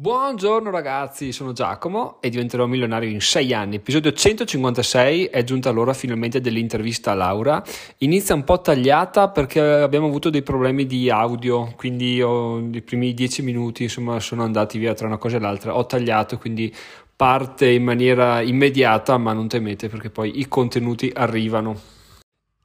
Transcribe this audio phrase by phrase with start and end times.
[0.00, 3.74] Buongiorno ragazzi, sono Giacomo e diventerò milionario in 6 anni.
[3.74, 7.60] Episodio 156 è giunta l'ora finalmente dell'intervista a Laura.
[7.98, 13.12] Inizia un po' tagliata perché abbiamo avuto dei problemi di audio, quindi ho, i primi
[13.12, 15.76] 10 minuti insomma sono andati via tra una cosa e l'altra.
[15.76, 16.72] Ho tagliato, quindi
[17.16, 21.97] parte in maniera immediata, ma non temete perché poi i contenuti arrivano.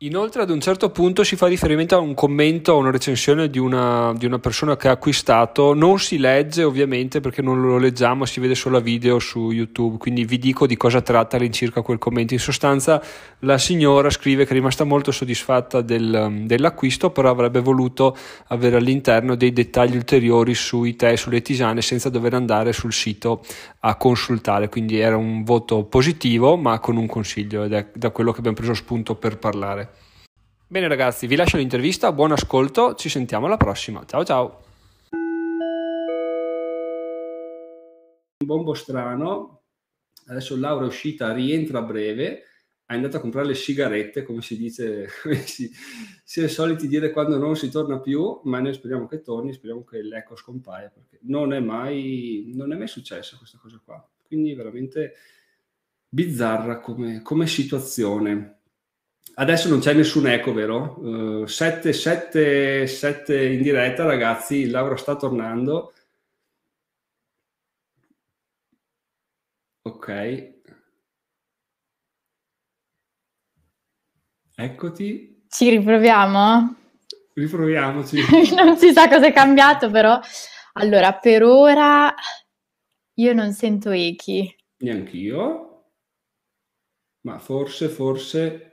[0.03, 3.57] Inoltre ad un certo punto si fa riferimento a un commento, a una recensione di
[3.57, 8.25] una, di una, persona che ha acquistato, non si legge ovviamente perché non lo leggiamo,
[8.25, 11.99] si vede solo a video su YouTube, quindi vi dico di cosa tratta all'incirca quel
[11.99, 12.33] commento.
[12.33, 13.01] In sostanza
[13.39, 18.17] la signora scrive che è rimasta molto soddisfatta del, dell'acquisto, però avrebbe voluto
[18.47, 23.41] avere all'interno dei dettagli ulteriori sui tè, sulle tisane, senza dover andare sul sito
[23.79, 28.33] a consultare, quindi era un voto positivo ma con un consiglio ed è da quello
[28.33, 29.92] che abbiamo preso spunto per parlare.
[30.73, 34.03] Bene ragazzi, vi lascio l'intervista, buon ascolto, ci sentiamo alla prossima.
[34.07, 34.63] Ciao ciao.
[38.39, 39.65] Un bombo strano,
[40.25, 42.41] adesso Laura è uscita, rientra a breve,
[42.87, 45.69] è andata a comprare le sigarette, come si dice, come si,
[46.23, 49.83] si è soliti dire quando non si torna più, ma noi speriamo che torni, speriamo
[49.83, 54.03] che l'eco scompaia, perché non è mai, non è mai successa questa cosa qua.
[54.25, 55.13] Quindi veramente
[56.09, 58.61] bizzarra come, come situazione.
[59.35, 61.47] Adesso non c'è nessun eco, vero?
[61.47, 64.69] 7, 7, 7 in diretta, ragazzi.
[64.69, 65.93] Laura sta tornando.
[69.81, 70.51] Ok.
[74.55, 75.45] Eccoti.
[75.49, 76.75] Ci riproviamo?
[77.33, 78.21] Riproviamoci.
[78.53, 80.19] non si sa cosa è cambiato, però.
[80.73, 82.13] Allora, per ora
[83.15, 84.55] io non sento echi.
[84.77, 85.87] Neanch'io.
[87.21, 88.72] Ma forse, forse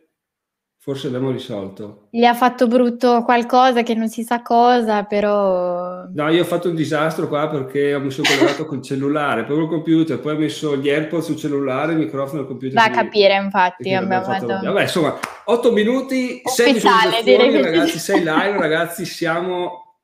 [0.83, 2.07] Forse abbiamo risolto.
[2.09, 6.07] Gli ha fatto brutto qualcosa che non si sa cosa, però...
[6.07, 9.69] No, io ho fatto un disastro qua perché ho messo collegato col cellulare, poi col
[9.69, 12.83] computer, poi ho messo gli AirPods sul cellulare, il microfono al computer.
[12.83, 13.93] Da capire, infatti.
[13.93, 14.47] Abbiamo fatto...
[14.47, 19.99] Vabbè, insomma, 8 minuti, 6 visualizzazioni, ragazzi, 6 live, ragazzi, siamo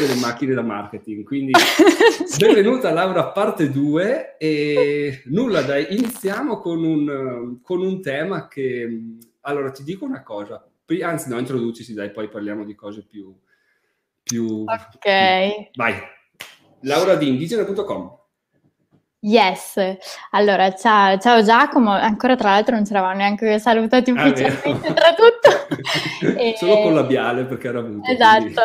[0.00, 1.24] delle macchine da marketing.
[1.24, 1.52] Quindi
[2.24, 2.38] sì.
[2.38, 8.88] benvenuta Laura parte 2 e nulla dai, iniziamo con un, con un tema che
[9.46, 10.64] allora, ti dico una cosa,
[11.02, 13.34] anzi no, introducisi dai, poi parliamo di cose più...
[14.22, 14.98] più ok.
[14.98, 15.70] Più...
[15.74, 15.94] Vai.
[16.80, 18.24] Laura di indigena.com.
[19.20, 19.80] Yes,
[20.30, 24.92] allora ciao, ciao, Giacomo, ancora tra l'altro non ci eravamo neanche salutati ah, ufficialmente ah,
[24.92, 26.38] tra tutto.
[26.38, 26.54] e...
[26.58, 28.08] Solo con labiale perché era avuto.
[28.08, 28.62] Esatto.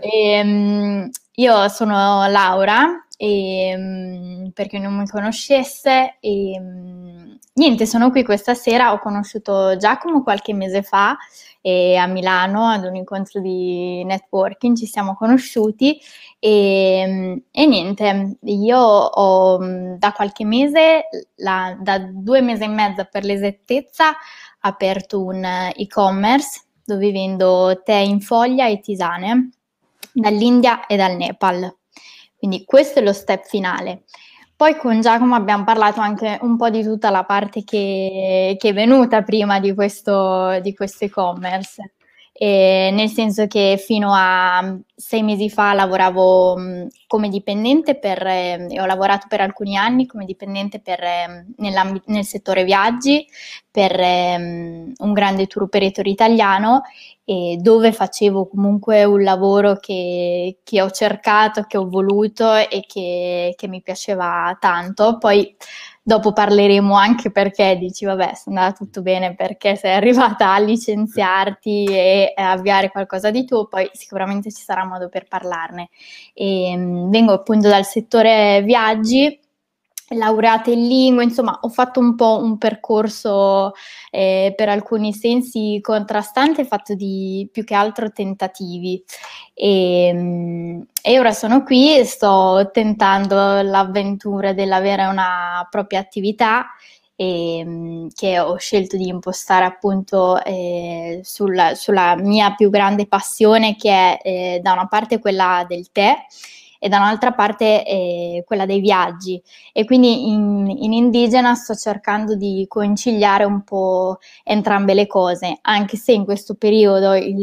[0.00, 7.13] e, um, io sono Laura, e, um, per chi non mi conoscesse, e, um,
[7.54, 11.16] niente, sono qui questa sera, ho conosciuto Giacomo qualche mese fa
[11.60, 15.98] e a Milano ad un incontro di networking ci siamo conosciuti
[16.38, 19.58] e, e niente, io ho
[19.96, 24.14] da qualche mese, la, da due mesi e mezzo per l'esattezza,
[24.60, 25.44] aperto un
[25.74, 29.50] e-commerce dove vendo tè in foglia e tisane
[30.12, 31.74] dall'India e dal Nepal.
[32.36, 34.02] Quindi questo è lo step finale.
[34.56, 38.72] Poi con Giacomo abbiamo parlato anche un po' di tutta la parte che, che è
[38.72, 41.94] venuta prima di questo, di questo e-commerce.
[42.36, 48.66] E nel senso che fino a sei mesi fa lavoravo mh, come dipendente per, eh,
[48.80, 53.24] ho lavorato per alcuni anni come dipendente per, eh, nel settore viaggi
[53.70, 54.34] per eh,
[54.96, 56.82] un grande tour operator italiano
[57.24, 63.54] e dove facevo comunque un lavoro che, che ho cercato, che ho voluto e che,
[63.56, 65.18] che mi piaceva tanto.
[65.18, 65.56] Poi
[66.06, 71.86] Dopo parleremo anche perché dici, vabbè, se andava tutto bene perché sei arrivata a licenziarti
[71.86, 75.88] e avviare qualcosa di tuo, poi sicuramente ci sarà modo per parlarne.
[76.34, 79.40] E, ehm, vengo appunto dal settore viaggi
[80.08, 83.72] laureata in lingue, insomma ho fatto un po' un percorso
[84.10, 89.02] eh, per alcuni sensi contrastante, fatto di più che altro tentativi.
[89.54, 96.66] E, ehm, e ora sono qui e sto tentando l'avventura dell'avere una propria attività
[97.16, 103.76] e, ehm, che ho scelto di impostare appunto eh, sulla, sulla, mia più grande passione
[103.76, 106.14] che è eh, da una parte quella del tè
[106.84, 109.42] e da un'altra parte eh, quella dei viaggi
[109.72, 115.96] e quindi in, in, indigena sto cercando di conciliare un po' entrambe le cose, anche
[115.96, 117.38] se in questo periodo il,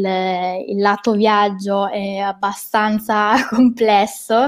[0.67, 4.45] il lato viaggio è abbastanza complesso.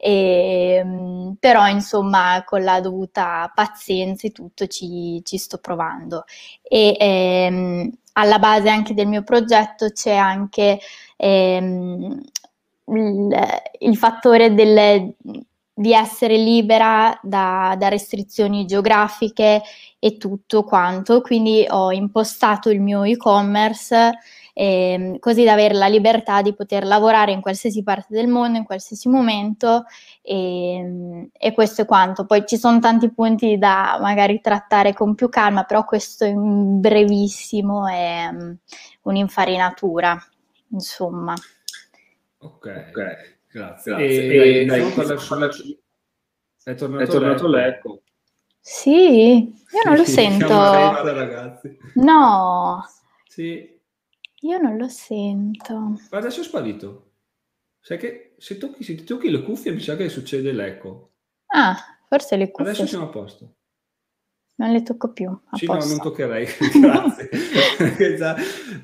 [0.00, 6.22] E, però insomma con la dovuta pazienza e tutto ci, ci sto provando
[6.62, 10.78] e ehm, alla base anche del mio progetto c'è anche
[11.16, 12.20] ehm,
[12.88, 13.36] il,
[13.80, 15.14] il fattore del,
[15.74, 19.62] di essere libera da, da, restrizioni geografiche
[19.98, 24.12] e tutto quanto, quindi ho impostato il mio e-commerce
[24.60, 28.64] eh, così da avere la libertà di poter lavorare in qualsiasi parte del mondo, in
[28.64, 29.84] qualsiasi momento
[30.20, 32.26] e, e questo è quanto.
[32.26, 37.86] Poi ci sono tanti punti da magari trattare con più calma, però questo in brevissimo
[37.86, 38.56] è um,
[39.02, 40.20] un'infarinatura,
[40.72, 41.36] insomma.
[42.38, 42.90] Ok, okay.
[42.92, 43.40] grazie.
[43.50, 43.96] grazie.
[43.96, 45.48] E, e dai, dai, sulla...
[46.62, 48.02] È tornato, è tornato l'eco.
[48.60, 50.46] Sì, io non lo sento.
[50.48, 51.78] Ragazzi.
[51.94, 52.84] No.
[53.26, 53.80] Sì,
[54.40, 55.74] io non lo sento.
[56.10, 57.12] Ma adesso è sparito.
[57.80, 61.12] Sai che se tocchi, se ti tocchi le cuffie mi sa che succede l'eco.
[61.46, 61.74] Ah,
[62.06, 62.70] forse le cuffie.
[62.70, 63.54] Adesso siamo a posto.
[64.58, 65.36] Non le tocco più.
[65.52, 65.88] Sì, posto.
[65.88, 66.46] no, non toccherei.
[66.80, 68.16] Grazie.
[68.16, 68.34] già,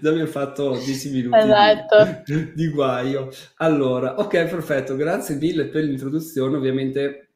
[0.01, 2.23] già abbiamo fatto 10 minuti esatto.
[2.25, 3.29] di, di guaio.
[3.57, 4.95] Allora, ok, perfetto.
[4.95, 6.57] Grazie mille per l'introduzione.
[6.57, 7.31] Ovviamente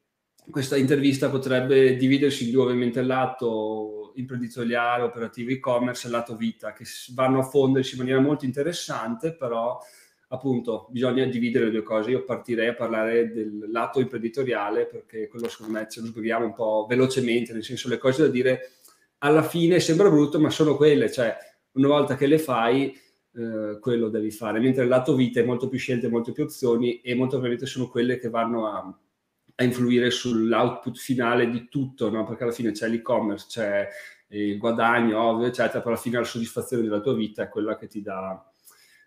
[0.49, 6.73] questa intervista potrebbe dividersi in due, ovviamente il lato imprenditoriale, operativo e-commerce e lato vita,
[6.73, 9.79] che vanno a fondersi in maniera molto interessante, però
[10.29, 12.11] appunto bisogna dividere le due cose.
[12.11, 16.55] Io partirei a parlare del lato imprenditoriale perché quello secondo me ce lo sbrighiamo un
[16.55, 18.73] po' velocemente, nel senso le cose da dire
[19.19, 21.37] alla fine sembra brutto, ma sono quelle, cioè
[21.73, 22.97] una volta che le fai
[23.35, 27.01] eh, quello devi fare, mentre il lato vita è molto più scelte, molte più opzioni
[27.01, 28.99] e molto probabilmente sono quelle che vanno a
[29.61, 32.25] a influire sull'output finale di tutto, no?
[32.25, 33.89] perché alla fine c'è l'e-commerce, c'è
[34.29, 37.89] il guadagno, ovvio, eccetera, però alla fine la soddisfazione della tua vita è quella che
[37.89, 38.41] ti dà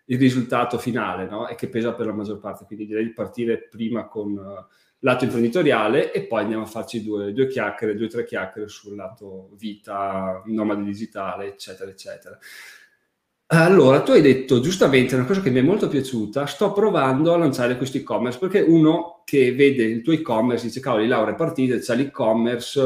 [0.06, 1.48] il risultato finale no?
[1.48, 2.64] e che pesa per la maggior parte.
[2.64, 4.64] Quindi direi di partire prima con uh,
[5.00, 8.96] lato imprenditoriale e poi andiamo a farci due, due chiacchiere, due o tre chiacchiere sul
[8.96, 12.38] lato vita, nomade digitale, eccetera, eccetera.
[13.54, 17.36] Allora, tu hai detto giustamente una cosa che mi è molto piaciuta, sto provando a
[17.36, 21.76] lanciare questo e-commerce, perché uno che vede il tuo e-commerce dice, cavoli, Laura è partita,
[21.76, 22.80] c'è l'e-commerce,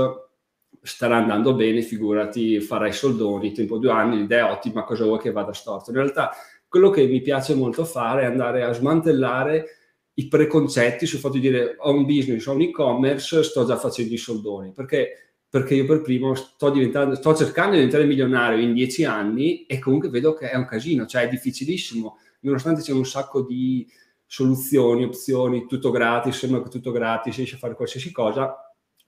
[0.82, 5.30] starà andando bene, figurati, farai soldoni, tempo due anni, l'idea è ottima, cosa vuoi che
[5.30, 5.90] vada storto?
[5.90, 6.30] In realtà
[6.68, 9.66] quello che mi piace molto fare è andare a smantellare
[10.14, 14.14] i preconcetti sul fatto di dire ho un business, ho un e-commerce, sto già facendo
[14.14, 15.34] i soldoni, perché?
[15.48, 16.72] Perché io per primo sto,
[17.14, 21.06] sto cercando di diventare milionario in dieci anni e comunque vedo che è un casino,
[21.06, 23.86] cioè è difficilissimo, nonostante c'è un sacco di
[24.24, 28.54] soluzioni, opzioni, tutto gratis, sembra che tutto gratis, riesci a fare qualsiasi cosa,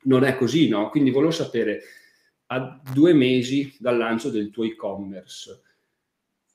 [0.02, 0.90] non è così, no?
[0.90, 1.80] Quindi volevo sapere,
[2.50, 5.62] a due mesi dal lancio del tuo e-commerce,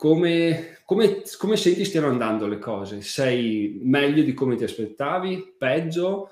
[0.04, 3.02] come, come, come senti stiano andando le cose?
[3.02, 5.56] Sei meglio di come ti aspettavi?
[5.58, 6.30] Peggio?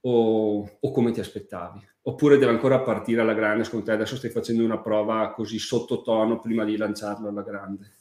[0.00, 1.80] O, o come ti aspettavi?
[2.02, 3.64] Oppure deve ancora partire alla grande?
[3.64, 7.94] Secondo te adesso stai facendo una prova così sottotono prima di lanciarlo alla grande?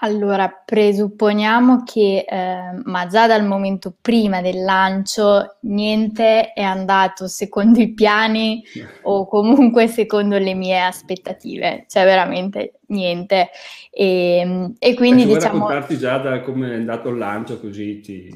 [0.00, 7.80] Allora, presupponiamo che, eh, ma già dal momento prima del lancio, niente è andato secondo
[7.80, 8.62] i piani
[9.02, 13.50] o comunque secondo le mie aspettative, cioè veramente niente.
[13.90, 15.66] E, ehm, e quindi eh, diciamo...
[15.66, 18.28] raccontarti già da come è andato il lancio così ti...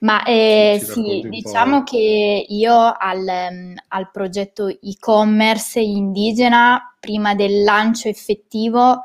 [0.00, 8.08] Ma eh, sì, diciamo che io al, um, al, progetto e-commerce indigena, prima del lancio
[8.08, 9.02] effettivo,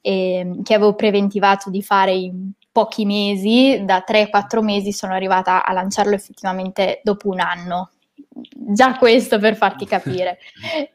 [0.00, 5.72] eh, che avevo preventivato di fare in pochi mesi, da 3-4 mesi sono arrivata a
[5.72, 7.90] lanciarlo effettivamente dopo un anno.
[8.30, 10.38] Già questo per farti capire.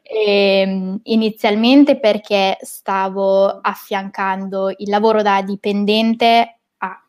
[0.01, 6.59] E, ehm, inizialmente perché stavo affiancando il lavoro da dipendente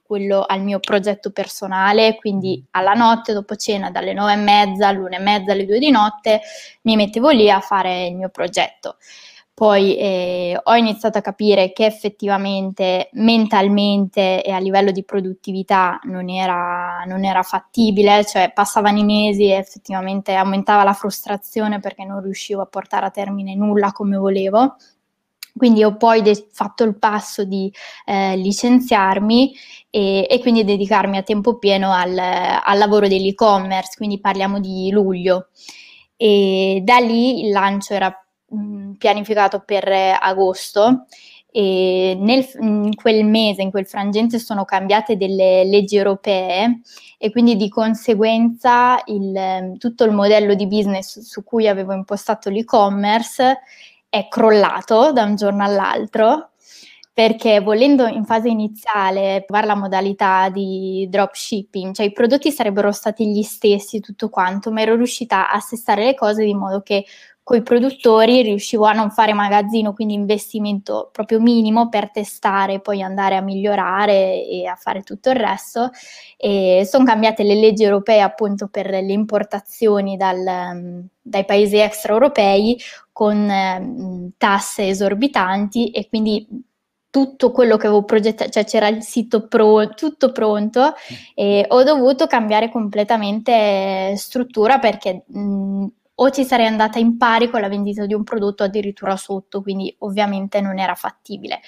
[0.04, 2.66] quello al mio progetto personale, quindi mm.
[2.72, 6.40] alla notte dopo cena dalle nove e mezza all'una e mezza alle due di notte
[6.82, 8.98] mi mettevo lì a fare il mio progetto.
[9.54, 16.28] Poi eh, ho iniziato a capire che effettivamente mentalmente e a livello di produttività non
[16.28, 22.20] era, non era fattibile, cioè passavano i mesi e effettivamente aumentava la frustrazione perché non
[22.20, 24.75] riuscivo a portare a termine nulla come volevo.
[25.56, 27.73] Quindi ho poi de- fatto il passo di
[28.06, 29.54] eh, licenziarmi
[29.88, 35.50] e, e, quindi dedicarmi a tempo pieno al, al lavoro dell'e-commerce, quindi parliamo di luglio.
[36.16, 38.12] E da lì il lancio era
[38.49, 41.06] mh, mm, pianificato per agosto
[41.56, 46.80] e nel, in quel mese, in quel frangente sono cambiate delle leggi europee
[47.16, 53.60] e quindi di conseguenza il, tutto il modello di business su cui avevo impostato l'e-commerce
[54.08, 56.50] è crollato da un giorno all'altro
[57.14, 63.28] perché volendo in fase iniziale provare la modalità di dropshipping, cioè i prodotti sarebbero stati
[63.28, 67.04] gli stessi tutto quanto, ma ero riuscita a assestare le cose di modo che
[67.44, 73.02] con i produttori riuscivo a non fare magazzino, quindi investimento proprio minimo per testare, poi
[73.02, 75.90] andare a migliorare e a fare tutto il resto.
[76.38, 82.80] E sono cambiate le leggi europee appunto per le importazioni dal, dai paesi extraeuropei
[83.12, 86.48] con eh, tasse esorbitanti e quindi
[87.10, 90.94] tutto quello che avevo progettato, cioè c'era il sito pro, tutto pronto
[91.34, 95.86] e ho dovuto cambiare completamente struttura perché mh,
[96.16, 99.94] o ci sarei andata in pari con la vendita di un prodotto addirittura sotto, quindi
[100.00, 101.61] ovviamente non era fattibile.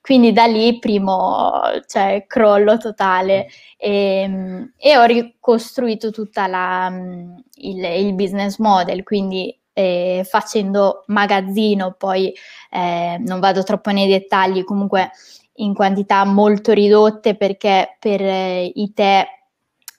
[0.00, 8.14] Quindi da lì primo cioè, crollo totale e, ehm, e ho ricostruito tutto il, il,
[8.14, 12.32] business model, quindi eh, facendo magazzino, poi
[12.70, 15.10] eh, non vado troppo nei dettagli, comunque
[15.58, 19.26] in quantità molto ridotte perché per eh, i tè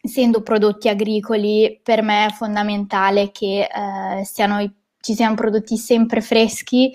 [0.05, 4.59] essendo prodotti agricoli, per me è fondamentale che eh, siano,
[4.99, 6.91] ci siano prodotti sempre freschi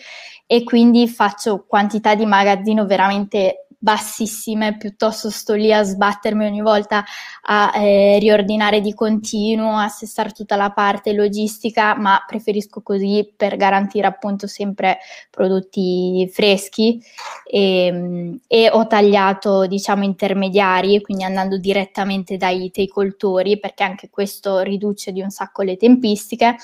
[0.46, 7.02] e quindi faccio quantità di magazzino veramente bassissime, piuttosto sto lì a sbattermi ogni volta
[7.44, 13.56] a eh, riordinare di continuo, a assessare tutta la parte logistica, ma preferisco così per
[13.56, 14.98] garantire appunto sempre
[15.30, 17.02] prodotti freschi.
[17.44, 24.60] E, ehm, e ho tagliato diciamo intermediari, quindi andando direttamente dai teicoltori perché anche questo
[24.60, 26.56] riduce di un sacco le tempistiche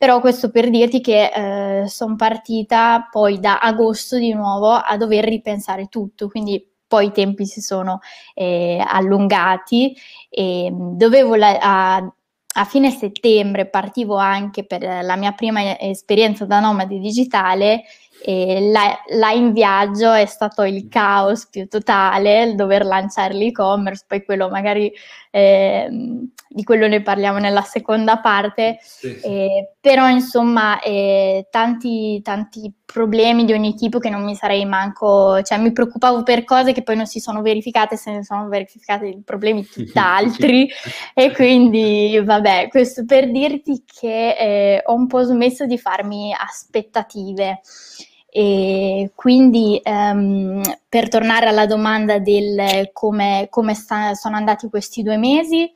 [0.00, 5.24] però questo per dirti che eh, sono partita poi da agosto di nuovo a dover
[5.24, 7.98] ripensare tutto, quindi poi i tempi si sono
[8.32, 9.94] eh, allungati
[10.30, 16.46] e mm, dovevo la, a, a fine settembre partivo anche per la mia prima esperienza
[16.46, 17.82] da nomade digitale
[18.22, 24.04] e là, là, in viaggio è stato il caos più totale, il dover lanciare l'e-commerce,
[24.06, 24.92] poi quello magari
[25.30, 25.88] eh,
[26.52, 29.24] di quello ne parliamo nella seconda parte, sì, sì.
[29.24, 35.40] Eh, però insomma eh, tanti, tanti problemi di ogni tipo che non mi sarei manco,
[35.42, 39.22] cioè mi preoccupavo per cose che poi non si sono verificate, se ne sono verificati
[39.24, 40.68] problemi tutt'altri
[41.14, 47.60] e quindi vabbè, questo per dirti che eh, ho un po' smesso di farmi aspettative.
[48.32, 55.16] E quindi um, per tornare alla domanda del come, come sta, sono andati questi due
[55.16, 55.70] mesi,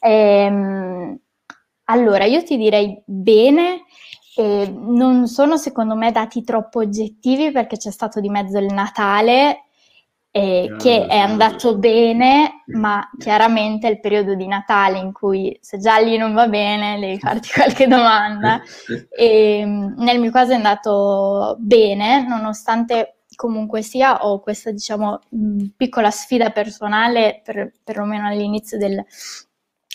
[0.00, 1.18] ehm,
[1.84, 3.84] allora io ti direi bene,
[4.36, 9.67] eh, non sono secondo me dati troppo oggettivi perché c'è stato di mezzo il Natale
[10.30, 15.78] eh, che è andato bene, ma chiaramente è il periodo di Natale in cui se
[15.78, 18.60] già lì non va bene devi farti qualche domanda.
[19.10, 25.20] E, ehm, nel mio caso è andato bene, nonostante comunque sia ho questa diciamo
[25.76, 29.04] piccola sfida personale, per, perlomeno all'inizio del...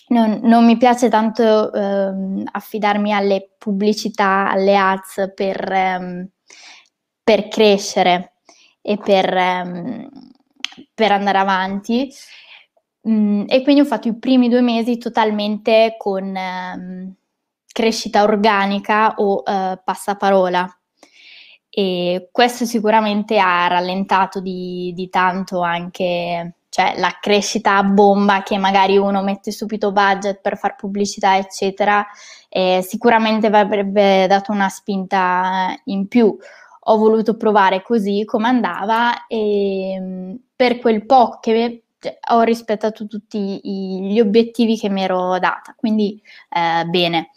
[0.10, 6.30] Non, non mi piace tanto eh, affidarmi alle pubblicità, alle ads per, eh,
[7.24, 8.33] per crescere
[8.84, 10.10] e per, ehm,
[10.94, 12.12] per andare avanti.
[13.08, 17.14] Mm, e quindi ho fatto i primi due mesi totalmente con ehm,
[17.66, 20.78] crescita organica o eh, passaparola.
[21.70, 28.58] E questo sicuramente ha rallentato di, di tanto anche cioè, la crescita a bomba che
[28.58, 32.06] magari uno mette subito budget per fare pubblicità, eccetera,
[32.50, 36.36] eh, sicuramente avrebbe dato una spinta in più
[36.86, 43.08] ho voluto provare così come andava e mm, per quel po' che cioè, ho rispettato
[43.08, 47.32] tutti gli obiettivi che mi ero data, quindi eh, bene.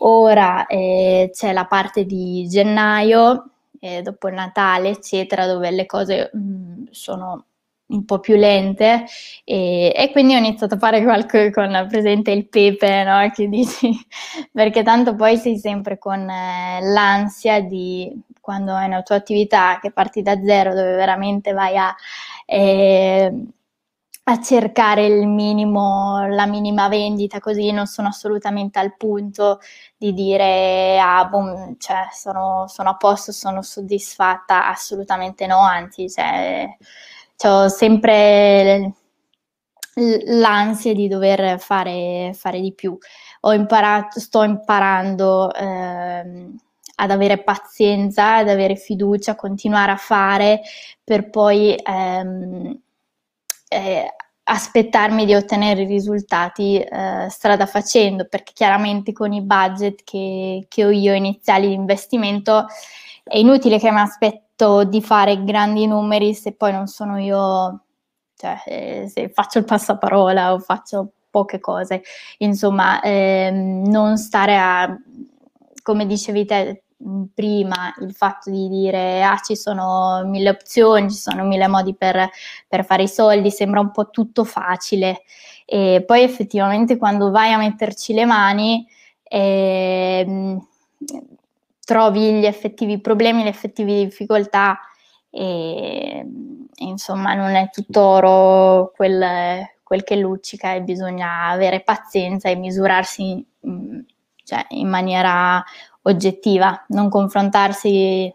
[0.00, 3.50] Ora eh, c'è la parte di gennaio,
[3.80, 7.44] eh, dopo il Natale, eccetera, dove le cose mh, mm, sono
[7.88, 9.04] un po' più lente
[9.44, 13.30] e, e, quindi ho iniziato a fare qualche con presente il pepe, no?
[13.30, 13.90] Che dici,
[14.52, 18.12] perché tanto poi sei sempre con eh, l'ansia di
[18.46, 21.92] quando hai una tua attività che parti da zero, dove veramente vai a,
[22.46, 23.32] eh,
[24.28, 29.58] a cercare il minimo, la minima vendita, così non sono assolutamente al punto
[29.96, 36.68] di dire ah, boom, cioè, sono, sono, a posto, sono soddisfatta, assolutamente no, anzi, cioè,
[37.44, 38.92] ho sempre
[40.26, 42.96] l'ansia di dover fare, fare di più.
[43.40, 45.52] Ho imparato, sto imparando.
[45.54, 46.50] Eh,
[46.96, 50.60] ad avere pazienza, ad avere fiducia, continuare a fare
[51.02, 52.80] per poi ehm,
[53.68, 54.14] eh,
[54.48, 60.84] aspettarmi di ottenere i risultati eh, strada facendo, perché chiaramente con i budget che, che
[60.84, 62.66] ho io iniziali di investimento
[63.24, 67.82] è inutile che mi aspetto di fare grandi numeri se poi non sono io,
[68.36, 72.02] cioè eh, se faccio il passaparola o faccio poche cose,
[72.38, 74.96] insomma, ehm, non stare a
[75.82, 76.82] come dicevi te,
[77.34, 82.28] prima il fatto di dire ah ci sono mille opzioni, ci sono mille modi per,
[82.66, 85.22] per fare i soldi, sembra un po' tutto facile.
[85.64, 88.86] E poi effettivamente quando vai a metterci le mani
[89.22, 90.56] eh,
[91.84, 94.78] trovi gli effettivi problemi, le effettive difficoltà
[95.30, 102.48] e, e insomma non è tutto oro quel, quel, che luccica e bisogna avere pazienza
[102.48, 104.04] e misurarsi in,
[104.44, 105.62] cioè, in maniera
[106.06, 108.34] oggettiva, non confrontarsi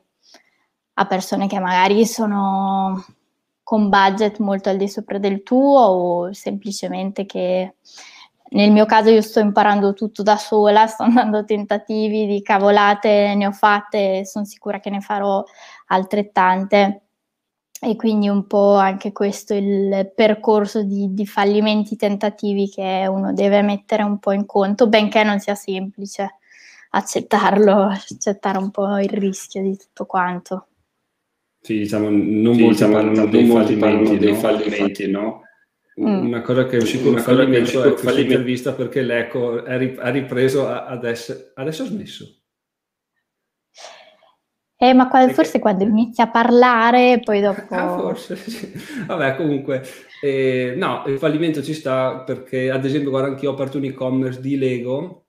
[0.94, 3.04] a persone che magari sono
[3.64, 7.76] con budget molto al di sopra del tuo o semplicemente che
[8.52, 13.34] nel mio caso io sto imparando tutto da sola, sto andando a tentativi di cavolate,
[13.36, 15.44] ne ho fatte e sono sicura che ne farò
[15.88, 17.04] altrettante.
[17.84, 23.64] E quindi un po' anche questo il percorso di, di fallimenti tentativi che uno deve
[23.64, 26.36] mettere un po' in conto, benché non sia semplice
[26.92, 30.68] accettarlo, accettare un po' il rischio di tutto quanto.
[31.62, 35.42] Sì, diciamo, non sì, molti diciamo, parlano dei fallimenti, dei fallimenti, no?
[36.00, 36.26] Mm.
[36.26, 41.52] Una cosa che è uscita una fallimento è questa intervista perché l'Eco ha ripreso adesso,
[41.54, 42.36] adesso ha smesso.
[44.78, 47.62] Eh, ma quando, forse quando inizia a parlare, poi dopo...
[47.70, 48.72] Ah, forse, sì.
[49.06, 49.84] Vabbè, comunque,
[50.24, 53.84] eh, no, il fallimento ci sta perché, ad esempio, guarda, anche io ho aperto un
[53.84, 55.21] e-commerce di Lego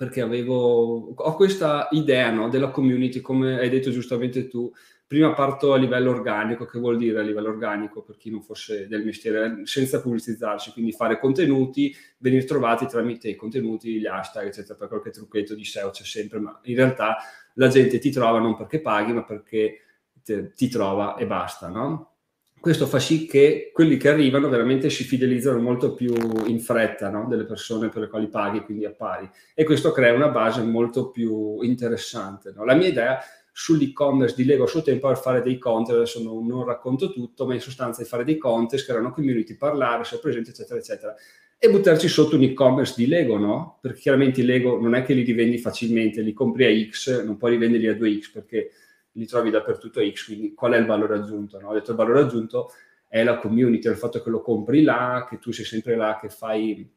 [0.00, 4.72] perché avevo, ho questa idea no, della community, come hai detto giustamente tu,
[5.06, 8.88] prima parto a livello organico, che vuol dire a livello organico per chi non fosse
[8.88, 14.74] del mestiere, senza pubblicizzarsi, quindi fare contenuti, venire trovati tramite i contenuti, gli hashtag, eccetera,
[14.74, 17.18] per qualche trucchetto di SEO c'è sempre, ma in realtà
[17.56, 19.80] la gente ti trova non perché paghi, ma perché
[20.24, 22.19] te, ti trova e basta, no?
[22.60, 26.14] Questo fa sì che quelli che arrivano veramente si fidelizzano molto più
[26.46, 27.26] in fretta no?
[27.26, 29.26] delle persone per le quali paghi, quindi appari.
[29.54, 32.52] E questo crea una base molto più interessante.
[32.54, 32.66] No?
[32.66, 33.18] La mia idea
[33.50, 37.46] sull'e-commerce di Lego a suo tempo per fare dei contest, adesso non, non, racconto tutto,
[37.46, 41.14] ma in sostanza di fare dei contest, creare una community, parlare, essere presenti, eccetera, eccetera.
[41.58, 43.78] E buttarci sotto un e-commerce di Lego, no?
[43.80, 47.38] Perché chiaramente i Lego non è che li rivendi facilmente, li compri a X, non
[47.38, 48.70] puoi rivenderli a 2X perché
[49.12, 51.58] li trovi dappertutto X, quindi qual è il valore aggiunto?
[51.60, 51.68] No?
[51.68, 52.70] Ho detto il valore aggiunto
[53.08, 56.16] è la community, è il fatto che lo compri là, che tu sei sempre là,
[56.20, 56.88] che fai,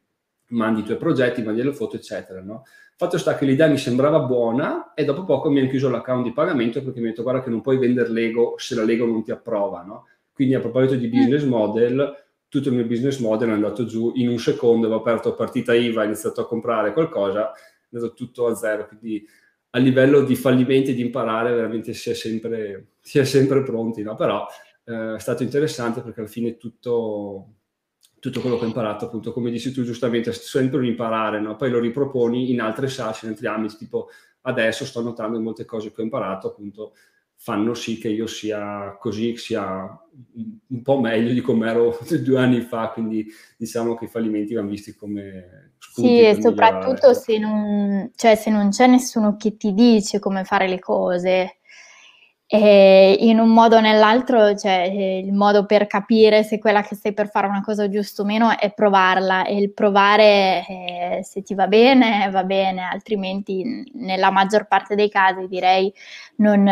[0.50, 2.62] mandi i tuoi progetti, mandi le foto, eccetera, no?
[2.96, 6.32] Fatto sta che l'idea mi sembrava buona e dopo poco mi hanno chiuso l'account di
[6.32, 9.24] pagamento perché mi hanno detto guarda che non puoi vendere Lego se la Lego non
[9.24, 10.06] ti approva, no?
[10.32, 14.28] Quindi a proposito di business model, tutto il mio business model è andato giù in
[14.28, 18.54] un secondo, avevo aperto partita IVA, ho iniziato a comprare qualcosa, è andato tutto a
[18.54, 19.26] zero, quindi
[19.74, 24.02] a livello di fallimenti e di imparare veramente si è sempre, si è sempre pronti,
[24.02, 24.14] no?
[24.14, 24.46] Però
[24.84, 27.54] eh, è stato interessante perché alla fine tutto
[28.20, 31.56] tutto quello che ho imparato, appunto, come dici tu giustamente, sempre un imparare, no?
[31.56, 34.08] poi lo riproponi in altre SaaS, in altri ambiti, tipo
[34.42, 36.94] adesso sto notando molte cose che ho imparato, appunto,
[37.36, 39.86] fanno sì che io sia così, sia
[40.68, 43.26] un po' meglio di come ero due anni fa, quindi
[43.58, 48.70] diciamo che i fallimenti vanno visti come Sì, e soprattutto se non, cioè, se non
[48.70, 51.58] c'è nessuno che ti dice come fare le cose,
[52.46, 57.12] e in un modo o nell'altro, cioè, il modo per capire se quella che stai
[57.14, 59.44] per fare una cosa giusta o meno è provarla.
[59.44, 65.08] E il provare eh, se ti va bene, va bene, altrimenti nella maggior parte dei
[65.08, 65.92] casi direi
[66.36, 66.64] non,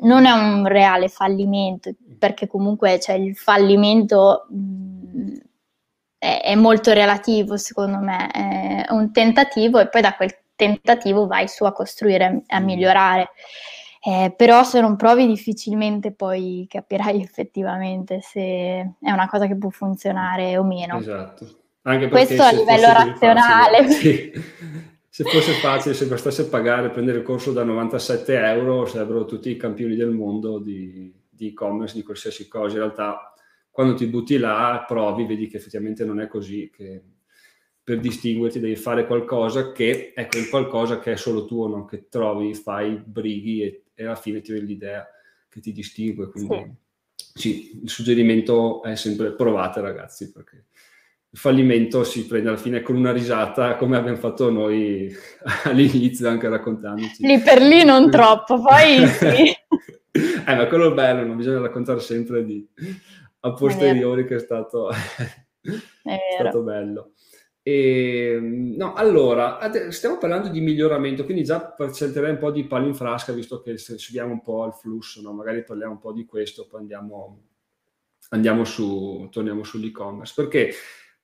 [0.00, 5.32] non è un reale fallimento, perché comunque cioè, il fallimento mh,
[6.18, 11.48] è, è molto relativo secondo me, è un tentativo e poi da quel tentativo vai
[11.48, 13.30] su a costruire, a migliorare.
[14.02, 19.70] Eh, però se non provi difficilmente poi capirai effettivamente se è una cosa che può
[19.70, 20.98] funzionare o meno.
[20.98, 21.46] Esatto.
[21.82, 23.86] Anche Questo a livello razionale.
[23.86, 24.32] Facile, sì.
[25.08, 29.56] Se fosse facile, se bastasse pagare, prendere il corso da 97 euro, sarebbero tutti i
[29.56, 32.74] campioni del mondo di, di e-commerce, di qualsiasi cosa.
[32.74, 33.32] In realtà,
[33.76, 37.02] quando ti butti là, provi, vedi che effettivamente non è così, che
[37.84, 41.84] per distinguerti devi fare qualcosa che è quel qualcosa che è solo tuo, no?
[41.84, 45.08] che trovi, fai, brighi e e alla fine ti viene l'idea
[45.48, 46.28] che ti distingue.
[46.28, 46.76] Quindi
[47.14, 47.40] sì.
[47.40, 47.80] sì.
[47.82, 50.66] il suggerimento è sempre provate ragazzi, perché
[51.30, 55.10] il fallimento si prende alla fine con una risata, come abbiamo fatto noi
[55.64, 57.26] all'inizio, anche raccontandoci.
[57.26, 59.56] Lì per lì non troppo, poi sì.
[60.46, 62.68] eh, ma quello è bello, non bisogna raccontare sempre di
[63.46, 64.90] a posteriori che è stato,
[66.02, 67.12] è stato bello.
[67.62, 69.58] E, ehm, no, allora,
[69.90, 73.76] stiamo parlando di miglioramento, quindi già cercherei un po' di palo in frasca, visto che
[73.76, 75.32] seguiamo un po' il flusso, no?
[75.32, 77.42] magari parliamo un po' di questo, poi andiamo,
[78.30, 80.72] andiamo su, torniamo sull'e-commerce, perché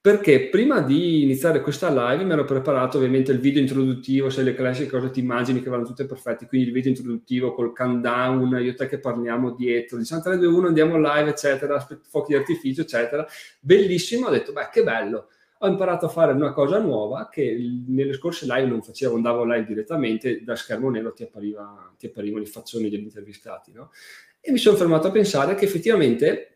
[0.03, 4.53] perché prima di iniziare questa live mi ero preparato ovviamente il video introduttivo, se le
[4.53, 8.75] classiche cose ti immagini che vanno tutte perfette, quindi il video introduttivo col countdown, io
[8.75, 13.25] te che parliamo dietro, diciamo 3, 2, 1, andiamo live, eccetera, fuochi di artificio, eccetera.
[13.61, 15.29] Bellissimo, ho detto, beh, che bello.
[15.59, 19.67] Ho imparato a fare una cosa nuova che nelle scorse live non facevo, andavo live
[19.67, 23.93] direttamente, da schermo nero ti, appariva, ti apparivano i faccioni degli intervistati, no?
[24.41, 26.52] E mi sono fermato a pensare che effettivamente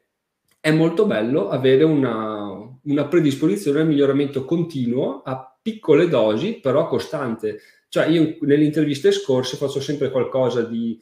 [0.67, 2.51] è molto bello avere una,
[2.83, 7.61] una predisposizione al miglioramento continuo a piccole dosi, però costante.
[7.89, 11.01] Cioè io nelle interviste scorse faccio sempre qualcosa di,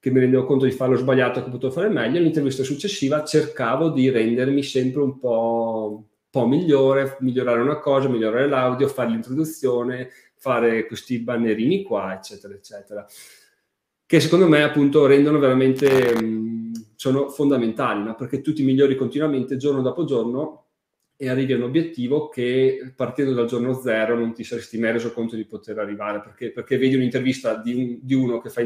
[0.00, 4.10] che mi rendevo conto di farlo sbagliato, che potevo fare meglio, nell'intervista successiva cercavo di
[4.10, 11.20] rendermi sempre un po', po' migliore, migliorare una cosa, migliorare l'audio, fare l'introduzione, fare questi
[11.20, 13.06] bannerini qua, eccetera, eccetera.
[14.06, 16.56] Che secondo me appunto rendono veramente...
[17.00, 18.16] Sono fondamentali, no?
[18.16, 20.64] perché tu ti migliori continuamente giorno dopo giorno
[21.16, 25.12] e arrivi a un obiettivo che partendo dal giorno zero non ti saresti mai reso
[25.12, 28.62] conto di poter arrivare, perché, perché vedi un'intervista di, un, di uno che fa,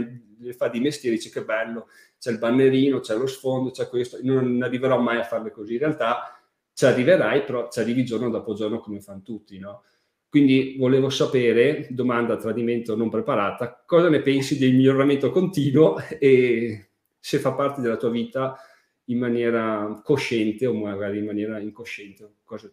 [0.56, 4.18] fa, di mestiere e dici che bello, c'è il bannerino, c'è lo sfondo, c'è questo,
[4.22, 6.42] non arriverò mai a farle così, in realtà
[6.72, 9.84] ci arriverai, però ci arrivi giorno dopo giorno come fanno tutti, no?
[10.26, 16.91] Quindi volevo sapere, domanda a tradimento non preparata, cosa ne pensi del miglioramento continuo e
[17.22, 18.58] se fa parte della tua vita
[19.04, 22.38] in maniera cosciente o magari in maniera incosciente.
[22.42, 22.68] Cosa,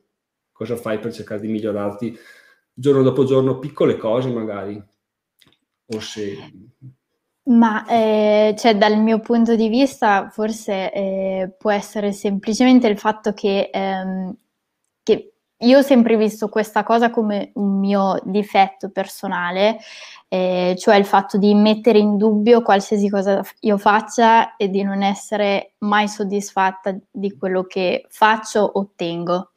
[0.51, 2.17] cosa fai per cercare di migliorarti
[2.73, 4.83] giorno dopo giorno, piccole cose magari?
[5.93, 6.35] O se...
[7.43, 13.33] Ma eh, cioè, dal mio punto di vista forse eh, può essere semplicemente il fatto
[13.33, 14.35] che, ehm,
[15.03, 19.79] che io ho sempre visto questa cosa come un mio difetto personale,
[20.29, 25.01] eh, cioè il fatto di mettere in dubbio qualsiasi cosa io faccia e di non
[25.03, 29.51] essere mai soddisfatta di quello che faccio o ottengo.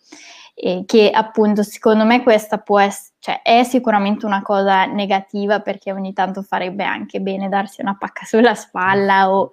[0.55, 5.93] E che appunto secondo me questa può essere, cioè è sicuramente una cosa negativa perché
[5.93, 9.51] ogni tanto farebbe anche bene darsi una pacca sulla spalla o,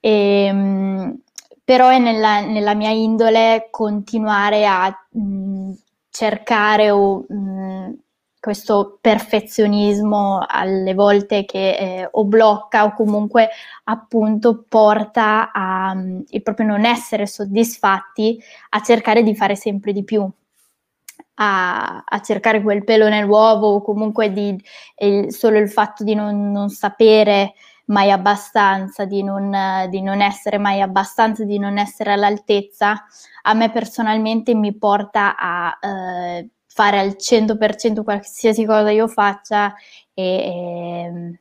[0.00, 1.16] ehm,
[1.64, 5.72] però è nella, nella, mia indole continuare a mh,
[6.12, 7.94] cercare o mh,
[8.38, 13.48] questo perfezionismo alle volte che eh, o blocca o comunque
[13.84, 20.04] appunto porta a um, il proprio non essere soddisfatti a cercare di fare sempre di
[20.04, 20.28] più.
[21.36, 24.60] A, a cercare quel pelo nell'uovo o comunque di,
[24.98, 27.54] il, solo il fatto di non, non sapere
[27.86, 29.54] mai abbastanza, di non,
[29.88, 33.04] di non, essere mai abbastanza, di non essere all'altezza,
[33.42, 39.74] a me personalmente mi porta a eh, fare al 100% qualsiasi cosa io faccia
[40.14, 40.50] e, e
[41.04, 41.38] ehm,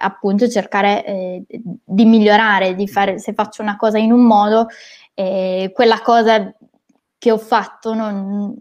[0.00, 4.66] appunto cercare eh, di migliorare, di fare, se faccio una cosa in un modo,
[5.14, 6.52] eh, quella cosa
[7.18, 8.54] che ho fatto non,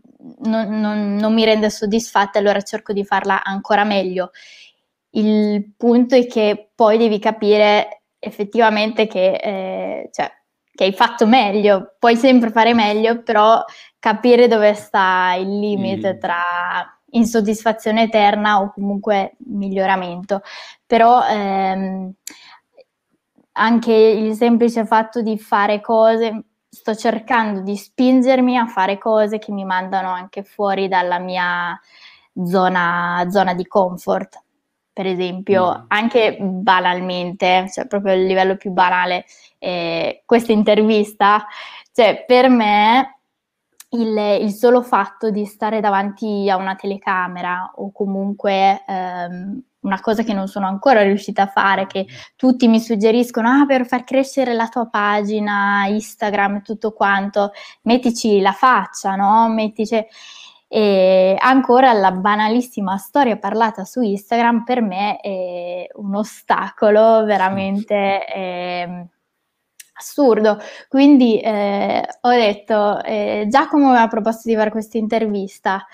[0.43, 4.31] non, non, non, mi rende soddisfatta, allora cerco di farla ancora meglio.
[5.11, 10.31] Il punto è che poi devi capire effettivamente che, eh, cioè,
[10.73, 13.63] che hai fatto meglio, puoi sempre fare meglio, però
[13.99, 16.19] capire dove sta il limite mm.
[16.19, 16.41] tra
[17.11, 20.41] insoddisfazione eterna o comunque miglioramento.
[20.85, 22.13] Però ehm,
[23.53, 29.51] anche il semplice fatto di fare cose, sto cercando di spingermi a fare cose che
[29.51, 31.79] mi mandano anche fuori dalla mia
[32.45, 34.43] zona, zona di comfort.
[34.97, 35.83] Per esempio, mm.
[35.89, 39.25] anche banalmente, cioè proprio a livello più banale,
[39.59, 41.45] eh, questa intervista,
[41.93, 43.19] cioè per me
[43.89, 50.23] il, il, solo fatto di stare davanti a una telecamera o comunque ehm, una cosa
[50.23, 54.55] che non sono ancora riuscita a fare, che tutti mi suggeriscono, ah, per far crescere
[54.55, 57.51] la tua pagina, Instagram e tutto quanto,
[57.83, 59.47] mettici la faccia, no?
[59.49, 60.03] Mettici...
[60.67, 68.25] E ancora la banalissima storia parlata su Instagram per me è un ostacolo veramente...
[68.25, 69.07] Eh,
[69.99, 70.59] assurdo.
[70.87, 75.85] Quindi eh, ho detto, eh, Giacomo mi ha proposto di fare questa intervista,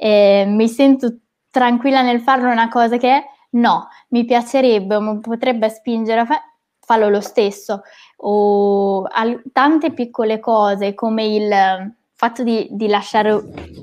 [0.00, 1.16] mi sento
[1.50, 6.42] tranquilla nel farlo una cosa che no, mi piacerebbe, mi potrebbe spingere a fare,
[6.78, 7.82] fallo lo stesso.
[8.18, 13.30] O al, tante piccole cose come il fatto di, di, lasciare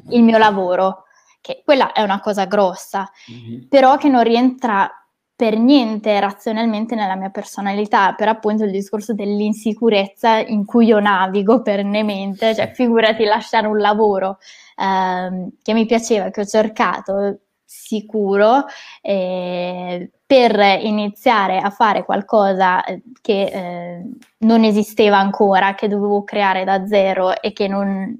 [0.10, 1.06] il mio lavoro,
[1.39, 3.67] che quella è una cosa grossa, mm-hmm.
[3.69, 4.91] però che non rientra
[5.34, 11.62] per niente razionalmente nella mia personalità, per appunto il discorso dell'insicurezza in cui io navigo
[11.62, 14.38] perennemente, cioè figurati lasciare un lavoro
[14.76, 17.39] eh, che mi piaceva, che ho cercato
[17.75, 18.65] sicuro,
[19.01, 24.09] eh, per iniziare a fare qualcosa eh, che eh,
[24.39, 28.17] non esisteva ancora, che dovevo creare da zero e che non,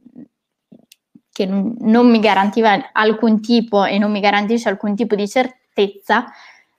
[1.31, 6.25] che non mi garantiva alcun tipo e non mi garantisce alcun tipo di certezza,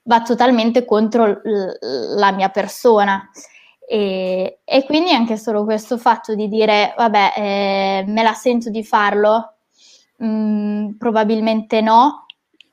[0.03, 1.41] va totalmente contro
[2.15, 3.29] la mia persona.
[3.89, 8.83] E, e, quindi anche solo questo fatto di dire, vabbè, eh, me la sento di
[8.83, 9.55] farlo,
[10.23, 12.25] mm, probabilmente no,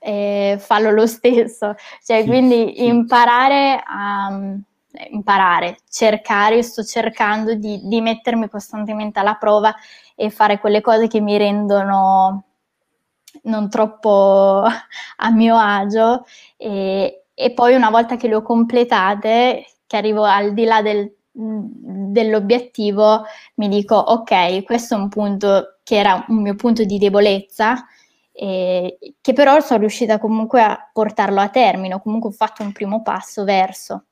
[0.05, 1.75] eh, fallo lo stesso.
[2.05, 2.87] Cioè, sì, quindi sì.
[2.87, 4.57] imparare a
[5.11, 9.75] imparare, cercare, sto cercando di, di, mettermi costantemente alla prova
[10.15, 12.45] e fare quelle cose che mi rendono
[13.43, 14.63] non troppo
[15.17, 16.25] a mio agio
[16.57, 21.13] e, e poi una volta che le ho completate, che arrivo al di là del,
[21.33, 27.85] dell'obiettivo, mi dico ok, questo è un punto che era un mio punto di debolezza,
[28.37, 33.03] eh, che però sono riuscita comunque a portarlo a termine, comunque ho fatto un primo
[33.03, 34.07] passo verso.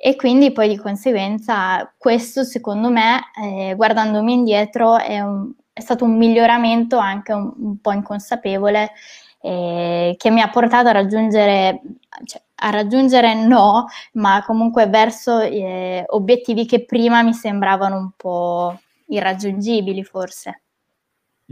[0.00, 6.04] E quindi poi di conseguenza questo secondo me, eh, guardandomi indietro, è, un, è, stato
[6.04, 8.92] un miglioramento anche un, un po' inconsapevole
[9.40, 11.80] eh, che mi ha portato a raggiungere,
[12.24, 18.78] cioè, a raggiungere no, ma comunque verso eh, obiettivi che prima mi sembravano un po'
[19.06, 20.62] irraggiungibili forse.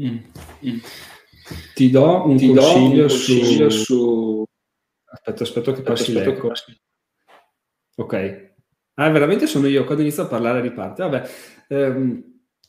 [0.00, 0.18] Mm.
[0.64, 0.78] Mm.
[1.74, 3.84] Ti do un Ti consiglio, do un consiglio su...
[3.84, 4.44] su...
[5.04, 6.52] Aspetta, aspetta che passi aspetta, l'eco.
[7.96, 8.54] Ok.
[8.94, 11.02] Ah, veramente sono io, quando inizio a parlare riparte.
[11.02, 11.28] Vabbè,
[11.68, 12.24] ehm,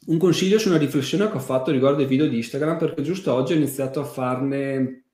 [0.08, 3.34] un consiglio su una riflessione che ho fatto riguardo ai video di Instagram, perché giusto
[3.34, 5.06] oggi ho iniziato a farne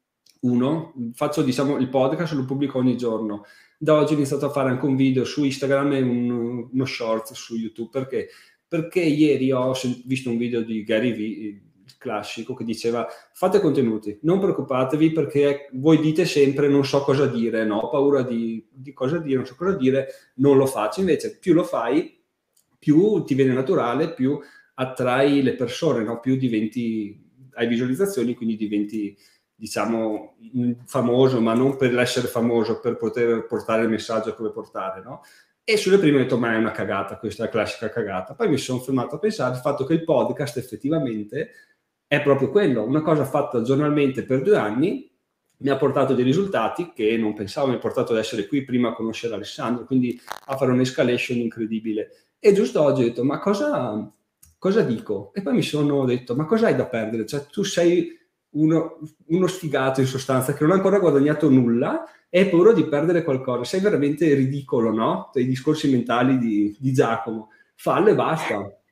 [0.41, 3.45] uno, faccio diciamo il podcast, lo pubblico ogni giorno.
[3.78, 7.34] Da oggi ho iniziato a fare anche un video su Instagram e un, uno short
[7.34, 8.30] su YouTube, perché?
[8.67, 9.73] Perché ieri ho
[10.06, 11.62] visto un video di Gary Vee,
[11.97, 17.65] classico che diceva fate contenuti, non preoccupatevi perché voi dite sempre non so cosa dire,
[17.65, 17.77] no?
[17.77, 20.99] ho paura di, di cosa dire, non so cosa dire, non lo faccio.
[20.99, 22.21] Invece più lo fai,
[22.77, 24.39] più ti viene naturale, più
[24.75, 26.19] attrai le persone, no?
[26.19, 29.17] più diventi, hai visualizzazioni, quindi diventi
[29.56, 30.36] diciamo
[30.86, 35.21] famoso, ma non per essere famoso, per poter portare il messaggio come portare, no?
[35.65, 38.34] E sulle prime ho detto, ma è una cagata, questa è la classica cagata.
[38.34, 41.51] Poi mi sono fermato a pensare al fatto che il podcast effettivamente
[42.13, 45.10] è proprio quello, una cosa fatta giornalmente per due anni
[45.58, 48.89] mi ha portato dei risultati che non pensavo, mi ha portato ad essere qui prima
[48.89, 52.12] a conoscere Alessandro, quindi a fare un'escalation incredibile.
[52.38, 54.12] E giusto oggi ho detto, ma cosa,
[54.60, 55.32] cosa dico?
[55.34, 57.26] E poi mi sono detto, ma cosa hai da perdere?
[57.26, 58.15] Cioè tu sei
[58.52, 62.86] uno, uno sfigato in sostanza che non ha ancora guadagnato nulla e hai paura di
[62.86, 63.63] perdere qualcosa.
[63.63, 65.32] Sei veramente ridicolo, no?
[65.34, 67.49] I discorsi mentali di, di Giacomo.
[67.73, 68.83] Fallo e basta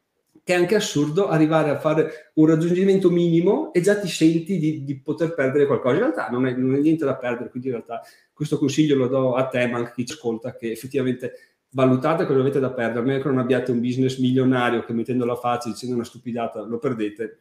[0.43, 4.83] che è anche assurdo arrivare a fare un raggiungimento minimo e già ti senti di,
[4.83, 5.95] di poter perdere qualcosa.
[5.95, 8.01] In realtà non è, non è, niente da perdere, quindi in realtà
[8.33, 11.33] questo consiglio lo do a te, ma anche a chi ci ascolta, che effettivamente
[11.71, 15.25] valutate cosa avete da perdere, a meno che non abbiate un business milionario che mettendo
[15.25, 17.39] la faccia dicendo una stupidata lo perdete,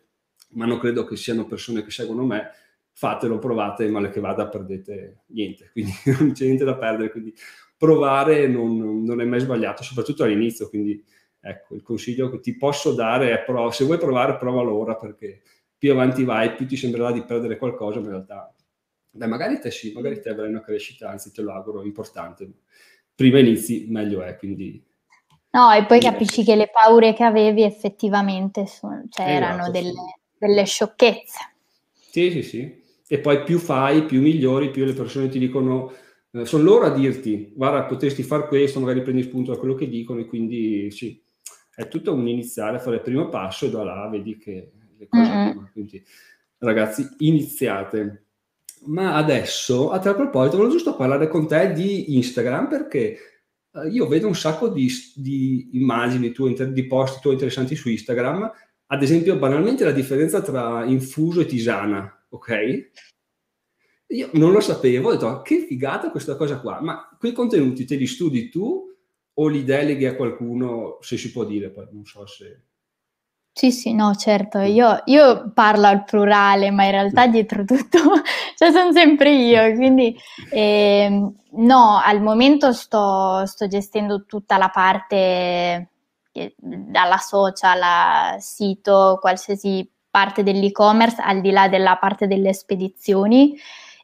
[0.50, 2.50] ma non credo che siano persone che seguono me,
[2.92, 7.34] fatelo, provate, male che vada, perdete niente, quindi non c'è niente da perdere, quindi
[7.76, 11.02] provare non, non è mai sbagliato, soprattutto all'inizio, quindi
[11.42, 15.42] Ecco, il consiglio che ti posso dare è prova, se vuoi provare, provalo ora perché
[15.76, 18.54] più avanti vai, più ti sembrerà di perdere qualcosa, ma in realtà,
[19.10, 22.50] beh, magari te sì, magari te avrai una crescita, anzi te lo auguro, importante.
[23.14, 24.84] Prima inizi, meglio è, quindi...
[25.52, 29.90] No, e poi capisci che le paure che avevi effettivamente sono, cioè, esatto, erano delle,
[29.90, 30.36] sì.
[30.38, 31.38] delle sciocchezze.
[31.92, 32.82] Sì, sì, sì.
[33.08, 35.92] E poi più fai, più migliori, più le persone ti dicono
[36.32, 39.88] eh, sono loro a dirti guarda potresti fare questo, magari prendi spunto da quello che
[39.88, 41.20] dicono e quindi sì,
[41.74, 45.08] è tutto un iniziare a fare il primo passo e da là vedi che le
[45.08, 45.64] cose mm-hmm.
[45.72, 46.02] quindi
[46.58, 48.24] ragazzi iniziate.
[48.86, 53.18] Ma adesso a tal proposito volevo giusto parlare con te di Instagram perché
[53.72, 58.50] eh, io vedo un sacco di, di immagini tue, di post tuoi interessanti su Instagram.
[58.86, 62.90] Ad esempio banalmente la differenza tra infuso e tisana ok?
[64.08, 67.94] Io non lo sapevo, ho detto che figata questa cosa qua, ma quei contenuti te
[67.94, 68.89] li studi tu
[69.40, 72.64] o li deleghi a qualcuno, se si può dire, poi non so se...
[73.52, 77.98] Sì, sì, no, certo, io, io parlo al plurale, ma in realtà dietro tutto,
[78.56, 80.16] cioè sono sempre io, quindi
[80.50, 85.88] eh, no, al momento sto, sto gestendo tutta la parte
[86.56, 93.58] dalla social a sito, qualsiasi parte dell'e-commerce, al di là della parte delle spedizioni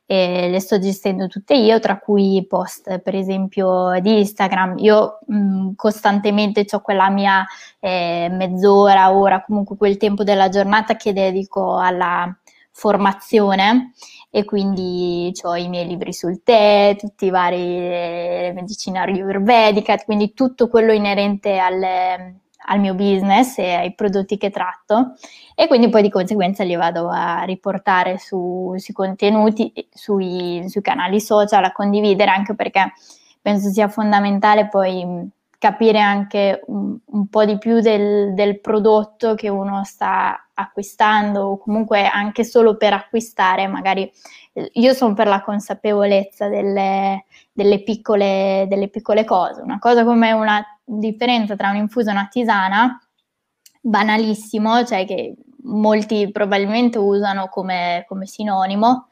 [0.06, 4.78] e le sto gestendo tutte io, tra cui i post per esempio di Instagram.
[4.78, 7.44] Io mh, costantemente ho quella mia
[7.80, 12.34] eh, mezz'ora, ora, comunque quel tempo della giornata che dedico alla
[12.70, 13.92] formazione
[14.30, 20.34] e quindi ho i miei libri sul tè, tutti i vari eh, medicina ayurvedica, quindi
[20.34, 25.14] tutto quello inerente alle, al mio business e ai prodotti che tratto.
[25.55, 31.20] E quindi poi di conseguenza li vado a riportare su, sui contenuti, sui, sui canali
[31.20, 32.92] social, a condividere anche perché
[33.40, 39.48] penso sia fondamentale poi capire anche un, un po' di più del, del, prodotto che
[39.48, 44.11] uno sta acquistando o comunque anche solo per acquistare, magari
[44.72, 50.64] io sono per la consapevolezza delle, delle, piccole, delle piccole cose, una cosa come una
[50.87, 52.99] differenza tra un infuso e una tisana,
[53.81, 59.09] banalissimo, cioè che molti probabilmente usano come, come sinonimo,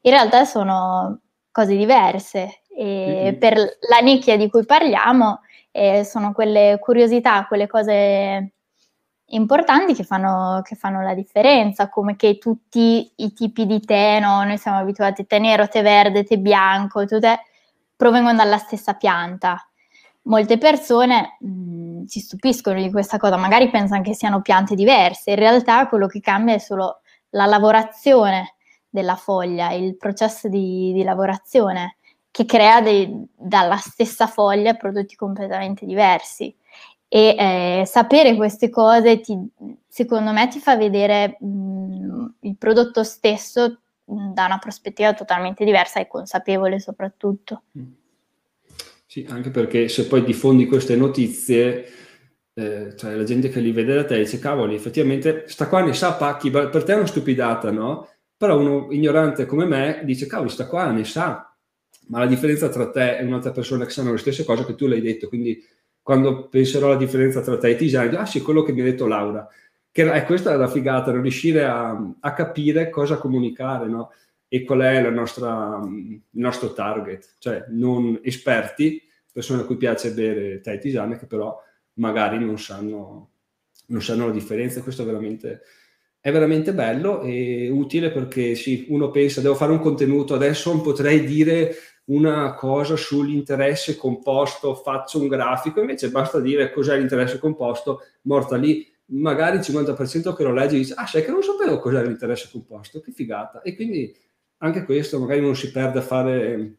[0.00, 3.38] in realtà sono cose diverse e mm-hmm.
[3.38, 8.52] per la nicchia di cui parliamo e sono quelle curiosità, quelle cose
[9.30, 14.42] importanti che fanno, che fanno, la differenza, come che tutti i tipi di tè, no?
[14.44, 17.40] noi siamo abituati a tè nero, tè verde, tè bianco, tutte
[17.96, 19.67] provengono dalla stessa pianta.
[20.22, 25.36] Molte persone mh, si stupiscono di questa cosa, magari pensano che siano piante diverse, in
[25.36, 27.00] realtà quello che cambia è solo
[27.30, 28.54] la lavorazione
[28.88, 31.96] della foglia, il processo di, di lavorazione
[32.30, 36.54] che crea dei, dalla stessa foglia prodotti completamente diversi.
[37.10, 39.36] E eh, sapere queste cose, ti,
[39.88, 46.00] secondo me, ti fa vedere mh, il prodotto stesso mh, da una prospettiva totalmente diversa
[46.00, 47.62] e consapevole soprattutto.
[47.78, 47.92] Mm.
[49.10, 51.86] Sì, anche perché se poi diffondi queste notizie,
[52.52, 55.94] eh, cioè la gente che li vede da te dice, cavoli, effettivamente sta qua ne
[55.94, 58.06] sa pacchi, per te è una stupidata, no?
[58.36, 61.56] Però uno ignorante come me dice, cavoli, sta qua ne sa,
[62.08, 64.86] ma la differenza tra te e un'altra persona che sanno le stesse cose che tu
[64.86, 65.58] l'hai detto, quindi
[66.02, 69.06] quando penserò alla differenza tra te e Tisani, ah sì, quello che mi ha detto
[69.06, 69.48] Laura,
[69.90, 74.10] che è questa la figata, non riuscire a, a, capire cosa comunicare, no?
[74.48, 80.60] E qual è nostra, il nostro target, cioè non esperti, persone a cui piace bere
[80.60, 81.62] tè e tisane, che però
[81.94, 83.30] magari non sanno,
[83.88, 85.62] non sanno la differenza, questo è veramente
[86.20, 91.24] è veramente bello e utile perché sì, uno pensa devo fare un contenuto, adesso potrei
[91.24, 91.74] dire
[92.06, 98.86] una cosa sull'interesse composto, faccio un grafico, invece basta dire cos'è l'interesse composto, morta lì,
[99.06, 103.00] magari il 50% che lo legge dice, ah sai che non sapevo cos'è l'interesse composto,
[103.00, 103.60] che figata.
[103.60, 104.14] E quindi
[104.58, 106.76] anche questo, magari uno si perde a fare,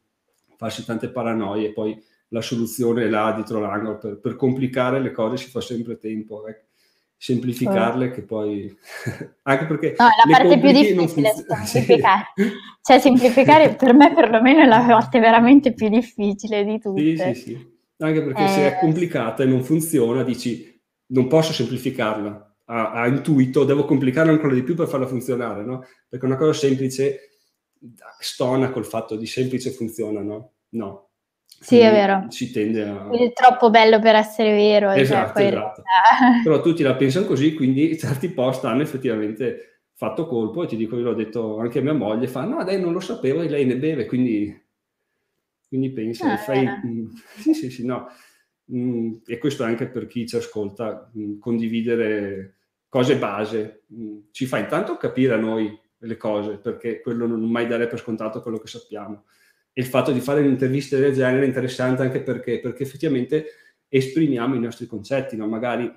[0.55, 5.37] farsi tante paranoie, poi la soluzione è là dietro l'angolo, per, per complicare le cose
[5.37, 6.47] si fa sempre tempo.
[6.47, 6.67] Ecco
[7.21, 8.11] semplificarle oh.
[8.11, 8.73] che poi
[9.43, 11.65] anche perché no, la parte più difficile funziona...
[11.65, 12.25] semplificare
[12.81, 17.41] cioè semplificare per me perlomeno è la parte veramente più difficile di tutte sì sì
[17.41, 18.47] sì anche perché eh...
[18.47, 18.79] se è eh.
[18.79, 24.63] complicata e non funziona dici non posso semplificarla a, a, intuito devo complicarla ancora di
[24.63, 25.83] più per farla funzionare no?
[26.07, 27.38] perché una cosa semplice
[28.19, 30.51] stona col fatto di semplice funziona no?
[30.69, 31.09] no
[31.61, 32.25] sì, è vero.
[32.29, 33.09] Si tende a...
[33.09, 34.91] È troppo bello per essere vero.
[34.91, 35.83] Esatto, cioè, esatto.
[36.43, 40.97] Però tutti la pensano così, quindi certi post hanno effettivamente fatto colpo e ti dico,
[40.97, 43.65] io l'ho detto anche a mia moglie, fa, no, lei non lo sapevo e lei
[43.65, 44.57] ne beve, quindi,
[45.67, 46.65] quindi pensa, ah, fai...
[47.35, 48.07] Sì, sì, sì, no.
[48.73, 52.55] Mm, e questo anche per chi ci ascolta, mm, condividere
[52.87, 57.67] cose base, mm, ci fa intanto capire a noi le cose, perché quello non mai
[57.67, 59.25] dare per scontato quello che sappiamo.
[59.73, 63.45] Il fatto di fare un'intervista del genere è interessante anche perché, perché effettivamente
[63.87, 65.47] esprimiamo i nostri concetti, no?
[65.47, 65.91] magari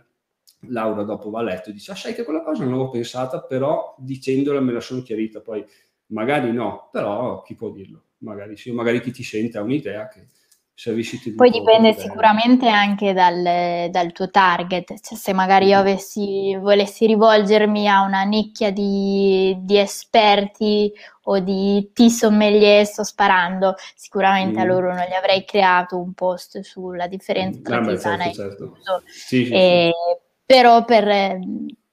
[0.66, 3.42] Laura dopo va a letto e dice ah sai che quella cosa non l'avevo pensata
[3.42, 5.40] però dicendola me la sono chiarita.
[5.40, 5.64] Poi
[6.06, 8.04] magari no però chi può dirlo?
[8.18, 10.28] Magari sì magari chi ti sente ha un'idea che
[10.74, 17.06] servizi Poi dipende sicuramente anche dal, dal, tuo target, cioè, se magari io avessi, volessi
[17.06, 20.92] rivolgermi a una nicchia di, di esperti
[21.24, 24.62] o di tea sommelier, sto sparando, sicuramente mm.
[24.62, 28.46] a loro non gli avrei creato un post sulla differenza tra ah, tisana certo, e
[28.46, 29.02] certo.
[29.06, 30.20] Sì, sì, e, sì.
[30.44, 31.38] Però per,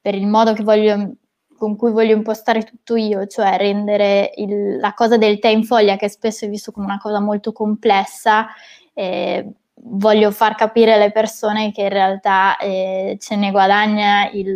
[0.02, 1.14] per il modo voglio,
[1.60, 5.98] con cui voglio impostare tutto io, cioè rendere il, la cosa del tè in foglia,
[5.98, 8.48] che spesso è visto come una cosa molto complessa,
[8.94, 9.48] eh,
[9.82, 14.56] voglio far capire alle persone che in realtà eh, ce ne guadagna il,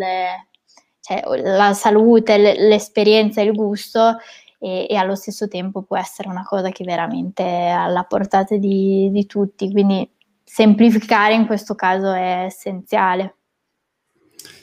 [1.00, 4.18] cioè, la salute, l'esperienza, il gusto
[4.58, 9.10] e, e, allo stesso tempo può essere una cosa che veramente è alla portata di,
[9.12, 10.10] di tutti, quindi
[10.44, 13.36] semplificare in questo caso è essenziale.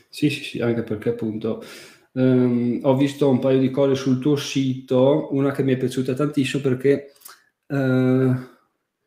[0.08, 1.62] Sì, sì, sì, anche perché appunto
[2.12, 6.12] Um, ho visto un paio di cose sul tuo sito, una che mi è piaciuta
[6.12, 7.12] tantissimo perché
[7.66, 8.34] uh,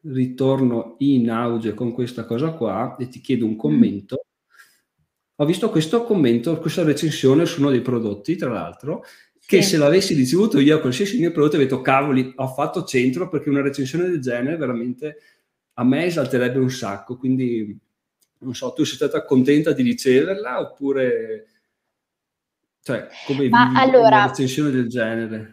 [0.03, 3.57] ritorno in auge con questa cosa qua e ti chiedo un mm.
[3.57, 4.25] commento.
[5.37, 9.03] Ho visto questo commento, questa recensione su uno dei prodotti, tra l'altro,
[9.45, 9.69] che sì.
[9.69, 13.49] se l'avessi ricevuto io a qualsiasi mio prodotto avrei detto cavoli, ho fatto centro perché
[13.49, 15.17] una recensione del genere veramente
[15.73, 17.77] a me esalterebbe un sacco, quindi
[18.39, 21.47] non so, tu sei stata contenta di riceverla oppure...
[22.83, 25.51] Cioè, come Ma vivi allora, una recensione del genere?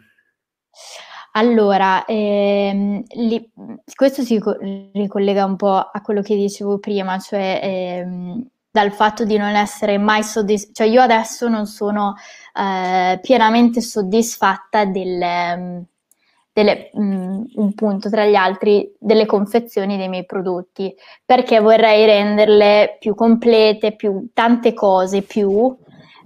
[1.33, 3.51] Allora, ehm, li,
[3.95, 4.37] questo si
[4.93, 9.97] ricollega un po' a quello che dicevo prima, cioè ehm, dal fatto di non essere
[9.97, 12.15] mai soddisfatta, cioè io adesso non sono
[12.53, 15.85] eh, pienamente soddisfatta del,
[16.51, 20.93] delle, mh, mm, un punto tra gli altri delle confezioni dei miei prodotti,
[21.25, 25.77] perché vorrei renderle più complete, più tante cose più,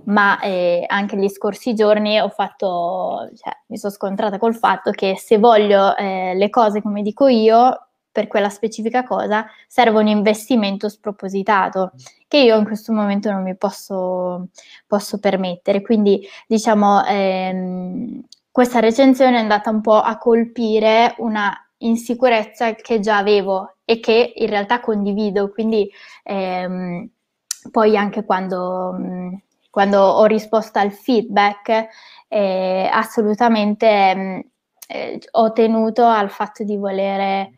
[0.05, 5.37] ma eh, anche gli scorsi giorni fatto, cioè, mi sono scontrata col fatto che se
[5.37, 11.91] voglio eh, le cose come dico io, per quella specifica cosa, serve un investimento spropositato
[12.27, 14.47] che io in questo momento non mi posso,
[14.87, 15.81] posso permettere.
[15.81, 23.17] Quindi, diciamo, ehm, questa recensione è andata un po' a colpire una insicurezza che già
[23.17, 25.89] avevo e che in realtà condivido, quindi
[26.23, 27.09] ehm,
[27.71, 29.41] poi anche quando, mh,
[29.75, 31.89] quando, ho risposto al feedback
[32.29, 34.41] eh, assolutamente mh,
[34.87, 37.55] eh, ho tenuto al fatto di volere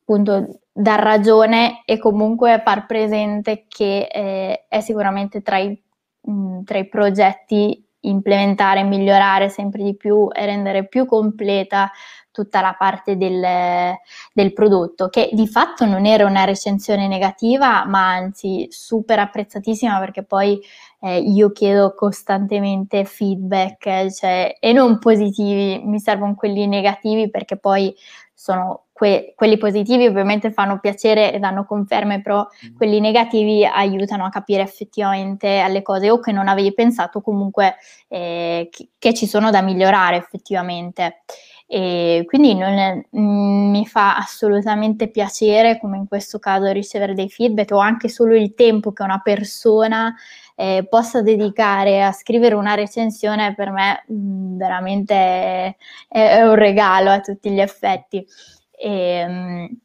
[0.00, 5.78] appunto dar ragione e comunque far presente che eh, è sicuramente tra i,
[6.22, 11.90] mh, tra i progetti implementare, migliorare sempre di più e rendere più completa
[12.30, 13.94] tutta la parte del,
[14.32, 20.22] del, prodotto, che di fatto non era una recensione negativa, ma anzi super apprezzatissima perché
[20.22, 20.58] poi
[21.00, 27.94] eh, io chiedo costantemente feedback, cioè, e non positivi, mi servono quelli negativi perché poi
[28.34, 32.76] sono que- quelli positivi ovviamente fanno piacere e danno conferme, però mm.
[32.76, 37.76] quelli negativi aiutano a capire effettivamente alle cose o che non avevi pensato comunque
[38.08, 41.22] eh, che, che, ci sono da migliorare effettivamente.
[41.66, 47.14] E quindi non è, mh, mm, mi fa assolutamente piacere, come in questo caso, ricevere
[47.14, 50.14] dei feedback o anche solo il tempo che una persona
[50.60, 55.76] eh, possa dedicare a scrivere una recensione per me mh, veramente è,
[56.08, 58.26] è, un regalo a tutti gli effetti.
[58.70, 59.78] E, ehm,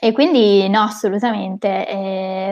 [0.00, 1.88] e quindi no, assolutamente,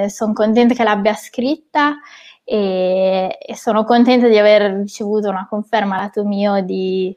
[0.05, 1.99] eh, sono contenta che l'abbia scritta
[2.45, 7.17] e, e, sono contenta di aver ricevuto una conferma lato mio di,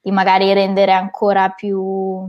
[0.00, 2.28] di magari rendere ancora più,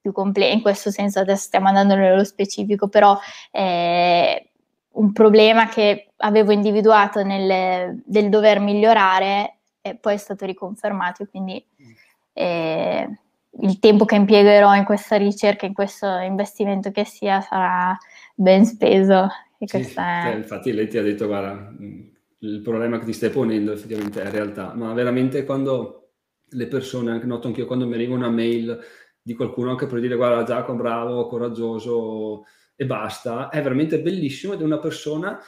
[0.00, 3.16] più completa, in questo senso adesso stiamo andando nello specifico, però
[3.50, 4.50] eh,
[4.94, 11.64] un problema che avevo individuato nel, del dover migliorare e poi è stato riconfermato, quindi
[12.32, 13.08] eh,
[13.60, 17.96] il tempo che impiegherò in questa ricerca, in questo investimento che sia, sarà
[18.34, 19.28] ben speso.
[19.58, 19.82] Sì, è...
[19.84, 24.30] cioè, infatti lei ti ha detto, guarda, il problema che ti stai ponendo effettivamente è
[24.30, 26.10] realtà, ma veramente quando
[26.48, 28.78] le persone, anche noto anch'io, quando mi arriva una mail
[29.20, 32.44] di qualcuno che per dire guarda Giacomo, bravo, coraggioso,
[32.76, 35.38] e basta, è veramente bellissimo ed è una persona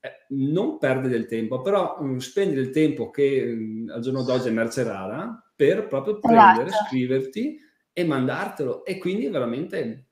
[0.00, 4.00] eh, non perde del tempo, però mh, mm, spende del tempo che mh, mm, al
[4.00, 6.28] giorno d'oggi è merce rara per proprio esatto.
[6.28, 6.84] prendere, esatto.
[6.86, 7.58] scriverti
[7.92, 10.06] e mandartelo e quindi veramente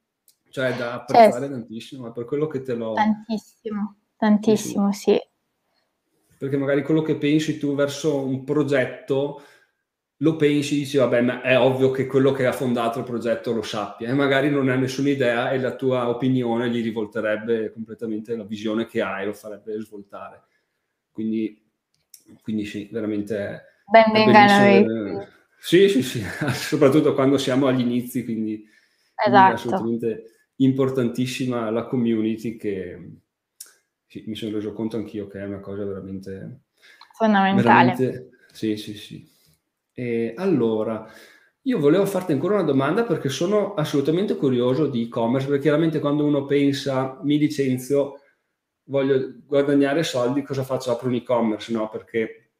[0.50, 5.18] cioè da apprezzare cioè, tantissimo, è per quello che te l'ho tantissimo, tantissimo, sì.
[6.36, 9.42] Perché magari quello che pensi tu verso un progetto
[10.22, 13.62] lo pensi, dici vabbè, ma è ovvio che quello che ha fondato il progetto lo
[13.62, 18.44] sappia e magari non ha nessuna idea e la tua opinione gli rivolterebbe completamente la
[18.44, 20.42] visione che hai, lo farebbe svoltare.
[21.10, 21.62] Quindi,
[22.42, 23.64] quindi sì, veramente...
[23.90, 25.26] Ben venga
[25.58, 28.62] Sì, sì, sì, soprattutto quando siamo agli inizi, quindi,
[29.14, 29.50] esatto.
[29.50, 30.24] è assolutamente
[30.56, 33.10] importantissima la community che
[34.06, 36.64] sì, mi sono reso conto anch'io che è una cosa veramente...
[37.14, 37.62] Fondamentale.
[37.62, 39.38] Veramente, sì, sì, sì.
[40.00, 41.06] E allora,
[41.64, 46.24] io volevo farti ancora una domanda perché sono assolutamente curioso di e-commerce, perché chiaramente quando
[46.24, 48.18] uno pensa mi licenzio,
[48.84, 50.90] voglio guadagnare soldi, cosa faccio?
[50.90, 51.90] Apro un e-commerce, no?
[51.90, 52.52] Perché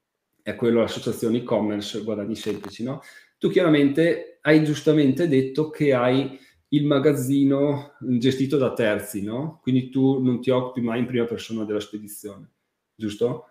[0.43, 3.01] è quello l'associazione e-commerce, guadagni semplici, no?
[3.39, 6.39] Tu chiaramente hai giustamente detto che hai
[6.69, 9.61] il magazzino gestito da terzi, no?
[9.63, 12.51] Quindi tu non ti occupi mai in prima persona della spedizione,
[12.95, 13.47] giusto?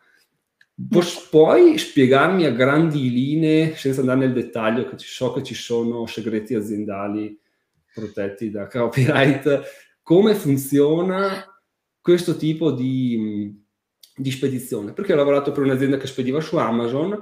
[0.87, 6.55] Puoi spiegarmi a grandi linee, senza andare nel dettaglio, che so che ci sono segreti
[6.55, 7.37] aziendali
[7.93, 9.61] protetti da copyright,
[10.01, 11.45] come funziona
[11.99, 13.61] questo tipo di,
[14.15, 14.93] di spedizione?
[14.93, 17.21] Perché ho lavorato per un'azienda che spediva su Amazon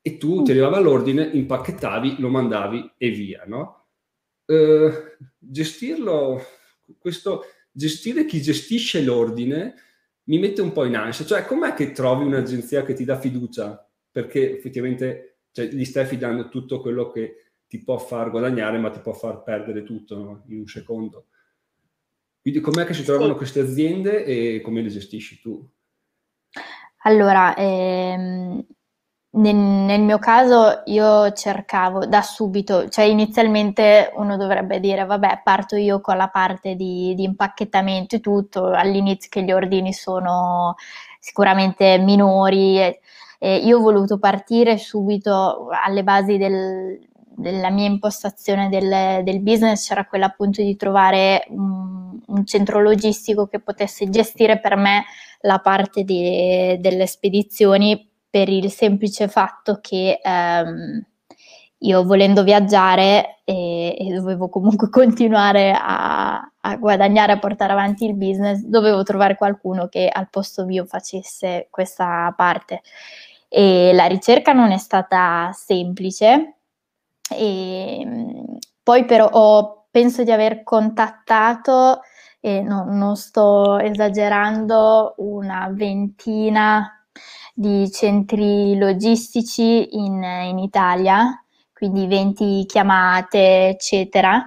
[0.00, 3.88] e tu ti arrivava l'ordine, impacchettavi, lo mandavi e via, no?
[4.44, 6.40] Eh, gestirlo,
[6.98, 7.42] questo,
[7.72, 9.74] gestire chi gestisce l'ordine
[10.24, 11.24] mi mette un po' in ansia.
[11.24, 13.88] Cioè, com'è che trovi un'agenzia che ti dà fiducia?
[14.10, 19.00] Perché effettivamente cioè, gli stai affidando tutto quello che ti può far guadagnare, ma ti
[19.00, 20.44] può far perdere tutto no?
[20.48, 21.26] in un secondo.
[22.40, 23.36] Quindi com'è che si trovano sì.
[23.38, 25.66] queste aziende e come le gestisci tu?
[27.04, 28.64] Allora, ehm,
[29.34, 35.76] nel, nel, mio caso io cercavo da subito, cioè inizialmente uno dovrebbe dire vabbè parto
[35.76, 40.74] io con la parte di, di impacchettamento e tutto, all'inizio che gli ordini sono
[41.18, 42.78] sicuramente minori.
[42.78, 43.00] E,
[43.38, 47.00] e io ho voluto partire subito alle basi del,
[47.34, 53.46] della mia impostazione del, del, business, c'era quella appunto di trovare un, un centro logistico
[53.48, 55.04] che potesse gestire per me
[55.40, 61.04] la parte di, delle spedizioni per il semplice fatto che ehm,
[61.80, 68.14] io volendo viaggiare e, e, dovevo comunque continuare a, a, guadagnare, a portare avanti il
[68.14, 72.80] business, dovevo trovare qualcuno che al posto mio facesse questa parte.
[73.48, 76.54] E la ricerca non è stata semplice,
[77.28, 78.06] e,
[78.82, 82.00] poi però ho, penso di aver contattato,
[82.40, 87.01] e no, non sto esagerando, una ventina
[87.52, 91.42] di centri logistici in, in Italia,
[91.72, 94.44] quindi 20 chiamate, eccetera.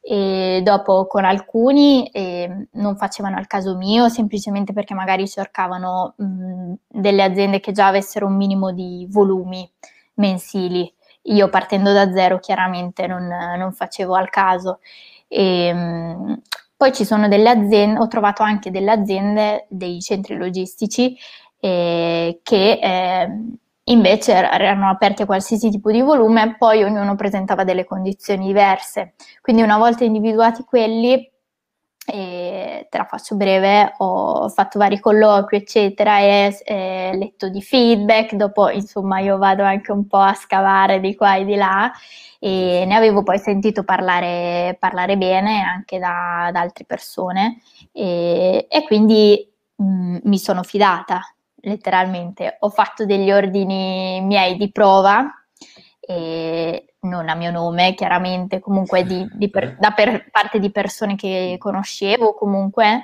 [0.00, 6.72] E dopo con alcuni eh, non facevano al caso mio, semplicemente perché magari cercavano mh,
[6.86, 9.68] delle aziende che già avessero un minimo di volumi
[10.14, 10.92] mensili.
[11.22, 14.78] Io partendo da zero chiaramente non, non facevo al caso.
[15.28, 16.42] E, mh,
[16.76, 21.16] poi ci sono delle aziende, ho trovato anche delle aziende, dei centri logistici
[21.66, 23.28] eh, che eh,
[23.84, 29.14] invece erano aperti a qualsiasi tipo di volume, poi ognuno presentava delle condizioni diverse.
[29.40, 31.32] Quindi una volta individuati quelli,
[32.08, 38.34] e te la faccio breve, ho fatto vari colloqui, eccetera, e eh, letto di feedback,
[38.34, 41.90] dopo insomma io vado anche un po' a scavare di qua e di là
[42.38, 47.60] e ne avevo poi sentito parlare, parlare bene anche da, da altre persone
[47.92, 51.20] e, e quindi mh, mm, mi sono fidata
[51.66, 52.56] letteralmente.
[52.60, 55.24] Ho fatto degli ordini miei di prova,
[56.00, 61.16] e non a mio nome, chiaramente, comunque di, di per, da per parte di persone
[61.16, 63.02] che conoscevo comunque,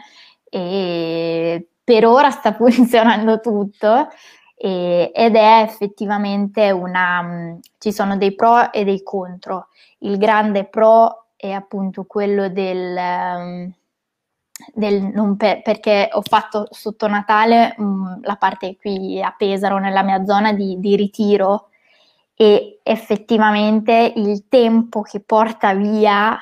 [0.49, 4.09] e per ora sta funzionando tutto.
[4.55, 9.69] E, ed è effettivamente una ci sono dei pro e dei contro.
[9.99, 13.75] Il grande pro è appunto quello del non
[14.75, 20.25] per, perché ho fatto sotto Natale mh, mm, la parte qui a Pesaro, nella mia
[20.25, 21.69] zona di, di ritiro.
[22.35, 26.37] E effettivamente il tempo che porta via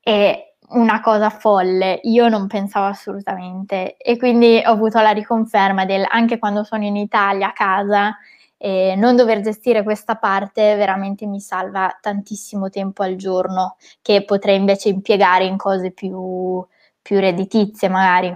[0.00, 3.96] è una cosa folle, io non pensavo assolutamente.
[3.96, 8.16] E quindi ho avuto la riconferma del anche quando sono in Italia a casa
[8.62, 14.56] eh, non dover gestire questa parte veramente mi salva tantissimo tempo al giorno che potrei
[14.56, 16.62] invece impiegare in cose più,
[17.10, 18.28] più redditizie magari.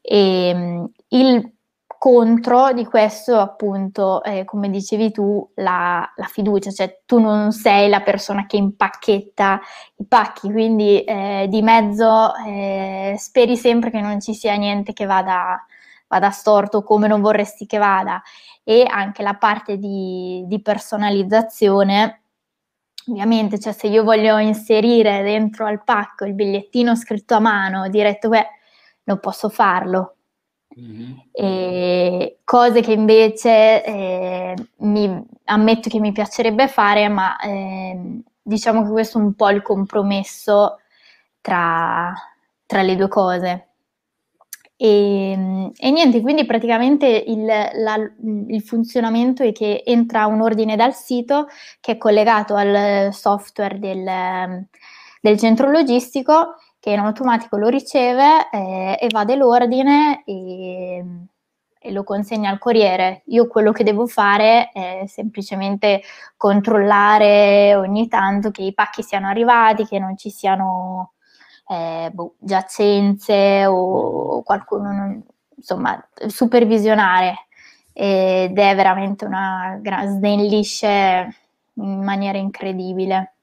[0.00, 1.52] E, ehm, il
[1.98, 7.88] contro di questo, appunto, eh, come dicevi tu, la, la, fiducia, cioè tu non sei
[7.88, 9.60] la persona che impacchetta
[9.96, 15.06] i pacchi, quindi eh, di mezzo eh, speri sempre che non ci sia niente che
[15.06, 15.62] vada,
[16.06, 18.22] vada, storto come non vorresti che vada
[18.62, 22.17] e anche la parte di, di personalizzazione
[23.08, 28.28] Ovviamente, cioè se io voglio inserire dentro al pacco il bigliettino scritto a mano, diretto,
[28.28, 28.46] beh,
[29.04, 30.16] non posso farlo.
[30.78, 31.12] Mm-hmm.
[31.32, 38.90] E cose che invece eh, mi, ammetto che mi piacerebbe fare, ma eh, diciamo che
[38.90, 40.78] questo è un po' il compromesso
[41.40, 42.12] tra,
[42.66, 43.67] tra le due cose.
[44.80, 47.96] E, ehm, e, niente, quindi praticamente il, la,
[48.46, 51.48] il, funzionamento è che entra un ordine dal sito
[51.80, 54.66] che è collegato al software del,
[55.20, 61.04] del centro logistico che in automatico lo riceve eh, evade l'ordine e,
[61.80, 63.22] e, lo consegna al corriere.
[63.26, 66.02] Io quello che devo fare è semplicemente
[66.36, 71.14] controllare ogni tanto che i pacchi siano arrivati, che non ci siano
[71.68, 75.22] eh, boh, giacenze o qualcuno, non,
[75.54, 77.46] insomma, supervisionare
[77.92, 81.34] ed è veramente una gran snellisce
[81.74, 83.34] in maniera incredibile.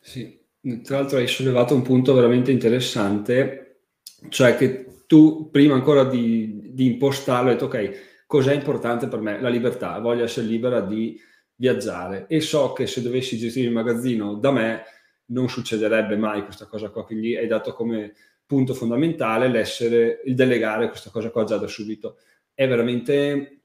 [0.00, 0.38] Sì,
[0.84, 3.80] tra l'altro hai sollevato un punto veramente interessante,
[4.28, 9.40] cioè che tu prima ancora di, di impostarlo hai detto ok, cos'è importante per me?
[9.40, 11.18] La libertà, voglio essere libera di
[11.56, 14.82] viaggiare e so che se dovessi gestire il magazzino da me
[15.28, 18.14] non succederebbe mai questa cosa qua, quindi hai dato come
[18.46, 22.16] punto fondamentale l'essere, il delegare questa cosa qua già da subito.
[22.54, 23.62] È veramente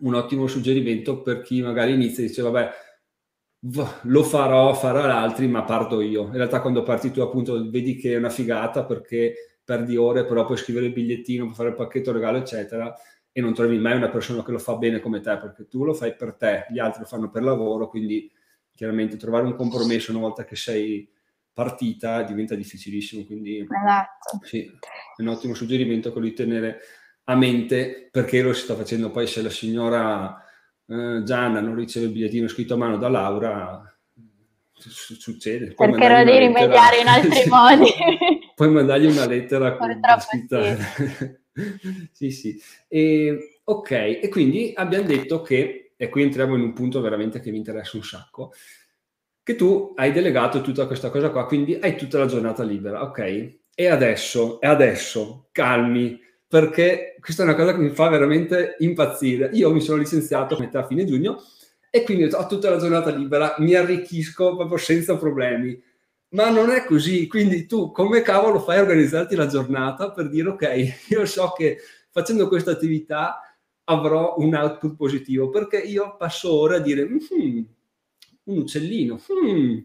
[0.00, 2.70] un ottimo suggerimento per chi magari inizia e dice vabbè,
[4.02, 6.26] lo farò, farò l'altri, ma parto io.
[6.26, 10.44] In realtà quando parti tu appunto vedi che è una figata perché perdi ore, però
[10.44, 12.94] puoi scrivere il bigliettino, puoi fare il pacchetto regalo, eccetera,
[13.32, 15.94] e non trovi mai una persona che lo fa bene come te, perché tu lo
[15.94, 18.30] fai per te, gli altri lo fanno per lavoro, quindi
[18.78, 21.10] chiaramente trovare un compromesso una volta che sei
[21.52, 24.38] partita diventa difficilissimo, quindi esatto.
[24.44, 26.78] sì, è un ottimo suggerimento quello di tenere
[27.24, 30.32] a mente perché lo si sta facendo poi se la signora
[30.86, 33.98] eh, Gianna non riceve il bigliettino scritto a mano da Laura,
[34.72, 35.74] succede.
[35.76, 37.90] Cercherò di rimediare in altri modi.
[38.54, 40.76] Puoi mandargli una lettera con scritta.
[40.76, 41.36] Sì.
[42.12, 42.62] sì, sì.
[42.86, 47.50] E, ok, e quindi abbiamo detto che, e qui entriamo in un punto veramente che
[47.50, 48.52] mi interessa un sacco,
[49.42, 53.56] che tu hai delegato tutta questa cosa qua, quindi hai tutta la giornata libera, ok?
[53.74, 59.50] E adesso, e adesso, calmi, perché questa è una cosa che mi fa veramente impazzire.
[59.54, 61.42] Io mi sono licenziato a metà fine giugno
[61.90, 65.82] e quindi ho tutta la giornata libera, mi arricchisco proprio senza problemi.
[66.30, 70.48] Ma non è così, quindi tu come cavolo fai a organizzarti la giornata per dire
[70.50, 71.78] ok, io so che
[72.10, 73.40] facendo questa attività
[73.88, 77.64] avrò un output positivo, perché io passo ora a dire mm,
[78.44, 79.78] un uccellino, mm,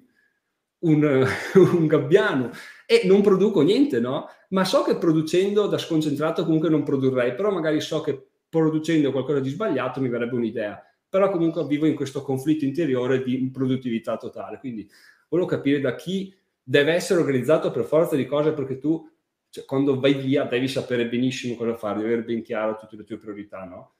[0.79, 2.51] un, un gabbiano
[2.85, 4.27] e non produco niente, no?
[4.49, 9.39] Ma so che producendo da sconcentrato comunque non produrrei, però magari so che producendo qualcosa
[9.39, 10.79] di sbagliato mi verrebbe un'idea.
[11.09, 14.59] Però comunque vivo in questo conflitto interiore di produttività totale.
[14.59, 14.87] Quindi
[15.29, 19.09] volevo capire da chi deve essere organizzato per forza di cose perché tu
[19.53, 23.03] cioè, quando vai via devi sapere benissimo cosa fare, devi avere ben chiaro tutte le
[23.03, 23.97] tue priorità, no?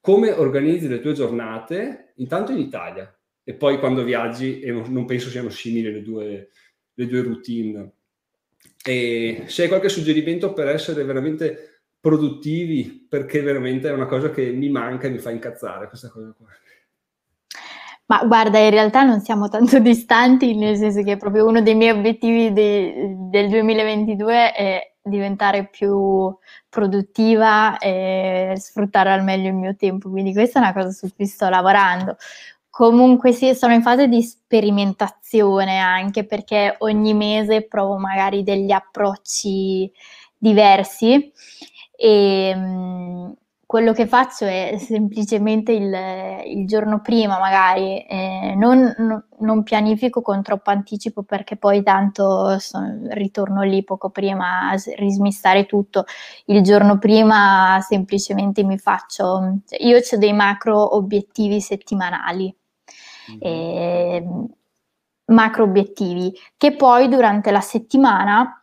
[0.00, 3.12] Come organizzi le tue giornate, intanto in Italia,
[3.42, 6.50] e poi quando viaggi, e non penso siano simili le due,
[6.94, 7.92] le due routine.
[8.84, 14.48] E se hai qualche suggerimento per essere veramente produttivi, perché veramente è una cosa che
[14.52, 16.46] mi manca e mi fa incazzare questa cosa qua.
[18.10, 21.90] Ma guarda, in realtà non siamo tanto distanti, nel senso che proprio uno dei miei
[21.90, 26.34] obiettivi de, del 2022 è diventare più
[26.70, 31.26] produttiva e sfruttare al meglio il mio tempo, quindi questa è una cosa su cui
[31.26, 32.16] sto lavorando.
[32.70, 39.90] Comunque sì, sono in fase di sperimentazione anche perché ogni mese provo magari degli approcci
[40.36, 41.30] diversi
[41.96, 43.32] e mh,
[43.68, 45.94] quello che faccio è semplicemente il,
[46.46, 52.58] il giorno prima magari, eh, non, no, non, pianifico con troppo anticipo perché poi tanto
[52.60, 56.06] son, ritorno lì poco prima a rismistare tutto.
[56.46, 62.54] Il giorno prima semplicemente mi faccio, cioè io ho dei macro obiettivi settimanali
[63.40, 64.26] eh,
[65.26, 68.62] macro obiettivi che poi durante la settimana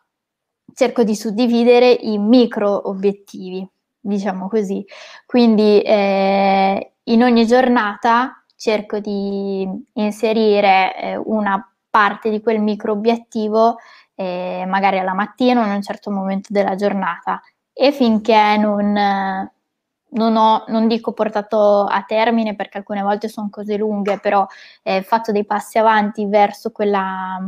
[0.74, 3.66] cerco di suddividere in micro obiettivi,
[4.06, 4.84] diciamo così.
[5.26, 13.76] Quindi eh, in ogni giornata cerco di inserire eh, una parte di quel micro obiettivo
[14.14, 17.40] eh, magari alla mattina o in un certo momento della giornata
[17.72, 23.76] e finché non, non ho, non dico portato a termine perché alcune volte sono cose
[23.76, 24.46] lunghe, però
[24.82, 27.38] eh, fatto dei passi avanti verso quella,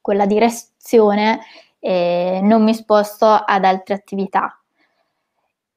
[0.00, 1.40] quella direzione
[1.78, 4.59] e non mi sposto ad altre attività.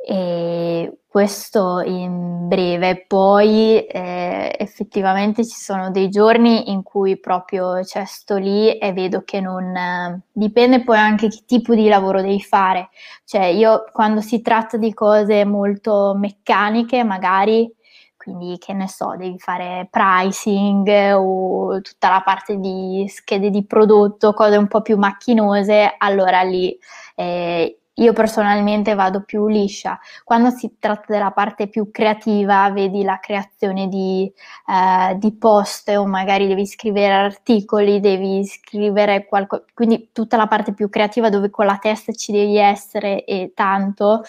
[0.05, 3.05] E questo in breve.
[3.07, 9.21] Poi eh, effettivamente ci sono dei giorni in cui proprio cioè, sto lì e vedo
[9.23, 9.75] che non...
[9.75, 12.89] Eh, dipende poi anche che tipo di lavoro devi fare.
[13.23, 17.71] Cioè io quando si tratta di cose molto meccaniche, magari,
[18.17, 24.33] quindi che ne so, devi fare pricing o tutta la parte di schede di prodotto,
[24.33, 26.77] cose un po' più macchinose, allora lì...
[27.15, 29.99] Eh, io personalmente vado più liscia.
[30.23, 34.31] Quando si tratta della parte più creativa, vedi la creazione di,
[34.67, 40.73] eh, di post o magari devi scrivere articoli, devi scrivere qualcosa, quindi tutta la parte
[40.73, 44.23] più creativa dove con la testa ci devi essere e tanto.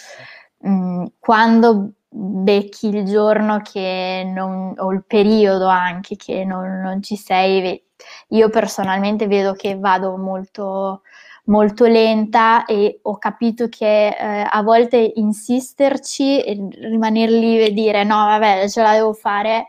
[0.66, 3.60] Mm, quando becchi il giorno
[4.24, 7.82] non, o il periodo anche che non, non ci sei,
[8.28, 11.02] io personalmente vedo che vado molto
[11.46, 18.04] molto lenta e ho capito che eh, a volte insisterci e rimanere lì e dire
[18.04, 19.68] no vabbè ce la devo fare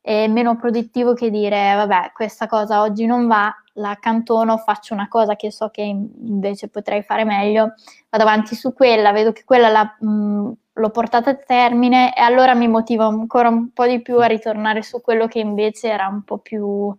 [0.00, 5.08] è meno produttivo che dire vabbè questa cosa oggi non va, la accantono, faccio una
[5.08, 7.74] cosa che so che invece potrei fare meglio,
[8.08, 12.54] vado avanti su quella, vedo che quella la, mh, l'ho portata a termine e allora
[12.54, 16.22] mi motiva ancora un po' di più a ritornare su quello che invece era un
[16.22, 16.94] po' più,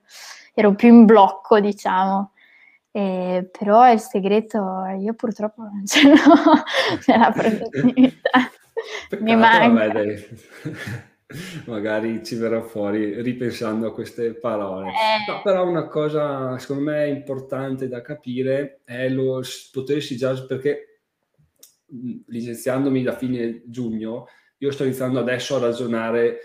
[0.53, 2.32] ero più in blocco diciamo.
[2.98, 4.58] Eh, però il segreto
[5.00, 6.16] io purtroppo non ce l'ho
[7.06, 8.50] nella produttività.
[9.22, 9.86] Mi manca.
[9.86, 10.28] Vabbè,
[11.68, 14.88] magari ci verrà fuori ripensando a queste parole.
[14.88, 15.32] Eh.
[15.32, 21.02] No, però una cosa secondo me importante da capire è lo potersi già perché
[22.26, 24.26] licenziandomi da fine giugno
[24.58, 26.39] io sto iniziando adesso a ragionare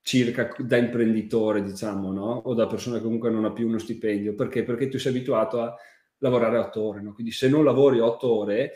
[0.00, 2.42] circa da imprenditore, diciamo, no?
[2.44, 4.34] O da persona che comunque non ha più uno stipendio.
[4.34, 4.64] Perché?
[4.64, 5.76] Perché tu sei abituato a
[6.22, 7.12] lavorare otto ore, no?
[7.12, 8.72] Quindi se non lavori otto ore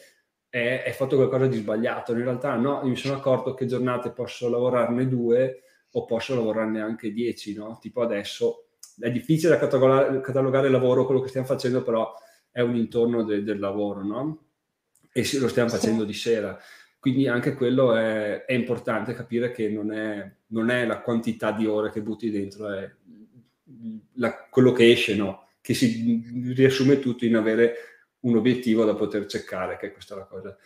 [0.48, 2.12] è, è, fatto qualcosa di sbagliato.
[2.12, 7.12] In realtà no, mi sono accorto che giornate posso lavorarne due o posso lavorarne anche
[7.12, 7.78] dieci, no?
[7.80, 8.66] Tipo adesso
[8.98, 12.12] è difficile da catalogare, catalogare il lavoro, quello che stiamo facendo, però
[12.50, 14.44] è un intorno de, del lavoro, no?
[15.12, 16.58] E lo stiamo facendo di sera.
[16.98, 21.64] Quindi anche quello è, è importante capire che non è, non è, la quantità di
[21.64, 22.90] ore che butti dentro, è
[24.14, 25.45] la, quello che esce, no?
[25.66, 27.74] Che si riassume tutto in avere
[28.20, 30.56] un obiettivo da poter cercare, che questa è la cosa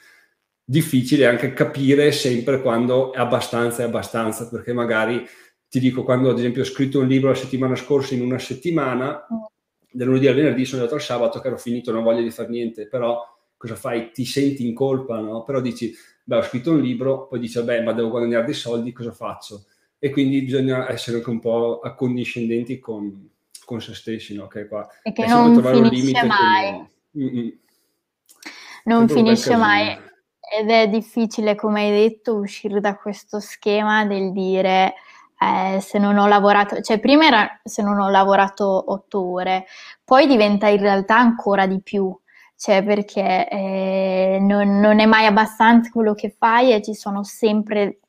[0.63, 5.27] difficile anche capire sempre quando è abbastanza è abbastanza, perché magari
[5.71, 9.27] ti dico quando ad esempio ho scritto un libro la settimana scorsa in una settimana,
[9.91, 12.51] da lunedì al venerdì sono andato al sabato che ero finito, non voglio di fare
[12.51, 13.21] niente, però
[13.57, 14.13] cosa fai?
[14.13, 15.45] Ti senti in colpa, no?
[15.45, 15.95] Però dici,
[16.25, 19.65] beh ho scritto un libro, poi dici, beh ma devo guadagnare dei soldi, cosa faccio?
[19.99, 23.29] E quindi bisogna essere anche un po' accondiscendenti con,
[23.71, 24.49] con se stessi, no?
[24.49, 26.91] Che qua e che non finisce mai.
[27.13, 27.59] Che...
[28.83, 29.97] Non finisce mai
[30.59, 34.95] ed è difficile, come hai detto, uscire da questo schema del dire
[35.39, 39.67] eh, se non ho lavorato, cioè prima era se non ho lavorato otto ore,
[40.03, 42.13] poi diventa in realtà ancora di più,
[42.57, 48.01] cioè perché eh, non, non, è mai abbastanza quello che fai e ci sono sempre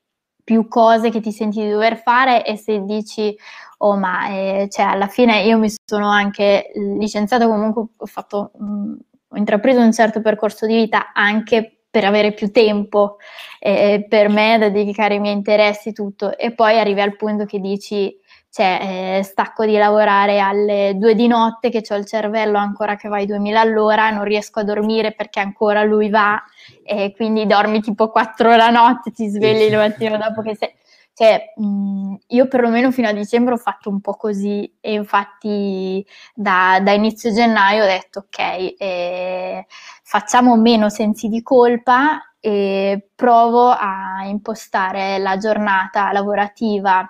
[0.44, 3.38] più cose che ti senti di dover fare e se dici
[3.84, 8.66] oh ma eh, cioè alla fine io mi sono anche licenziato comunque ho fatto mh,
[8.66, 8.94] mm,
[9.34, 13.18] ho intrapreso un certo percorso di vita anche per avere più tempo
[13.60, 16.38] eh, per me da dedicare ai miei interessi, tutto.
[16.38, 18.18] E poi arrivi al punto che dici,
[18.50, 23.10] cioè, eh, stacco di lavorare alle due di notte, che ho il cervello ancora che
[23.10, 26.42] va ai 2000 all'ora, non riesco a dormire perché ancora lui va,
[26.84, 30.74] e quindi dormi tipo quattro ore a notte, ti svegli il mattino dopo che sei
[31.14, 36.80] che mh, io perlomeno fino a dicembre ho fatto un po' così e infatti da,
[36.82, 38.38] da inizio gennaio ho detto ok,
[38.78, 39.66] eh,
[40.04, 47.08] facciamo meno sensi di colpa e provo a impostare la giornata lavorativa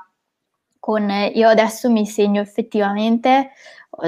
[0.80, 3.52] con, io adesso mi segno effettivamente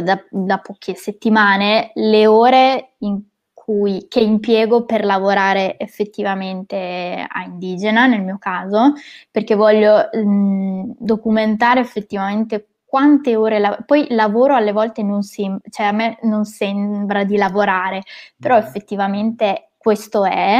[0.02, 3.22] da, da poche settimane le ore in
[3.64, 8.93] cui, che impiego per lavorare effettivamente a indigena, nel mio caso,
[9.32, 15.86] perché voglio mh, documentare effettivamente quante ore la- poi lavoro alle volte non sem- cioè
[15.88, 18.03] a me non sembra di lavorare,
[18.38, 18.59] però mm.
[18.59, 20.59] effettivamente questo è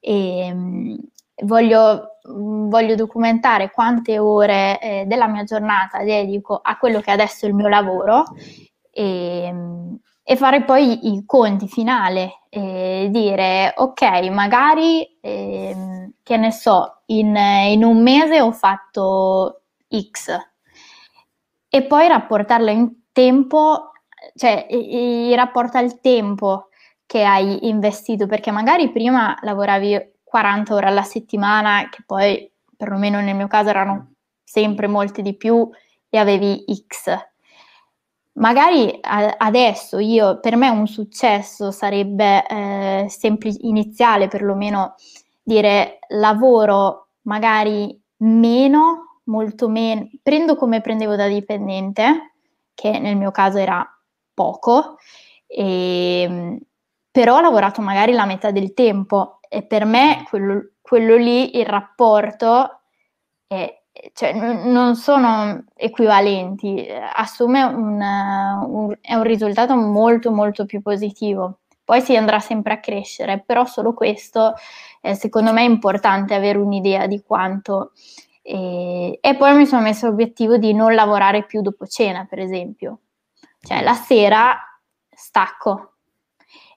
[0.00, 0.98] e mh,
[1.44, 7.46] voglio, mh, voglio, documentare quante ore eh, della mia giornata dedico a quello che adesso
[7.46, 8.24] è il mio lavoro
[8.90, 9.52] e,
[10.26, 17.36] e fare poi i conti finale e dire ok, magari eh, che ne so, in,
[17.36, 20.34] in, un mese ho fatto X
[21.68, 23.90] e poi rapportarlo in tempo,
[24.34, 26.68] cioè in rapporto al tempo
[27.04, 33.36] che hai investito, perché magari prima lavoravi 40 ore alla settimana, che poi perlomeno nel
[33.36, 35.68] mio caso erano sempre molte di più
[36.08, 37.32] e avevi X
[38.34, 44.94] magari adesso io, per me un successo sarebbe eh, semplice, iniziale perlomeno
[45.42, 52.34] dire lavoro magari meno, molto meno, prendo come prendevo da dipendente,
[52.74, 53.86] che nel mio caso era
[54.32, 54.96] poco,
[55.46, 56.58] e, ehm,
[57.10, 61.66] però ho lavorato magari la metà del tempo e per me quello, quello lì, il
[61.66, 62.80] rapporto
[63.46, 63.82] è,
[64.12, 71.60] cioè, non sono equivalenti, assume un, un, un risultato molto molto più positivo.
[71.84, 74.54] Poi si andrà sempre a crescere, però solo questo
[75.00, 77.92] eh, secondo me è importante avere un'idea di quanto.
[78.42, 83.00] E, e poi mi sono messo l'obiettivo di non lavorare più dopo cena, per esempio.
[83.60, 84.58] Cioè la sera
[85.10, 85.93] stacco,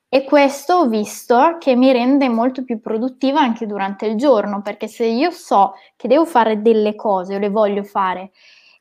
[0.10, 4.88] e questo ho visto che mi rende molto più produttiva anche durante il giorno, perché
[4.88, 8.32] se io so che devo fare delle cose o le voglio fare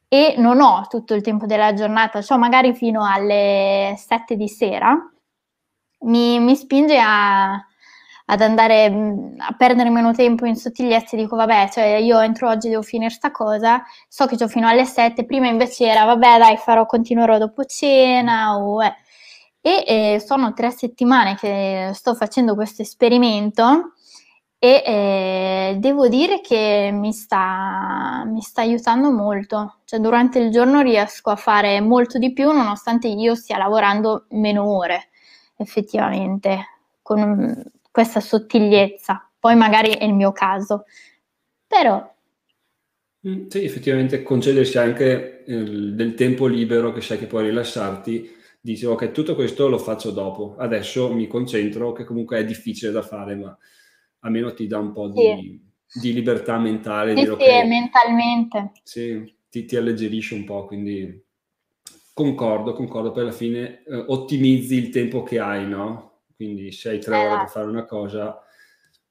[0.08, 4.96] e non ho tutto il tempo della giornata, cioè magari fino alle 7 di sera,
[6.00, 7.54] mi, mi spinge a,
[8.26, 8.84] ad andare
[9.38, 13.30] a perdere meno tempo in sottigliezze dico vabbè cioè io entro oggi devo finire sta
[13.30, 17.64] cosa so che ho fino alle 7 prima invece era vabbè dai farò continuerò dopo
[17.64, 18.94] cena o eh
[19.66, 19.82] e
[20.14, 23.94] eh, sono tre settimane che sto facendo questo esperimento
[24.60, 30.82] e eh, devo dire che mi sta, mi sta aiutando molto, cioè durante il giorno
[30.82, 35.08] riesco a fare molto di più nonostante io stia lavorando meno ore
[35.56, 36.58] effettivamente,
[37.02, 37.60] con
[37.90, 40.84] questa sottigliezza, poi magari è il mio caso,
[41.66, 42.08] però...
[43.26, 48.35] Mm, sì, effettivamente concedersi anche il, del tempo libero che sai che puoi rilassarti,
[48.66, 53.02] dici ok, tutto questo lo faccio dopo, adesso mi concentro, che comunque è difficile da
[53.02, 53.56] fare, ma
[54.20, 56.00] almeno ti dà un po' di, sì.
[56.00, 57.14] di libertà mentale.
[57.14, 58.72] Sì, sì, okay, mentalmente.
[58.82, 61.24] Sì, ti, ti, alleggerisce un po', quindi
[62.12, 66.22] concordo, concordo, poi alla fine eh, ottimizzi il tempo che hai, no?
[66.34, 67.18] Quindi se hai tre eh.
[67.18, 67.52] ore per esatto.
[67.52, 68.42] fare una cosa,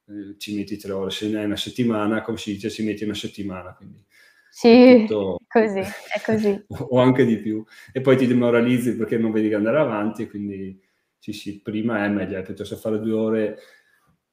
[0.08, 3.06] eh, ci metti tre ore, se ne hai una settimana, come si dice, ci metti
[3.06, 4.04] una settimana, quindi...
[4.50, 5.40] Sì, tutto...
[5.60, 6.66] così, è così.
[6.90, 7.64] o anche di più.
[7.94, 10.80] E poi ti demoralizzi perché non vedi che andare avanti, quindi
[11.18, 13.58] sì, sì, prima è meglio, piuttosto fare due ore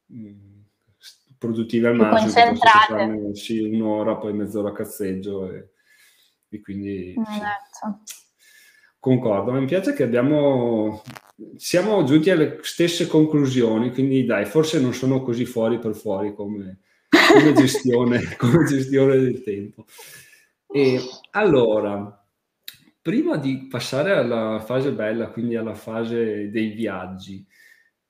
[0.07, 0.61] mh, mm,
[1.37, 3.35] produttive al massimo, concentrate.
[3.35, 5.69] sì, un'ora, poi mezz'ora a cazzeggio e,
[6.49, 8.01] e quindi esatto.
[8.03, 8.15] sì.
[8.99, 9.51] concordo.
[9.51, 11.01] Mi piace che abbiamo
[11.55, 16.81] siamo giunti alle stesse conclusioni, quindi dai, forse non sono così fuori per fuori come,
[17.09, 19.85] come, gestione, come gestione del tempo.
[20.73, 20.99] E
[21.31, 22.25] allora,
[23.01, 27.45] prima di passare alla fase bella, quindi alla fase dei viaggi,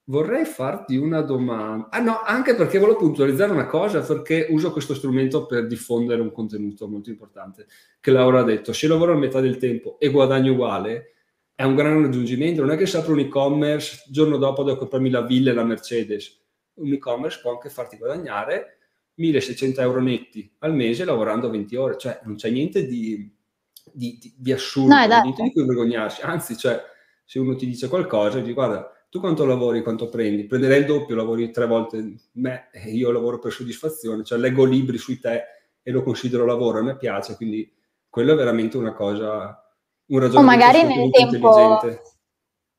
[0.06, 1.88] Vorrei farti una domanda.
[1.90, 6.30] Ah no, anche perché volevo puntualizzare una cosa, perché uso questo strumento per diffondere un
[6.30, 7.68] contenuto molto importante,
[8.02, 11.14] che Laura ha detto, se lavoro a metà del tempo e guadagno uguale,
[11.56, 12.62] è un gran raggiungimento.
[12.62, 15.64] Non è che se apro un e-commerce, giorno dopo devo comprarmi la villa e la
[15.64, 16.38] Mercedes.
[16.74, 18.80] Un e-commerce può anche farti guadagnare
[19.16, 21.98] 1600 euro netti al mese lavorando 20 ore.
[21.98, 23.32] Cioè, non c'è niente di,
[23.92, 26.22] di, di, di assurdo, no, niente di cui vergognarsi.
[26.22, 26.82] Anzi, cioè,
[27.24, 30.46] se uno ti dice qualcosa, dici guarda tu quanto lavori, quanto prendi?
[30.46, 34.98] Prenderei il doppio, lavori tre volte me e io lavoro per soddisfazione, cioè leggo libri
[34.98, 35.44] sui te
[35.84, 37.72] e lo considero lavoro, a me piace, quindi
[38.10, 39.64] quello è veramente una cosa,
[40.08, 41.80] un ragionamento o magari nel tempo,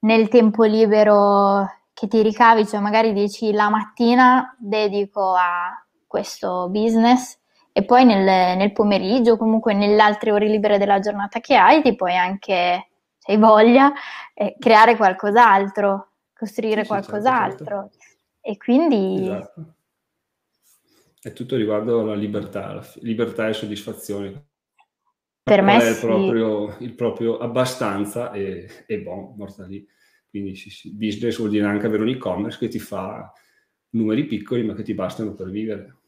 [0.01, 5.84] nel tempo libero che ti ricavi, cioè magari dici la mattina dedico a
[6.15, 7.37] questo business
[7.73, 11.97] e poi nel, nel pomeriggio, comunque nelle altre ore libere della giornata che hai, ti
[11.97, 13.93] puoi anche, se hai voglia,
[14.33, 17.65] eh, creare qualcos'altro costruire sì, qualcos'altro.
[17.65, 18.17] Certo, certo.
[18.41, 19.23] E quindi...
[19.23, 19.75] Esatto.
[21.21, 24.47] È tutto riguardo alla libertà, la libertà e soddisfazione.
[25.43, 29.85] Per me è il, proprio, il proprio abbastanza e, e bon, morta lì.
[30.31, 33.33] Quindi sì, sì, business vuol dire anche avere un e-commerce che ti fa
[33.91, 36.03] numeri piccoli ma che ti bastano per vivere.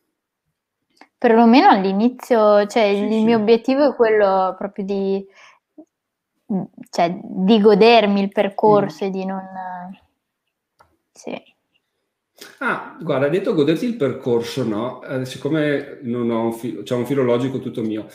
[1.18, 3.24] Perlomeno all'inizio, cioè sì, il sì.
[3.24, 5.26] mio obiettivo è quello proprio di,
[6.90, 9.08] cioè, di godermi il percorso mm.
[9.08, 9.42] e di non
[11.16, 11.34] sì.
[12.58, 15.02] Ah, guarda, hai detto goderti il percorso, no?
[15.02, 18.06] Eh, siccome non ho un, filo, cioè un filologico tutto mio,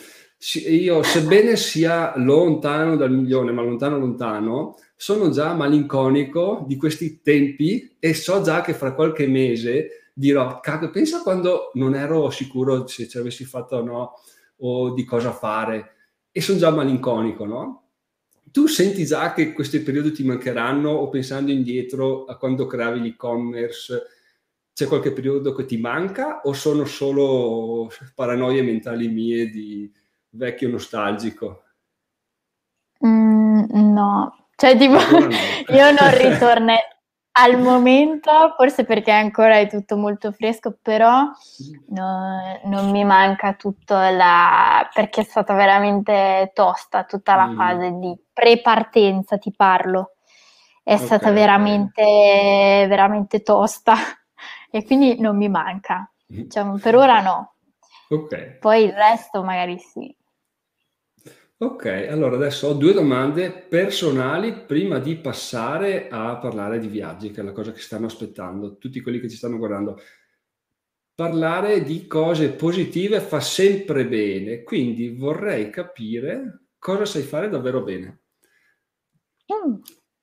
[0.68, 7.95] io, sebbene sia lontano dal milione, ma lontano lontano, sono già malinconico di questi tempi
[7.99, 13.07] e so già che fra qualche mese dirò, cacchio, pensa quando non ero sicuro se
[13.07, 14.14] ci avessi fatto o no,
[14.57, 15.95] o di cosa fare,
[16.32, 17.82] e sono già malinconico, no?
[18.51, 24.03] tu senti già che questi periodi ti mancheranno o pensando indietro a quando creavi l'e-commerce,
[24.74, 29.91] c'è qualche periodo che ti manca o sono solo paranoie mentali mie di
[30.32, 31.64] vecchio nostalgico?
[33.05, 34.97] Mm, no, cioè tipo
[35.72, 36.74] io non ritorno
[37.34, 41.29] al momento, forse perché ancora è tutto molto fresco, però
[41.88, 44.89] no, non mi manca tutto la...
[44.93, 47.55] perché è stata veramente tosta tutta la mm.
[47.55, 50.15] fase di pre-partenza, ti parlo.
[50.84, 52.88] È okay, stata veramente, okay.
[52.88, 53.95] veramente tosta
[54.69, 56.11] e quindi non mi manca.
[56.25, 57.53] Diciamo, per ora no.
[58.09, 58.57] Okay.
[58.57, 60.13] Poi il resto magari sì.
[61.64, 67.41] Ok, allora adesso ho due domande personali prima di passare a parlare di viaggi, che
[67.41, 69.99] è la cosa che stanno aspettando tutti quelli che ci stanno guardando.
[71.14, 78.22] Parlare di cose positive fa sempre bene, quindi vorrei capire cosa sai fare davvero bene.
[79.53, 79.76] Mm.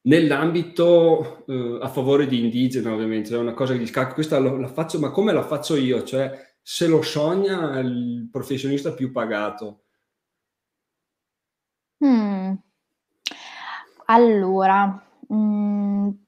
[0.09, 4.67] Nell'ambito eh, a favore di indigeni, ovviamente, è una cosa che dici, questa lo, la
[4.67, 6.03] faccio, ma come la faccio io?
[6.03, 9.85] Cioè, se lo sogna il professionista più pagato
[12.01, 12.59] Mh.
[14.07, 16.19] Allora, mhmm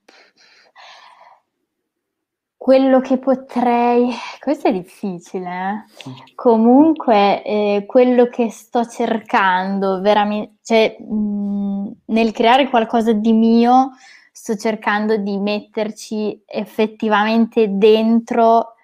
[2.62, 6.34] quello che potrei questo è difficile, eh.
[6.34, 13.92] Comunque, ehm, quello che sto cercando verami cioè, mhmm, nel creare qualcosa di mio,
[14.30, 18.74] sto cercando di metterci effettivamente dentro,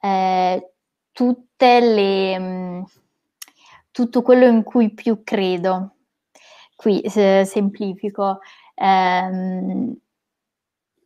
[0.00, 0.70] eh,
[1.12, 2.84] tutte le, mh,
[3.90, 5.95] tutto quello in cui più credo.
[6.76, 8.40] Qui se, semplifico.
[8.76, 9.96] Um,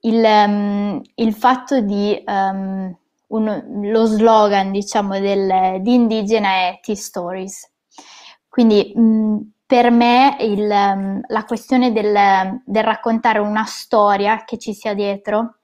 [0.00, 2.94] il, um, il, fatto di um,
[3.28, 7.72] uno, lo slogan, diciamo, del, di Indigena è T-Stories.
[8.48, 14.94] Quindi mh, per me il, la questione del, del, raccontare una storia che ci sia
[14.94, 15.58] dietro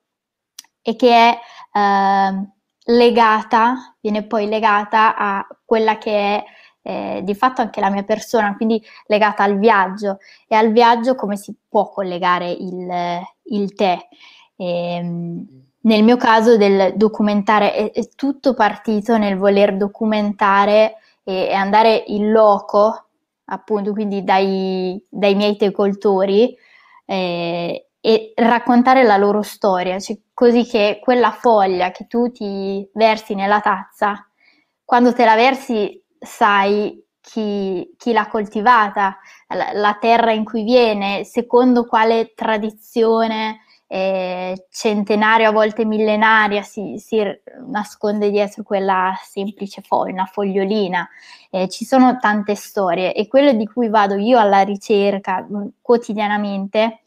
[0.80, 1.38] e che è
[1.72, 2.50] eh,
[2.84, 6.44] legata, viene poi legata a quella che è
[6.86, 11.36] eh, di fatto anche la mia persona, quindi legata al viaggio e al viaggio come
[11.36, 13.20] si può collegare il,
[13.50, 14.08] il te.
[14.54, 15.46] E, ehm,
[15.80, 22.04] nel mio caso del documentare è, è, tutto partito nel voler documentare e, e andare
[22.06, 23.08] in loco,
[23.46, 26.56] appunto, quindi dai, dai miei tecoltori
[27.04, 33.34] eh, e raccontare la loro storia, cioè, così che quella foglia che tu ti versi
[33.34, 34.28] nella tazza,
[34.84, 41.24] quando te la versi sai chi, chi l'ha coltivata, la, la, terra in cui viene,
[41.24, 47.22] secondo quale tradizione eh, centenaria, a volte millenaria, si, si,
[47.68, 51.08] nasconde dietro quella semplice foglia, fogliolina.
[51.50, 57.00] Eh, ci sono tante storie e quello di cui vado io alla ricerca mm, quotidianamente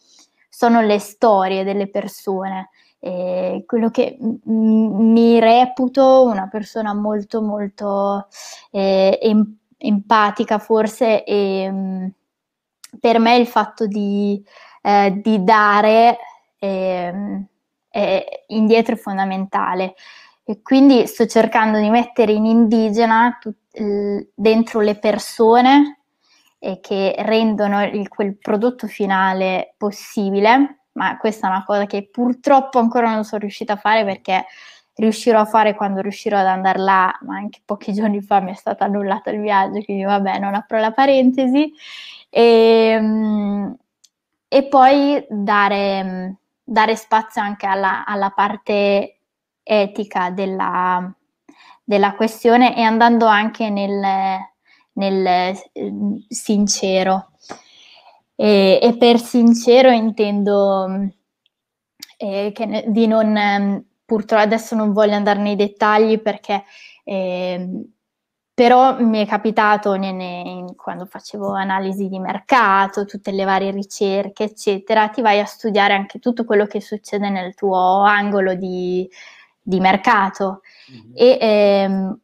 [0.49, 2.69] sono le storie delle persone.
[3.01, 8.27] Eh, quello che m- mi reputo una persona molto molto
[8.71, 12.11] eh, em- empatica forse e mh,
[12.99, 14.43] per me il fatto di,
[14.81, 16.17] eh, di dare
[16.59, 17.13] eh,
[17.89, 19.95] è indietro è fondamentale.
[20.43, 23.57] E quindi sto cercando di mettere in indigena tut-
[24.33, 25.99] dentro le persone
[26.81, 33.13] che rendono il, quel prodotto finale possibile, ma questa è una cosa che purtroppo ancora
[33.13, 34.45] non sono riuscita a fare perché
[34.95, 38.55] riuscirò a fare quando riuscirò ad andare là, ma anche pochi giorni fa mi è
[38.55, 41.71] stato annullato il viaggio, quindi vabbè, non apro la parentesi.
[42.29, 43.77] E, ehm,
[44.47, 49.21] e poi dare dare spazio anche alla, alla parte
[49.63, 51.11] etica della,
[51.83, 54.37] della, questione e andando anche nel,
[54.93, 55.55] nel eh,
[56.27, 57.28] sincero.
[58.41, 61.11] E, e, per sincero intendo
[62.15, 66.63] eh, che, di non, purtroppo adesso non voglio andare nei dettagli perché
[67.03, 67.83] eh,
[68.53, 69.97] però mi è capitato
[70.75, 76.19] quando facevo analisi di mercato, tutte le varie ricerche, eccetera, ti vai a studiare anche
[76.19, 79.09] tutto quello che succede nel tuo angolo di,
[79.61, 80.61] di mercato.
[80.91, 81.11] Mm-hmm.
[81.13, 82.19] E ehm,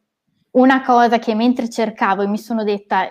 [0.52, 3.10] una cosa che mentre cercavo e mi sono detta,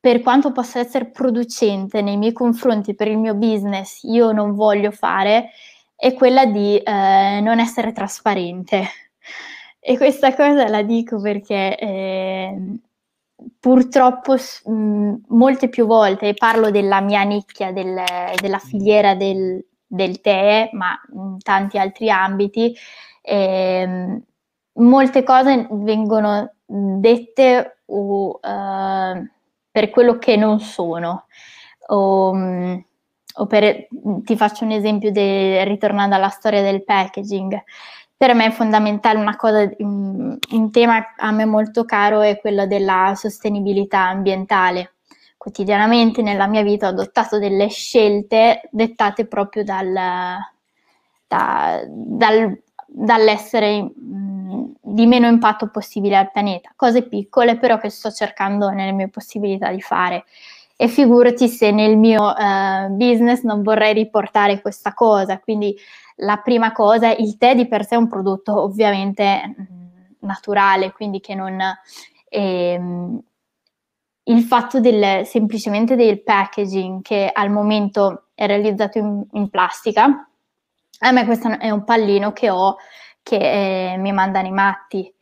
[0.00, 4.90] per quanto possa essere producente nei miei confronti per il mio business, io non voglio
[4.90, 5.50] fare,
[5.96, 8.84] è quella di eh, non essere trasparente.
[9.80, 12.78] E questa cosa la dico perché eh,
[13.60, 14.34] purtroppo
[14.64, 18.02] mh, molte più volte parlo della mia nicchia, del,
[18.40, 22.74] della filiera del, del, tè, ma in tanti altri ambiti,
[23.22, 24.20] eh,
[24.72, 29.28] molte cose vengono dette o, uh,
[29.76, 31.26] per quello che non sono.
[31.88, 32.34] O,
[33.34, 33.88] o per,
[34.24, 37.62] ti faccio un esempio de, ritornando alla storia del packaging
[38.16, 42.66] per me è fondamentale una cosa, un, un tema a me molto caro è quello
[42.66, 44.94] della sostenibilità ambientale.
[45.36, 49.92] Quotidianamente nella mia vita ho adottato delle scelte dettate proprio dal,
[51.26, 53.86] da, dal, dall'essere
[54.80, 56.72] di meno impatto possibile al pianeta.
[56.76, 60.24] Cose piccole però che sto cercando nelle mie possibilità di fare.
[60.76, 65.74] E figurati se nel mio uh, business non vorrei riportare questa cosa, quindi
[66.16, 69.54] la prima cosa, il tè di per sé è un prodotto ovviamente
[70.20, 71.58] naturale, quindi che non...
[72.28, 73.22] Ehm,
[74.28, 80.28] il fatto del, semplicemente del packaging che al momento è realizzato in, in plastica,
[80.98, 82.76] a me questo è un pallino che ho
[83.26, 85.12] che eh, mi mandano i matti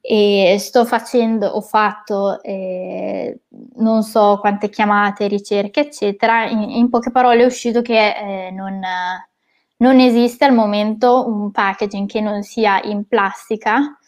[0.00, 3.42] e sto facendo, ho fatto eh,
[3.76, 6.46] non so quante chiamate, ricerche, eccetera.
[6.48, 8.80] In, in poche parole è uscito che eh, non,
[9.76, 13.98] non esiste al momento un packaging che non sia in plastica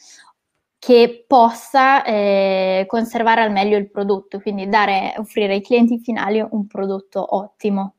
[0.78, 6.66] che possa eh, conservare al meglio il prodotto, quindi dare, offrire ai clienti finali un
[6.66, 7.96] prodotto ottimo.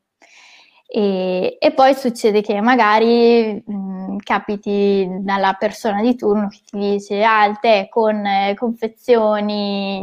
[0.88, 7.24] E, e poi succede che magari mh, capiti dalla persona di turno che ti dice
[7.24, 9.94] ah, il tè con eh, confezioni,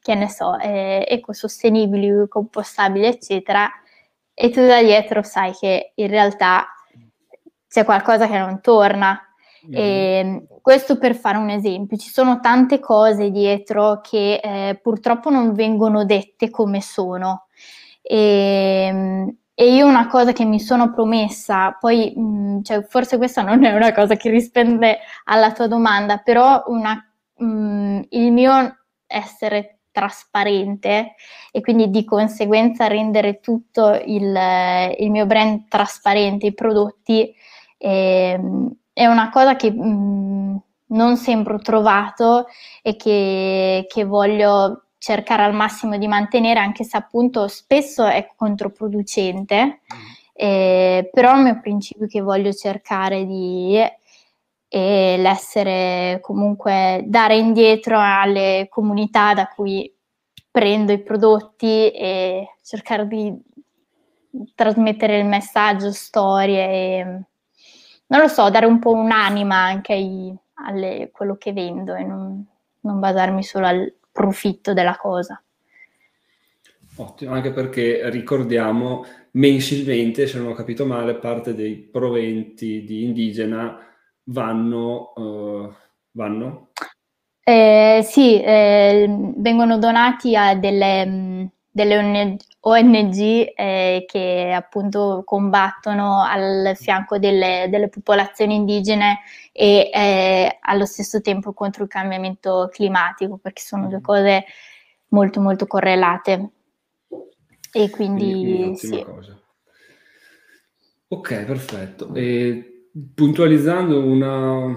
[0.00, 3.70] che ne so, eh, ecosostenibili, compostabili, eccetera,
[4.34, 6.66] e tu da dietro sai che in realtà
[7.68, 9.24] c'è qualcosa che non torna
[9.68, 9.74] Mm.
[9.74, 15.52] E questo per fare un esempio, ci sono tante cose dietro che eh, purtroppo non
[15.52, 17.46] vengono dette come sono.
[18.02, 23.42] E, e, io una cosa che mi sono promessa, poi mh, mm, cioè, forse questa
[23.42, 26.94] non è una cosa che risponde alla tua domanda, però una,
[27.36, 31.14] mh, mm, il mio essere trasparente
[31.50, 34.34] e quindi di conseguenza rendere tutto il,
[34.98, 37.34] il mio brand trasparente, i prodotti,
[37.76, 38.40] eh,
[38.94, 40.56] è una cosa che mh, mm,
[40.86, 42.46] non sempre ho trovato
[42.82, 49.64] e che, che voglio cercare al massimo di mantenere, anche se appunto spesso è controproducente,
[49.64, 49.98] mm.
[50.34, 53.78] eh, però il mio principio che voglio cercare di
[54.68, 59.92] è l'essere comunque dare indietro alle comunità da cui
[60.50, 63.34] prendo i prodotti e cercare di
[64.54, 67.04] trasmettere il messaggio, storie e
[68.06, 69.94] non lo so, dare un po' un'anima anche
[70.54, 70.72] a
[71.10, 72.46] quello che vendo e non,
[72.80, 75.42] non basarmi solo al profitto della cosa.
[76.96, 83.78] Ottimo, anche perché ricordiamo mensilmente, se non ho capito male, parte dei proventi di indigena
[84.24, 85.12] vanno...
[85.14, 85.74] Uh,
[86.12, 86.70] vanno?
[87.42, 89.06] Eh, sì, eh,
[89.36, 98.56] vengono donati a delle, delle ONG eh, che appunto combattono al fianco delle, delle popolazioni
[98.56, 99.20] indigene
[99.52, 104.02] e eh, allo stesso tempo contro il cambiamento climatico, perché sono due mm.
[104.02, 104.44] cose
[105.08, 106.50] molto molto correlate.
[107.72, 109.02] E quindi, quindi sì.
[109.04, 109.40] cosa.
[111.08, 112.12] Ok, perfetto.
[112.14, 114.76] E puntualizzando una,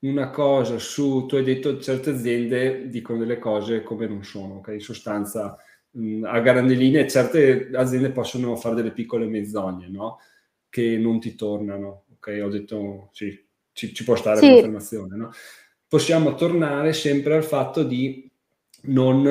[0.00, 4.68] una cosa su, tu hai detto certe aziende dicono delle cose come non sono, ok?
[4.68, 5.56] In sostanza
[5.92, 10.18] mh, a grandi linee certe aziende possono fare delle piccole menzogne, no?
[10.68, 12.40] Che non ti tornano, ok?
[12.44, 14.50] Ho detto sì, ci, ci può stare sì.
[14.50, 15.30] l'affermazione, no?
[15.86, 18.30] Possiamo tornare sempre al fatto di
[18.82, 19.22] non,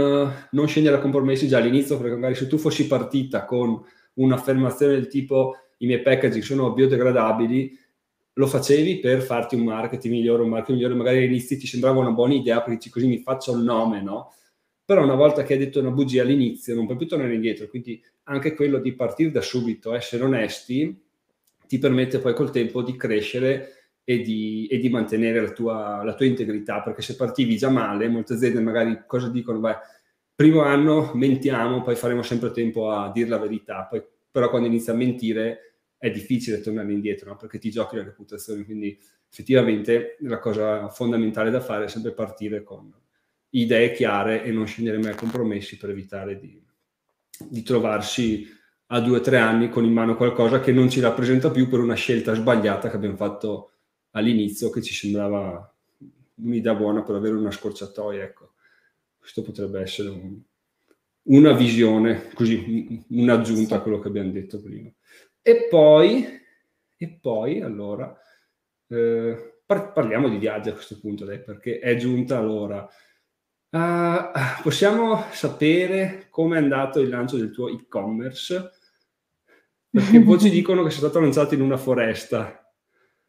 [0.51, 3.79] non scendere a compromessi già all'inizio, perché magari se tu fossi partita con
[4.15, 7.77] un'affermazione del tipo i miei packaging sono biodegradabili,
[8.33, 12.11] lo facevi per farti un marketing migliore, un marketing migliore, magari all'inizio ti sembrava una
[12.11, 14.33] buona idea perché così mi faccio il nome, no?
[14.87, 18.01] Però una volta che hai detto una bugia all'inizio non puoi più tornare indietro, quindi
[18.23, 20.97] anche quello di partire da subito, essere onesti,
[21.67, 26.15] ti permette poi col tempo di crescere e di, e di mantenere la tua, la
[26.15, 29.59] tua, integrità, perché se partivi già male, molte aziende magari cosa dicono?
[29.59, 29.75] Beh,
[30.33, 34.89] primo anno mentiamo, poi faremo sempre tempo a dire la verità, poi, però quando inizi
[34.89, 37.35] a mentire è difficile tornare indietro, no?
[37.35, 38.97] perché ti giochi la reputazione, quindi
[39.29, 42.89] effettivamente la cosa fondamentale da fare è sempre partire con
[43.51, 46.61] idee chiare e non scendere mai a compromessi per evitare di,
[47.49, 48.47] di trovarsi
[48.87, 51.79] a due o tre anni con in mano qualcosa che non ci rappresenta più per
[51.79, 53.71] una scelta sbagliata che abbiamo fatto
[54.11, 55.73] all'inizio, che ci sembrava
[56.35, 58.23] un'idea buona per avere una scorciatoia.
[58.23, 58.53] Ecco,
[59.17, 60.39] questo potrebbe essere un,
[61.23, 64.89] una visione, così un'aggiunta a quello che abbiamo detto prima.
[65.41, 66.25] E poi,
[66.95, 68.17] e poi allora,
[68.87, 72.87] eh, par- parliamo di viaggio a questo punto, dai, perché è giunta l'ora.
[73.69, 78.71] Uh, possiamo sapere come è andato il lancio del tuo e-commerce?
[79.89, 82.61] Perché voci dicono che sia stato lanciato in una foresta.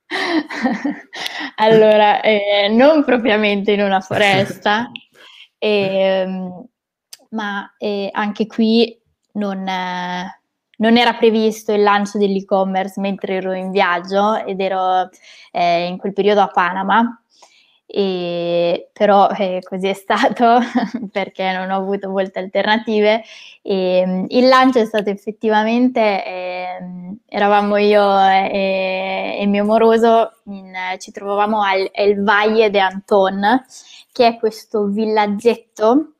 [1.57, 4.91] allora, eh, non propriamente in una foresta,
[5.59, 6.27] eh,
[7.31, 8.99] ma eh, anche qui
[9.33, 10.41] non, eh,
[10.77, 15.09] non era previsto il lancio dell'e-commerce mentre ero in viaggio ed ero
[15.51, 17.23] eh, in quel periodo a Panama.
[17.91, 20.59] E, però eh, così è stato
[21.11, 23.23] perché non ho avuto molte alternative
[23.63, 26.79] e, mm, il lancio è stato effettivamente eh,
[27.27, 33.65] eravamo io e, il mio moroso in, ci trovavamo al El Valle de Anton
[34.13, 36.13] che è questo villaggetto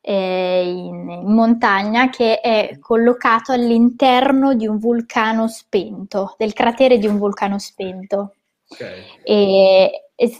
[0.00, 7.06] eh, in, in, montagna che è collocato all'interno di un vulcano spento, del cratere di
[7.06, 8.34] un vulcano spento.
[8.66, 9.04] Okay.
[9.22, 10.38] E, e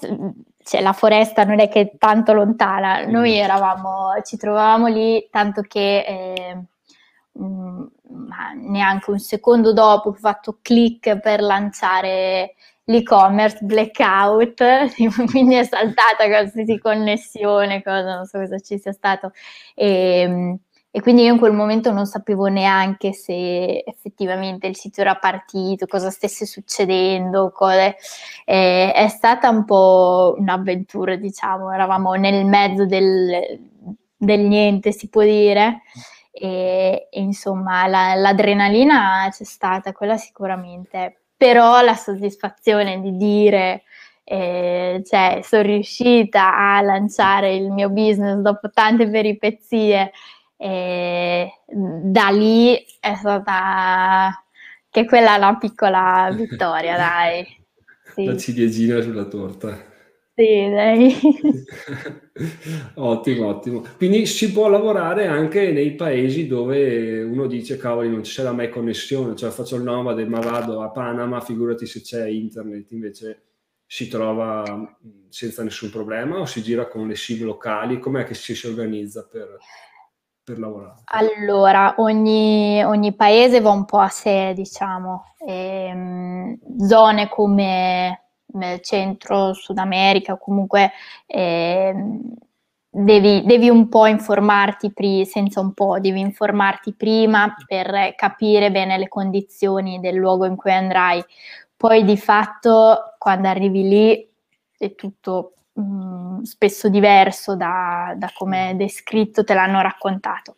[0.65, 3.43] cioè, la foresta non è che è tanto lontana, noi mm.
[3.43, 6.63] eravamo, ci trovavamo lì tanto che eh,
[7.33, 7.85] mh,
[8.69, 14.63] neanche un secondo dopo ho fatto click per lanciare l'e-commerce blackout,
[15.31, 19.33] quindi è saltata qualsiasi connessione, cosa, non so cosa ci sia stato.
[19.75, 20.59] E, ehm,
[20.95, 25.87] e, quindi io in quel momento non sapevo neanche se effettivamente il sito era partito,
[25.87, 27.97] cosa stesse succedendo, cose.
[28.45, 33.59] E, è stata un po' un'avventura, diciamo, eravamo nel mezzo del,
[34.17, 35.81] del niente, si può dire.
[36.31, 43.83] E, e insomma la, l'adrenalina c'è stata, quella sicuramente però la soddisfazione di dire
[44.25, 50.13] e, cioè, sono riuscita a lanciare il mio business dopo tante peripezie
[50.63, 54.45] e da lì è stata
[54.89, 57.45] che quella è una piccola vittoria, dai.
[58.15, 58.25] Sì.
[58.27, 59.91] La ciliegina sulla torta.
[60.37, 61.17] Sì, dai.
[62.95, 63.85] ottimo, ottimo.
[63.97, 69.35] Quindi si può lavorare anche nei paesi dove uno dice cavoli non c'è mai connessione,
[69.35, 73.43] cioè faccio il nomade ma vado a Panama, figurati se c'è internet, invece
[73.85, 74.97] si trova
[75.29, 79.27] senza nessun problema o si gira con le SIM locali, com'è che ci si organizza
[79.31, 79.59] per,
[80.45, 81.03] per lavorare?
[81.05, 85.35] Allora, ogni, ogni, paese va un po' a sé, diciamo.
[85.39, 88.23] E, um, zone come
[88.55, 90.93] nel centro Sud America, comunque
[91.27, 91.95] eh,
[92.91, 98.99] devi, devi, un po' informarti, pri- senza un po', devi informarti prima per capire bene
[98.99, 101.25] le condizioni del luogo in cui andrai.
[101.77, 104.29] Poi di fatto quando arrivi lì
[104.79, 110.57] è tutto mh, mm, spesso diverso da, da come è descritto, te l'hanno raccontato.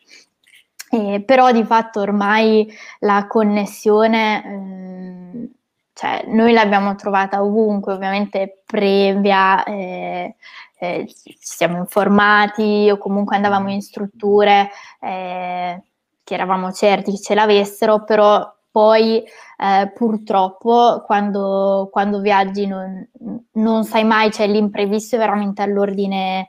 [0.90, 5.50] Eh, però di fatto ormai la connessione eh,
[5.94, 10.34] cioè, noi l'abbiamo trovata ovunque, ovviamente previa, eh,
[10.78, 14.70] eh, ci siamo informati o comunque andavamo in strutture
[15.00, 15.82] eh,
[16.24, 19.22] che eravamo certi che ce l'avessero, però poi
[19.56, 23.08] eh, purtroppo quando, quando viaggi non,
[23.52, 26.48] non, sai mai, cioè l'imprevisto veramente all'ordine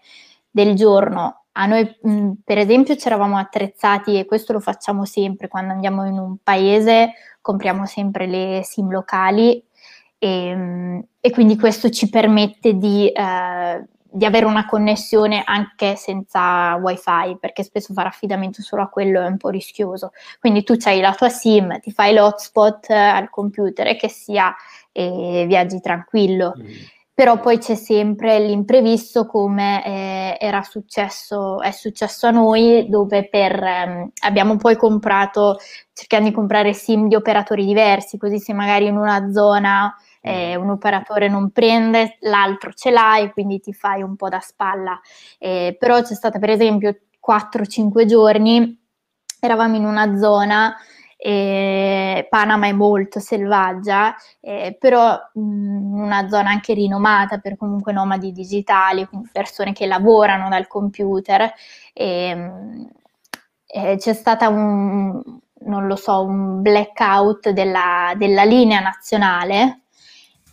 [0.49, 1.43] del giorno.
[1.51, 6.07] A noi, mh, per esempio, ci eravamo attrezzati e questo lo facciamo sempre quando andiamo
[6.07, 7.11] in un paese
[7.41, 9.63] compriamo sempre le SIM locali
[10.17, 13.85] e, e quindi questo ci permette di, eh,
[14.15, 19.25] di, avere una connessione anche senza wifi perché spesso fare affidamento solo a quello è
[19.25, 20.11] un po' rischioso.
[20.39, 24.55] Quindi tu hai la tua SIM, ti fai l'hotspot al computer e che sia
[24.91, 26.53] e viaggi tranquillo.
[26.57, 33.29] Mm però poi c'è sempre l'imprevisto come eh, era successo, è successo a noi dove
[33.29, 35.57] per, ehm, abbiamo poi comprato,
[35.93, 40.71] cercando di comprare sim di operatori diversi, così se magari in una zona eh, un
[40.71, 44.99] operatore non prende, l'altro ce l'hai, quindi ti fai un po' da spalla.
[45.37, 48.75] Eh, però c'è stata per esempio 4-5 giorni,
[49.39, 50.75] eravamo in una zona
[51.15, 58.31] e Panama è molto selvaggia, eh, però in una zona anche rinomata per comunque nomadi
[58.31, 61.51] digitali, quindi persone che lavorano dal computer.
[61.93, 62.51] E,
[63.67, 65.21] eh, c'è stata un,
[65.65, 69.81] non lo so, un blackout della, della linea nazionale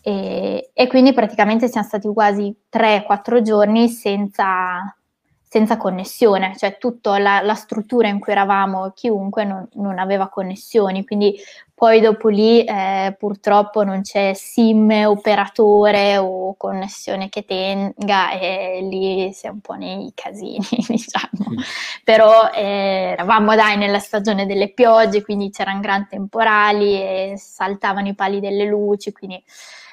[0.04, 4.96] e, e, quindi praticamente siamo stati quasi 3-4 giorni senza,
[5.40, 11.04] senza connessione, cioè tutta la, la, struttura in cui eravamo, chiunque non, non, aveva connessioni,
[11.04, 11.38] quindi
[11.72, 19.32] poi dopo lì eh, purtroppo non c'è SIM, operatore o connessione che tenga e lì
[19.32, 21.60] si è un po' nei casini, diciamo.
[22.02, 28.14] Però eh, eravamo dai nella stagione delle piogge, quindi c'erano grandi temporali e saltavano i
[28.16, 29.40] pali delle luci, quindi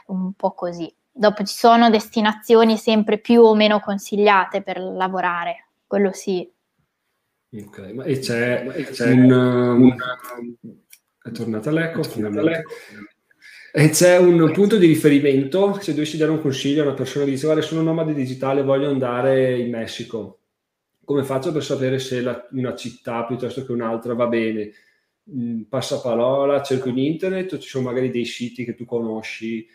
[0.10, 0.92] un po' così.
[1.12, 6.50] Dopo ci sono destinazioni sempre più o meno consigliate per lavorare, quello sì.
[7.52, 9.96] Ok, ma e c'è, c'è un, un,
[11.22, 12.64] È tornata l'eco, finalmente.
[13.72, 17.32] E c'è un punto di riferimento, se dovessi dare un consiglio a una persona che
[17.32, 20.40] dice guarda sono nomade digitale, voglio andare in Messico,
[21.04, 24.72] come faccio per sapere se la, una città piuttosto che un'altra va bene?
[25.32, 29.68] Mm, passaparola, cerco in internet o ci sono magari dei siti che tu conosci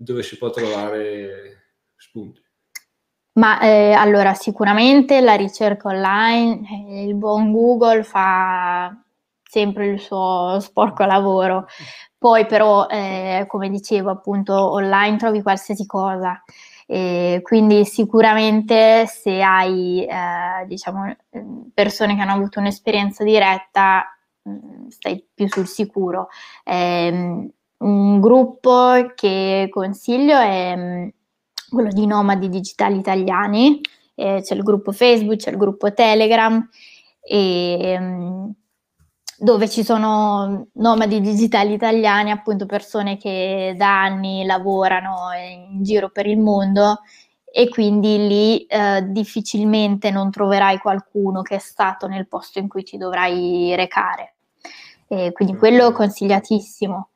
[0.00, 2.42] dove si può trovare spunti?
[3.32, 8.94] Ma eh, allora sicuramente la ricerca online, eh, il buon Google fa
[9.42, 11.66] sempre il suo sporco lavoro,
[12.16, 16.42] poi però eh, come dicevo appunto online trovi qualsiasi cosa.
[16.86, 21.14] E quindi sicuramente se hai eh, diciamo,
[21.72, 24.06] persone che hanno avuto un'esperienza diretta
[24.48, 26.28] mm, stai più sul sicuro.
[26.64, 27.48] Eh,
[27.80, 31.08] un gruppo che consiglio è mm,
[31.70, 33.80] quello di Nomadi Digitali Italiani,
[34.14, 36.68] eh, c'è il gruppo Facebook, c'è il gruppo Telegram,
[37.22, 38.50] e, mm,
[39.38, 46.26] dove ci sono nomadi digitali italiani, appunto persone che da anni lavorano in giro per
[46.26, 47.00] il mondo
[47.50, 52.82] e quindi lì eh, difficilmente non troverai qualcuno che è stato nel posto in cui
[52.82, 54.34] ti dovrai recare.
[55.08, 57.09] E quindi quello consigliatissimo.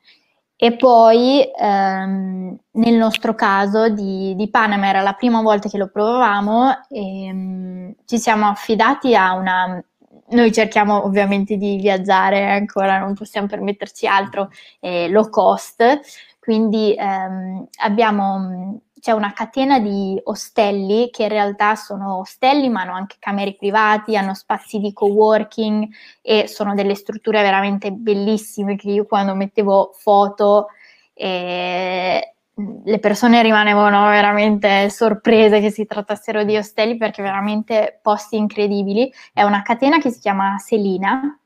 [0.65, 5.91] E poi ehm, nel nostro caso di, di, Panama era la prima volta che lo
[5.91, 9.85] provavamo e um, ci siamo affidati a una...
[10.31, 14.49] Noi cerchiamo ovviamente di viaggiare, ancora non possiamo permetterci altro,
[14.81, 16.01] eh, low cost,
[16.39, 22.95] quindi ehm, abbiamo c'è una catena di ostelli che in realtà sono ostelli ma hanno
[22.95, 25.87] anche camere privati, hanno spazi di coworking
[26.23, 30.69] e sono delle strutture veramente bellissime che io quando mettevo foto
[31.13, 32.35] eh,
[32.83, 39.13] le persone rimanevano veramente sorprese che si trattassero di ostelli perché veramente posti incredibili.
[39.35, 41.39] È una catena che si chiama Selina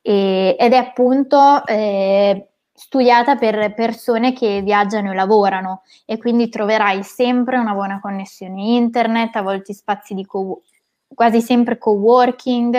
[0.00, 2.48] e, ed è appunto eh,
[2.84, 9.36] studiata per persone che viaggiano e lavorano e quindi troverai sempre una buona connessione internet,
[9.36, 10.62] a volte spazi di co-
[11.06, 12.76] quasi sempre co-working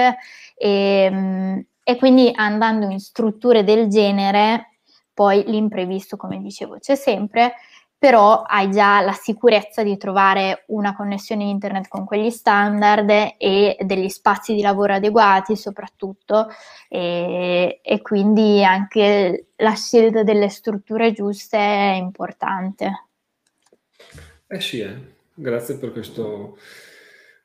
[0.56, 4.72] e, e quindi andando in strutture del genere
[5.14, 7.54] poi l'imprevisto, come dicevo, c'è sempre,
[8.04, 14.10] però hai già la sicurezza di trovare una connessione internet con quegli standard e degli
[14.10, 16.50] spazi di lavoro adeguati soprattutto
[16.90, 23.08] e, e quindi anche la scelta delle strutture giuste è importante.
[24.48, 24.98] Eh sì, eh.
[25.34, 26.58] grazie per questo,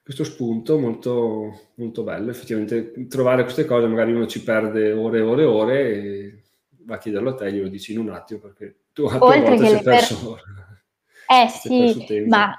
[0.03, 2.33] questo spunto molto, molto bello.
[2.33, 6.43] Effettivamente trovare queste cose, magari uno ci perde ore e ore e ore e
[6.81, 9.57] va a chiederlo a te, glielo dici in un attimo perché tu a tua volta
[9.57, 10.33] sei perso.
[10.33, 10.43] Per...
[11.29, 12.53] Eh sì, ma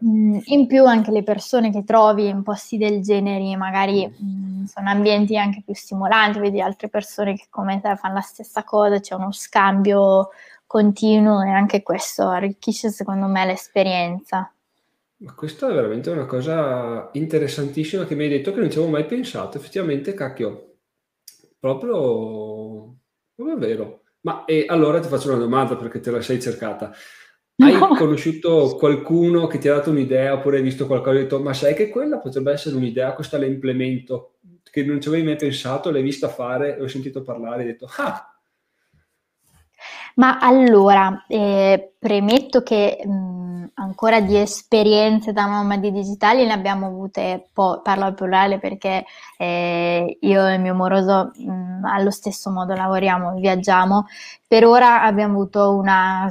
[0.00, 4.62] mh, in più anche le persone che trovi in posti del genere, magari mm.
[4.62, 8.64] mh, sono ambienti anche più stimolanti, vedi altre persone che come te fanno la stessa
[8.64, 10.30] cosa, c'è uno scambio
[10.66, 14.50] continuo e anche questo arricchisce secondo me l'esperienza.
[15.16, 18.92] Ma questa è veramente una cosa interessantissima che mi hai detto che non ci avevo
[18.92, 19.58] mai pensato.
[19.58, 20.76] Effettivamente, cacchio,
[21.58, 22.96] proprio
[23.36, 24.03] è vero.
[24.24, 26.92] Ma e allora ti faccio una domanda perché te la sei cercata.
[27.56, 27.94] Hai no.
[27.94, 31.52] conosciuto qualcuno che ti ha dato un'idea oppure hai visto qualcosa e hai detto ma
[31.52, 34.38] sai che quella potrebbe essere un'idea, questa la implemento,
[34.70, 37.88] che non ci avevi mai pensato, l'hai vista fare, ho sentito parlare e hai detto
[37.98, 38.28] ah!
[40.16, 43.43] Ma allora, eh, premetto che mh,
[43.74, 49.04] ancora di esperienze da mamma di digitali ne abbiamo avute, po- parlo al plurale perché
[49.38, 54.06] eh, io e il mio moroso mh, allo stesso modo lavoriamo, viaggiamo.
[54.46, 56.28] Per ora abbiamo avuto una,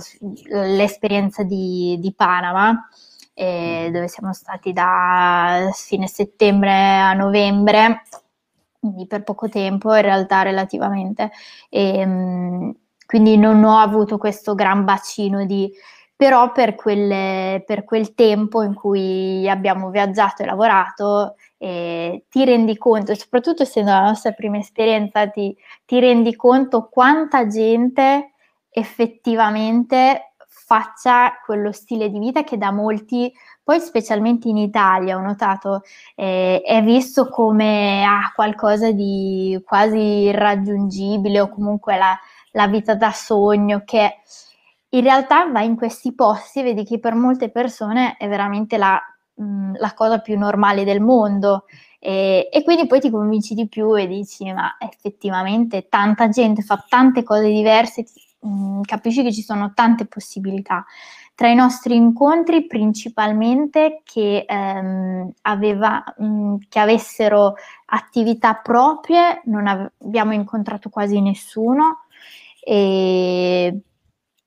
[0.51, 2.87] l'esperienza di, di Panama,
[3.33, 8.03] eh, dove siamo stati da fine settembre a novembre,
[8.79, 11.31] quindi per poco tempo in realtà relativamente.
[11.69, 15.71] E, mh, quindi non ho avuto questo gran bacino di
[16.15, 22.77] però per, quelle, per quel tempo in cui abbiamo viaggiato e lavorato eh, ti rendi
[22.77, 28.33] conto, soprattutto essendo la nostra prima esperienza, ti, ti rendi conto quanta gente
[28.69, 30.33] effettivamente
[30.65, 33.31] faccia quello stile di vita che da molti,
[33.63, 35.83] poi specialmente in Italia, ho notato,
[36.15, 42.17] eh, è visto come ah, qualcosa di quasi irraggiungibile o comunque la,
[42.51, 44.19] la vita da sogno che
[44.93, 48.99] in realtà vai in questi posti e vedi che per molte persone è veramente la,
[49.35, 51.65] mh, mm, la cosa più normale del mondo
[51.99, 56.83] e, e, quindi poi ti convinci di più e dici ma effettivamente tanta gente fa
[56.87, 58.05] tante cose diverse,
[58.39, 60.85] mh, mm, capisci che ci sono tante possibilità.
[61.35, 67.55] Tra i nostri incontri principalmente che, ehm, aveva, mh, mm, che avessero
[67.85, 72.03] attività proprie non av- abbiamo incontrato quasi nessuno
[72.59, 73.81] e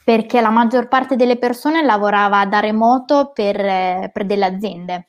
[0.06, 5.06] perché la maggior parte delle persone lavorava da remoto per, per delle aziende,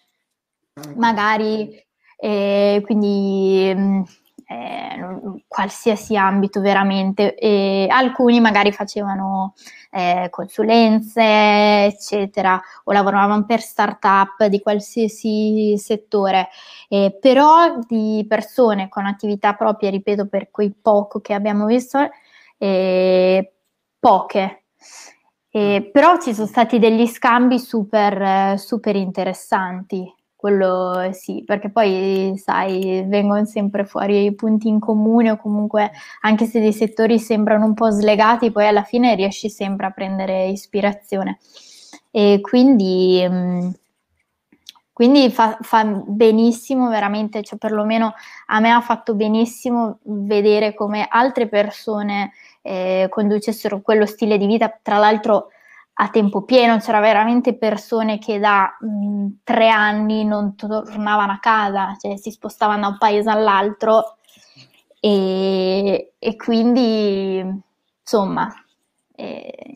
[0.95, 1.69] magari
[2.17, 4.01] eh, quindi mm,
[4.47, 7.35] eh, qualsiasi ambito veramente.
[7.35, 9.53] E alcuni magari facevano
[9.91, 16.49] eh, consulenze, eccetera, o lavoravano per start-up di qualsiasi settore,
[16.89, 21.99] eh, però di persone con attività proprie, ripeto, per quei poco che abbiamo visto,
[22.57, 23.53] eh,
[23.99, 24.63] poche.
[25.49, 33.03] Eh, però ci sono stati degli scambi super, super interessanti, quello sì, perché poi sai,
[33.07, 35.91] vengono sempre fuori i punti in comune o comunque
[36.21, 40.47] anche se dei settori sembrano un po' slegati, poi alla fine riesci sempre a prendere
[40.47, 41.39] ispirazione.
[42.11, 43.25] E quindi...
[43.27, 43.69] Mm,
[44.97, 48.15] quindi fa, fa, benissimo veramente, cioè perlomeno
[48.47, 52.31] a me ha fatto benissimo vedere come altre persone
[52.67, 55.47] eh, conducessero quello stile di vita, tra l'altro
[55.99, 61.95] a tempo pieno, c'era veramente persone che da mh, tre anni non tornavano a casa,
[61.99, 64.17] cioè si spostavano da un paese all'altro.
[64.99, 67.63] E, e quindi
[68.01, 68.51] insomma
[69.15, 69.73] eh,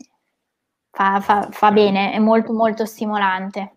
[0.90, 3.76] fa, fa, fa bene, è molto molto stimolante.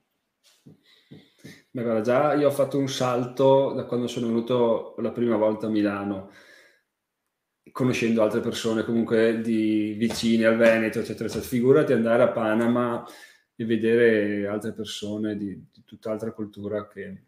[1.72, 5.68] Beh, guarda, già io ho fatto un salto da quando sono venuto la prima volta
[5.68, 6.30] a Milano,
[7.76, 11.46] conoscendo altre persone comunque di vicini al Veneto, eccetera, eccetera.
[11.46, 13.06] Figurati andare a Panama
[13.54, 17.24] e vedere altre persone di, di tutt'altra cultura che,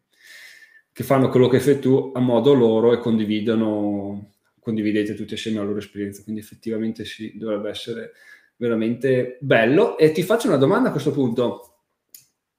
[0.93, 5.65] che, fanno quello che fai tu a modo loro e condividono, condividete tutti assieme la
[5.65, 6.23] loro esperienza.
[6.23, 8.13] Quindi effettivamente sì, dovrebbe essere
[8.55, 9.97] veramente bello.
[9.97, 11.79] E ti faccio una domanda a questo punto.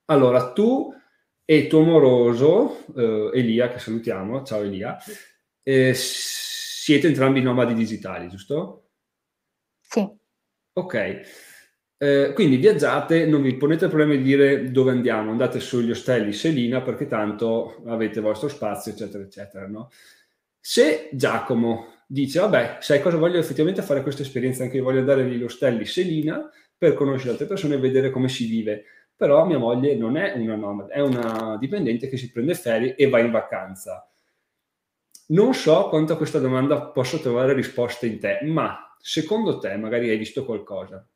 [0.05, 0.95] Allora, tu
[1.43, 4.99] e tuo amoroso, eh, Elia, che salutiamo, ciao Elia,
[5.63, 5.95] eh,
[6.89, 8.93] siete entrambi nomadi digitali, giusto?
[9.79, 10.09] Sì.
[10.73, 11.21] Ok.
[11.99, 16.81] Eh, quindi viaggiate, non vi ponete problemi di dire dove andiamo, andate sugli ostelli Selina
[16.81, 19.67] perché tanto avete il vostro spazio, eccetera, eccetera.
[19.67, 19.91] No?
[20.59, 25.25] Se Giacomo dice, vabbè, sai cosa voglio effettivamente fare questa esperienza, anche io voglio andare
[25.25, 28.85] negli ostelli Selina per conoscere altre persone e vedere come si vive,
[29.15, 33.11] però mia moglie non è una nomade, è una dipendente che si prende ferie e
[33.11, 34.09] va in vacanza
[35.31, 40.09] non so quanto a questa domanda posso trovare risposta in te, ma secondo te, magari
[40.11, 41.07] hai visto qualcosa,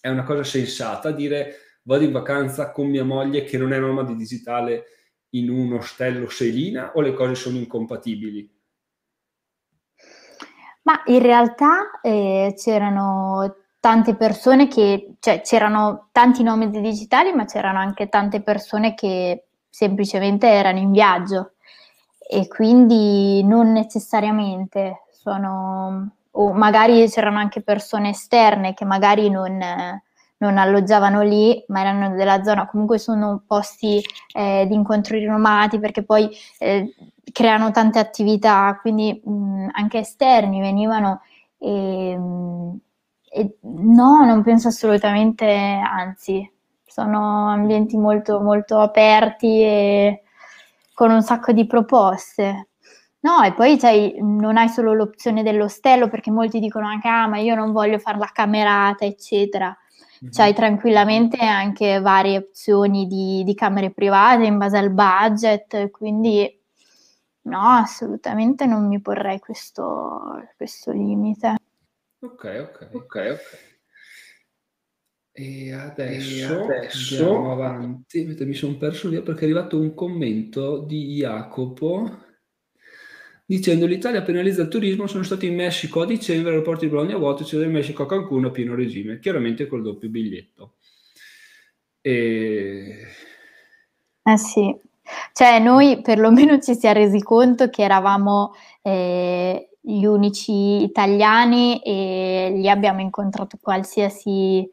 [0.00, 4.14] è una cosa sensata dire vado in vacanza con mia moglie che non è nomade
[4.14, 4.84] digitale
[5.30, 8.52] in un ostello Selina o le cose sono incompatibili?
[10.82, 17.78] Ma in realtà eh, c'erano tante persone che, cioè c'erano tanti nomadi digitali, ma c'erano
[17.78, 21.53] anche tante persone che semplicemente erano in viaggio
[22.34, 29.56] e quindi non necessariamente sono, o magari c'erano anche persone esterne che magari non,
[30.38, 34.02] non alloggiavano lì, ma erano della zona, comunque sono posti
[34.32, 36.28] eh, di incontri rinomati perché poi
[36.58, 36.92] eh,
[37.32, 41.20] creano tante attività, quindi mh, anche esterni venivano
[41.56, 42.18] e,
[43.30, 46.50] e no, non penso assolutamente, anzi,
[46.84, 50.22] sono ambienti molto, molto aperti e
[50.94, 52.68] con un sacco di proposte.
[53.20, 57.38] No, e poi cioè, non hai solo l'opzione dell'ostello perché molti dicono anche ah ma
[57.38, 59.76] io non voglio fare la camerata eccetera.
[60.22, 60.32] Mm-hmm.
[60.32, 66.60] C'hai tranquillamente anche varie opzioni di, di, camere private in base al budget, quindi
[67.42, 71.56] no, assolutamente non mi porrei questo, questo limite.
[72.20, 73.73] Ok, ok, ok, ok.
[75.36, 81.16] E adesso, adesso andiamo avanti, mi sono perso via perché è arrivato un commento di
[81.16, 82.22] Jacopo
[83.44, 87.42] dicendo l'Italia penalizza il turismo, sono stato in Messico a dicembre, aeroporto di Bologna vuoto,
[87.42, 90.74] c'è del Messico a Cancun a pieno regime, chiaramente col doppio biglietto.
[92.00, 93.06] E...
[94.22, 94.72] Eh sì,
[95.32, 102.70] cioè noi perlomeno ci siamo resi conto che eravamo eh, gli unici italiani e lì
[102.70, 104.70] abbiamo incontrato qualsiasi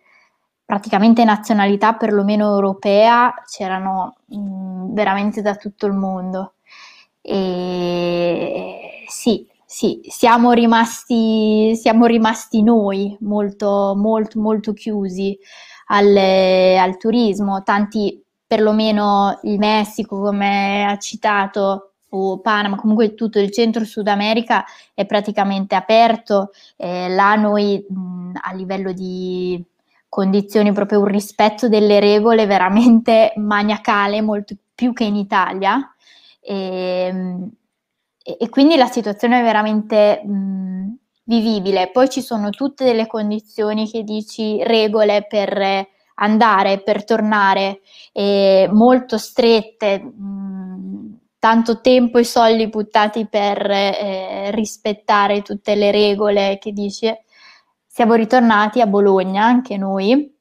[0.71, 6.53] praticamente nazionalità perlomeno europea c'erano mh, mm, veramente da tutto il mondo.
[7.21, 15.37] E sì, sì, siamo rimasti, siamo rimasti noi molto, molto, molto chiusi
[15.87, 17.63] al, al turismo.
[17.63, 25.05] Tanti, perlomeno il Messico, come ha citato, o Panama, comunque tutto il centro-Sud America è
[25.05, 26.51] praticamente aperto.
[26.77, 29.63] Eh, là noi mh, mm, a livello di
[30.11, 35.79] condizioni proprio un rispetto delle regole veramente maniacale, molto più che in Italia.
[36.41, 37.49] Ehm,
[38.21, 41.91] e, e quindi la situazione è veramente mh, vivibile.
[41.91, 47.79] Poi ci sono tutte delle condizioni che dici regole per andare, per tornare,
[48.11, 56.57] eh, molto strette, mh, tanto tempo e soldi buttati per eh, rispettare tutte le regole
[56.59, 57.07] che dici
[57.93, 60.33] siamo ritornati a Bologna anche noi.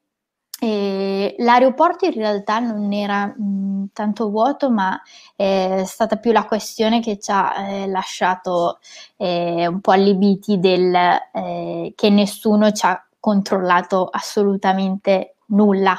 [0.62, 5.00] E l'aeroporto in realtà non era mh, tanto vuoto, ma
[5.34, 8.78] è stata più la questione che ci ha eh, lasciato
[9.16, 15.96] eh, un po' allibiti del eh, che nessuno ci ha controllato assolutamente nulla,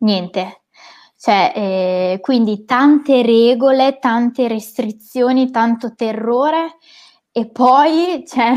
[0.00, 0.62] niente.
[1.16, 6.78] Cioè, eh, quindi tante regole, tante restrizioni, tanto terrore
[7.36, 8.52] e poi cioè,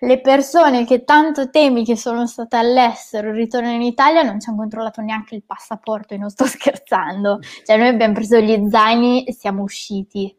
[0.00, 4.58] le persone che tanto temi che sono state all'estero ritornano in Italia non ci hanno
[4.58, 7.38] controllato neanche il passaporto e non sto scherzando.
[7.64, 10.36] Cioè noi abbiamo preso gli zaini e siamo usciti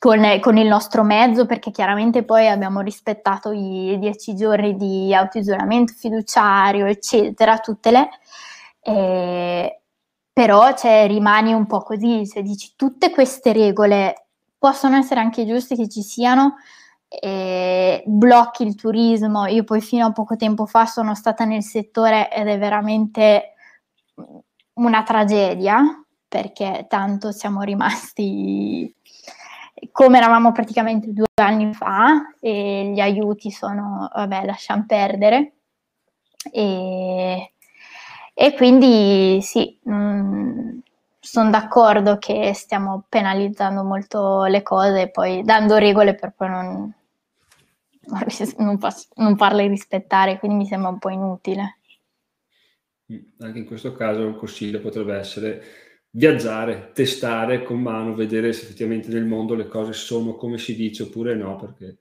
[0.00, 5.92] con, con il nostro mezzo perché chiaramente poi abbiamo rispettato i dieci giorni di autoisolamento
[5.96, 8.08] fiduciario, eccetera, tutte le...
[8.82, 9.80] Eh,
[10.32, 14.26] però cioè, rimani un po' così, se dici tutte queste regole
[14.58, 16.56] possono essere anche giuste che ci siano,
[17.10, 19.46] eh, blocchi il turismo.
[19.46, 23.54] Io poi fino a poco tempo fa sono stata nel settore ed è veramente
[24.74, 25.82] una tragedia
[26.28, 28.94] perché tanto siamo rimasti
[29.92, 35.54] come eravamo praticamente due anni fa e gli aiuti sono, vabbè, lasciamo perdere.
[36.52, 37.52] E,
[38.34, 40.78] e quindi sì, mm,
[41.18, 46.94] sono d'accordo che stiamo penalizzando molto le cose, poi dando regole per poi non,
[48.58, 48.78] non,
[49.16, 51.78] non farle rispettare, quindi mi sembra un po' inutile.
[53.12, 55.62] Mm, anche in questo caso un consiglio potrebbe essere
[56.10, 61.04] viaggiare, testare con mano, vedere se effettivamente nel mondo le cose sono come si dice
[61.04, 61.98] oppure no, perché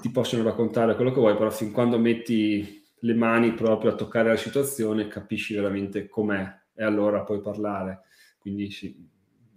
[0.00, 4.30] ti possono raccontare quello che vuoi, però fin quando metti le mani proprio a toccare
[4.30, 8.02] la situazione capisci veramente com'è e allora puoi parlare.
[8.38, 8.94] Quindi sì,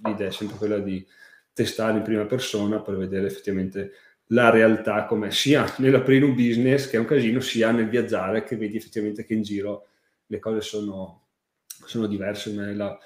[0.03, 1.05] l'idea è sempre quella di
[1.53, 3.91] testare in prima persona per vedere effettivamente
[4.31, 8.55] la realtà com'è, sia nell'aprire un business che è un casino, sia nel viaggiare che
[8.55, 9.87] vedi effettivamente che in giro
[10.27, 11.27] le cose sono,
[11.65, 12.97] sono diverse, ma è la,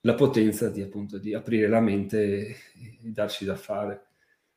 [0.00, 4.06] la potenza di, appunto, di aprire la mente e, e, darsi da fare.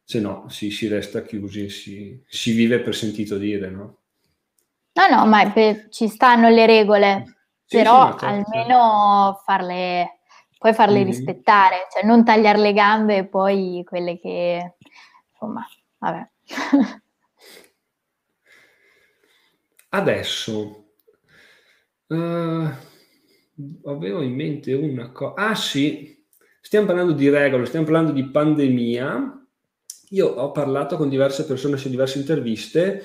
[0.03, 3.97] Se no, si, si resta chiusi si, si, vive per sentito dire, no?
[4.93, 9.41] No, no, ma per, ci stanno le regole, sì, però sì, certo, almeno certo.
[9.45, 10.19] farle,
[10.57, 11.05] poi farle mm-hmm.
[11.05, 14.75] rispettare, cioè non tagliare le gambe e poi quelle che,
[15.31, 15.65] insomma,
[15.97, 16.29] vabbè.
[19.89, 20.85] Adesso,
[22.07, 22.69] uh,
[23.85, 25.33] avevo in mente una cosa.
[25.35, 26.23] Ah sì,
[26.61, 29.47] stiamo parlando di regole, stiamo parlando di pandemia.
[30.11, 33.03] Io ho parlato con diverse persone su diverse interviste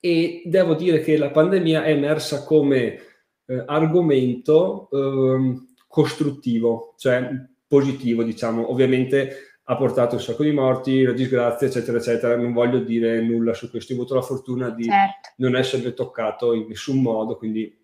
[0.00, 3.00] e devo dire che la pandemia è emersa come
[3.46, 7.30] eh, argomento eh, costruttivo, cioè
[7.66, 8.70] positivo, diciamo.
[8.70, 12.36] Ovviamente ha portato un sacco di morti, la disgrazia, eccetera, eccetera.
[12.36, 13.92] Non voglio dire nulla su questo.
[13.92, 15.30] Ho avuto la fortuna di certo.
[15.36, 17.78] non essere toccato in nessun modo, quindi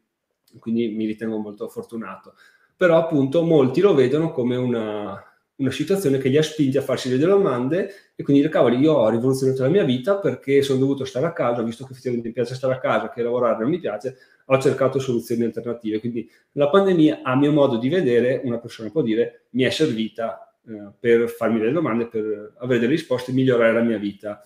[0.59, 2.35] quindi mi ritengo molto fortunato.
[2.77, 5.23] Però appunto molti lo vedono come una,
[5.57, 8.95] una situazione che li ha spinti a farsi delle domande e quindi dire cavoli io
[8.95, 12.35] ho rivoluzionato la mia vita perché sono dovuto stare a casa, visto che effettivamente mi
[12.35, 14.17] piace stare a casa, che lavorare non mi piace,
[14.47, 16.01] ho cercato soluzioni alternative.
[16.01, 20.54] Quindi la pandemia, a mio modo di vedere, una persona può dire mi è servita
[20.67, 24.43] eh, per farmi delle domande, per avere delle risposte e migliorare la mia vita.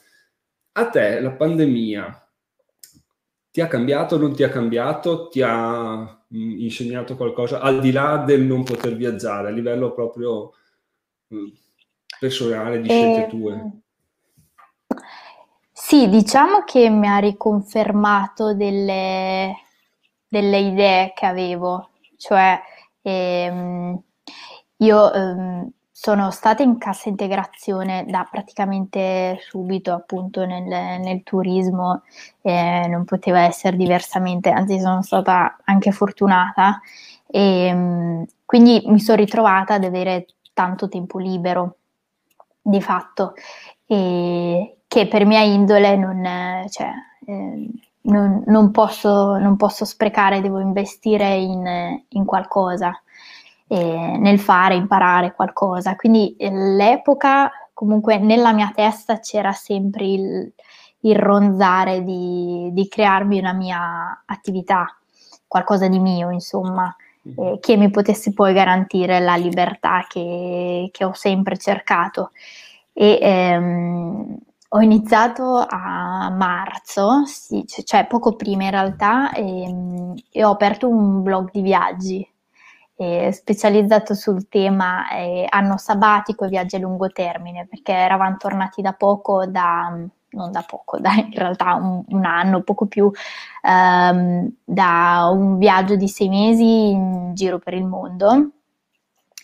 [0.73, 2.29] A te la pandemia
[3.51, 7.91] ti ha cambiato, non ti ha cambiato, ti ha mh, mm, insegnato qualcosa al di
[7.91, 10.53] là del non poter viaggiare, a livello proprio
[11.29, 11.47] mh, mm,
[12.19, 13.71] personale di scelte eh, tue?
[15.73, 19.55] Sì, diciamo che mi ha riconfermato delle,
[20.29, 22.61] delle idee che avevo, cioè
[23.03, 24.03] ehm,
[24.79, 32.03] io ehm, sono stata in cassa integrazione da praticamente subito appunto nel, nel turismo,
[32.41, 36.81] eh, non poteva essere diversamente, anzi sono stata anche fortunata.
[37.27, 41.79] E mm, quindi mi sono ritrovata ad avere tanto tempo libero
[42.63, 43.35] di fatto
[43.85, 46.91] e che per mia indole non, cioè,
[47.27, 47.69] eh,
[48.03, 52.93] non, non, posso, non posso sprecare, devo investire in, in qualcosa
[53.69, 55.95] eh, nel fare, imparare qualcosa.
[55.95, 60.53] Quindi eh, l'epoca, comunque nella mia testa c'era sempre il,
[61.01, 64.87] il ronzare di, di, crearmi una mia attività,
[65.47, 66.95] qualcosa di mio, insomma,
[67.29, 67.55] mm-hmm.
[67.55, 72.31] eh, che mi potesse poi garantire la libertà che, che ho sempre cercato.
[72.93, 74.37] E, ehm,
[74.71, 80.89] ho iniziato a marzo, sì, cioè poco prima in realtà, e, ehm, e ho aperto
[80.89, 82.29] un blog di viaggi
[83.01, 88.83] eh, specializzato sul tema eh, anno sabbatico e viaggi a lungo termine, perché eravamo tornati
[88.83, 89.97] da poco, da,
[90.31, 93.09] non da poco, da in realtà un, un anno, poco più,
[93.63, 98.51] ehm, da un viaggio di sei mesi in giro per il mondo.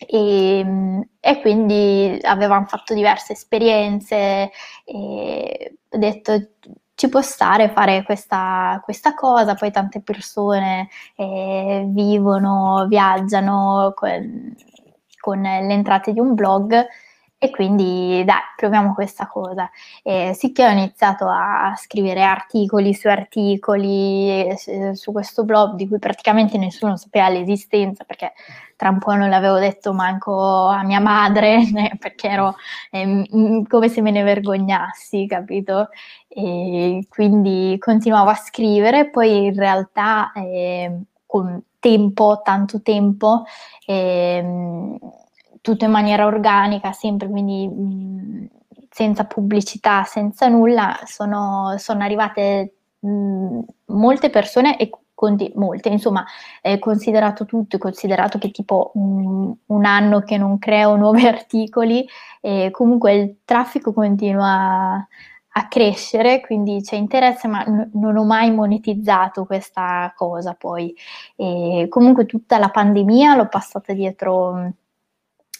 [0.06, 4.50] E, e quindi avevamo fatto diverse esperienze
[4.84, 6.32] e ho detto
[6.94, 14.54] ci può stare fare questa, questa cosa, poi tante persone eh, vivono, viaggiano con,
[15.18, 16.86] con le entrate di un blog
[17.44, 19.70] e quindi dai, proviamo questa cosa.
[20.02, 25.86] Eh, sì che ho iniziato a scrivere articoli su articoli eh, su questo blog di
[25.86, 28.32] cui praticamente nessuno sapeva l'esistenza perché
[28.76, 31.60] tra un po' non l'avevo detto manco a mia madre
[32.00, 32.56] perché ero
[32.90, 33.26] eh,
[33.68, 35.90] come se me ne vergognassi, capito?
[36.28, 43.44] E quindi continuavo a scrivere, poi in realtà eh, con tempo, tanto tempo,
[43.84, 44.98] eh,
[45.64, 48.48] tutto in maniera organica, sempre quindi mh,
[48.90, 56.22] senza pubblicità, senza nulla, sono, sono arrivate mh, molte persone e conti- molte, insomma,
[56.60, 62.06] è considerato tutto, considerato che tipo mh, un anno che non creo nuovi articoli
[62.42, 65.06] e comunque il traffico continua
[65.56, 70.94] a crescere, quindi c'è interesse, ma n- non ho mai monetizzato questa cosa poi.
[71.36, 74.72] E comunque tutta la pandemia l'ho passata dietro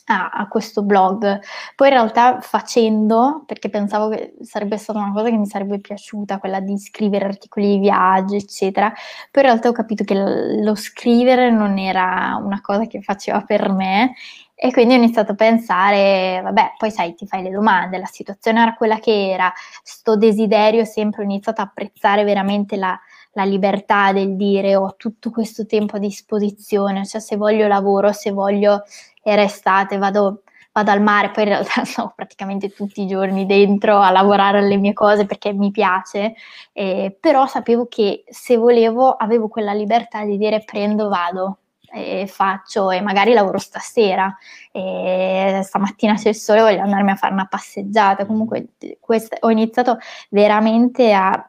[0.06, 1.40] a, a, questo blog.
[1.74, 6.38] Poi in realtà facendo, perché pensavo che sarebbe stata una cosa che mi sarebbe piaciuta,
[6.38, 8.92] quella di scrivere articoli di viaggio, eccetera,
[9.30, 13.70] poi in realtà ho capito che lo scrivere non era una cosa che faceva per
[13.70, 14.14] me
[14.56, 18.62] e quindi ho iniziato a pensare, vabbè, poi sai, ti fai le domande, la situazione
[18.62, 19.52] era quella che era,
[19.82, 22.98] sto desiderio sempre ho iniziato a apprezzare veramente la,
[23.32, 28.30] la libertà del dire ho tutto questo tempo a disposizione, cioè se voglio lavoro, se
[28.30, 28.84] voglio
[29.24, 30.42] era estate, vado,
[30.72, 34.76] vado al mare, poi in realtà sono praticamente tutti i giorni dentro a lavorare alle
[34.76, 36.34] mie cose perché mi piace,
[36.72, 41.58] eh, però sapevo che se volevo avevo quella libertà di dire prendo, vado,
[41.94, 44.36] e faccio e magari lavoro stasera.
[44.72, 48.26] E stamattina c'è il sole voglio andarmi a fare una passeggiata.
[48.26, 48.70] Comunque
[49.00, 49.98] quest- ho iniziato
[50.30, 51.48] veramente a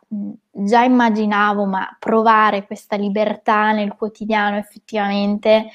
[0.51, 5.69] già immaginavo ma provare questa libertà nel quotidiano effettivamente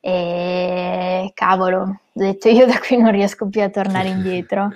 [0.00, 4.70] e cavolo, ho detto io da qui non riesco più a tornare indietro.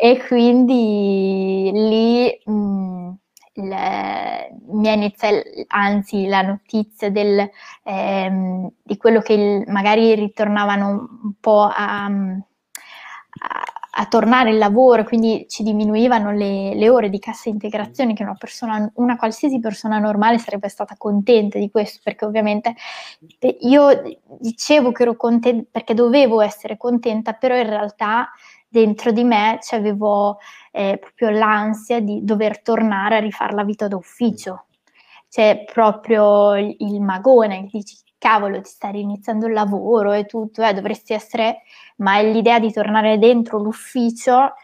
[0.00, 3.12] e quindi lì mh,
[3.54, 7.48] le, mi è iniziata, anzi la notizia del,
[7.84, 10.88] ehm, di quello che il, magari ritornavano
[11.22, 17.18] un po' a, a a tornare al lavoro, quindi ci diminuivano le, le, ore di
[17.18, 22.24] cassa integrazione, che una persona, una qualsiasi persona normale sarebbe stata contenta di questo, perché
[22.24, 22.74] ovviamente
[23.38, 24.02] eh, io
[24.38, 28.30] dicevo che ero contenta perché dovevo essere contenta, però in realtà
[28.66, 30.38] dentro di me c'avevo
[30.70, 34.66] eh, proprio l'ansia di dover tornare a rifare la vita d'ufficio.
[35.28, 40.62] C'è proprio il, il magone che dici cavolo, ti stai iniziando il lavoro e tutto,
[40.62, 41.62] eh, dovresti essere,
[41.96, 44.54] ma l'idea di tornare dentro l'ufficio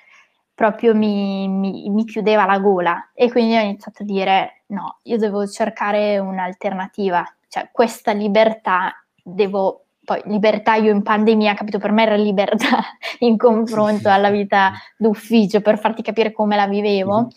[0.54, 5.16] proprio mi, mi, mi, chiudeva la gola e quindi ho iniziato a dire no, io
[5.16, 12.04] devo cercare un'alternativa, cioè questa libertà devo, poi libertà io in pandemia, capito, per me
[12.04, 12.82] era libertà
[13.20, 17.20] in confronto alla vita d'ufficio, per farti capire come la vivevo.
[17.22, 17.28] Mm-hmm.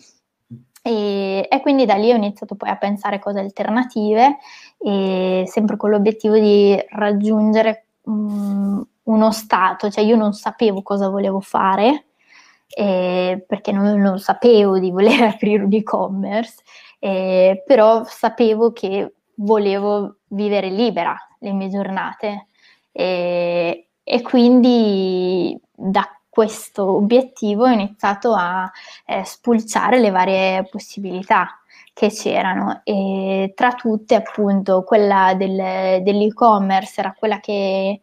[0.81, 4.37] E, e, quindi da lì ho iniziato poi a pensare cose alternative
[4.79, 11.39] e sempre con l'obiettivo di raggiungere um, uno stato, cioè io non sapevo cosa volevo
[11.39, 12.05] fare
[12.73, 16.63] eh, perché non, non, sapevo di voler aprire un e-commerce,
[16.99, 22.47] eh, però sapevo che volevo vivere libera le mie giornate.
[22.91, 28.71] E, e quindi da questo obiettivo ho iniziato a
[29.05, 31.59] eh, spulciare le varie possibilità
[31.91, 37.99] che c'erano e tra tutte appunto quella del, dell'e-commerce era quella che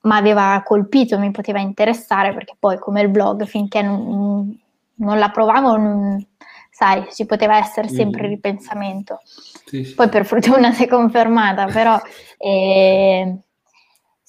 [0.00, 4.56] mi aveva colpito, mi poteva interessare perché poi come il blog finché non,
[4.94, 6.24] non la provavo non,
[6.70, 8.30] sai, ci poteva essere sempre mm.
[8.30, 9.18] ripensamento.
[9.66, 9.94] Sì, sì.
[9.94, 11.98] Poi per fortuna si è confermata, però
[12.38, 13.36] eh,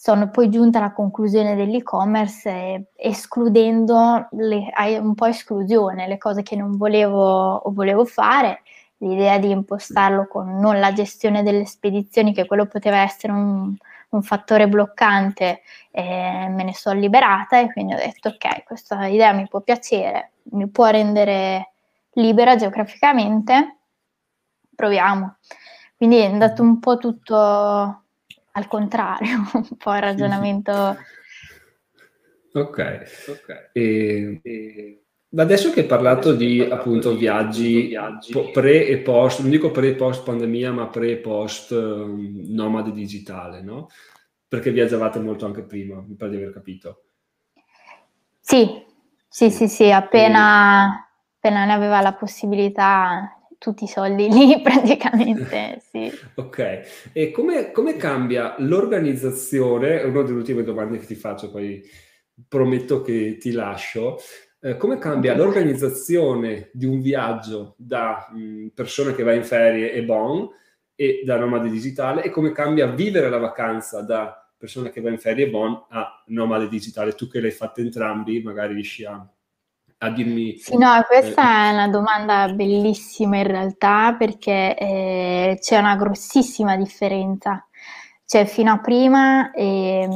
[0.01, 6.55] sono poi giunta alla conclusione dell'e-commerce eh, escludendo le, un po' esclusione, le cose che
[6.55, 8.61] non volevo o volevo fare,
[8.99, 13.75] l'idea di impostarlo con non la gestione delle spedizioni, che quello poteva essere un,
[14.11, 19.33] un fattore bloccante, eh, me ne sono liberata e quindi ho detto ok, questa idea
[19.33, 21.73] mi può piacere, mi può rendere
[22.13, 23.79] libera geograficamente,
[24.73, 25.39] proviamo.
[25.97, 28.03] Quindi è andato un po' tutto
[28.59, 30.97] al contrario, un po' il ragionamento.
[32.53, 33.69] Ok, ok.
[33.73, 35.03] E, e,
[35.35, 39.95] adesso che hai parlato di appunto viaggi, viaggi pre e post, non dico pre e
[39.95, 43.87] post pandemia, ma pre e post um, nomade digitale, no?
[44.47, 47.03] Perché viaggiavate molto anche prima, mi pare di aver capito.
[48.39, 48.83] Sì,
[49.27, 51.07] sì, sì, sì, appena,
[51.37, 56.11] appena ne aveva la possibilità tutti i soldi lì praticamente, sì.
[56.35, 60.01] ok, e come, come cambia l'organizzazione?
[60.03, 61.83] Una delle ultime domande che ti faccio, poi
[62.47, 64.17] prometto che ti lascio.
[64.61, 70.03] Eh, come cambia l'organizzazione di un viaggio da mh, persona che va in ferie e
[70.03, 70.49] bon
[70.95, 75.17] e da nomade digitale e come cambia vivere la vacanza da persona che va in
[75.17, 77.13] ferie e bon a nomade digitale?
[77.13, 79.05] Tu che l'hai fatto entrambi, magari riesci
[79.99, 80.57] a dirmi...
[80.57, 86.75] Sì, no, questa eh, è una domanda bellissima in realtà perché eh, c'è una grossissima
[86.75, 87.65] differenza.
[88.25, 90.07] Cioè, fino a prima, eh,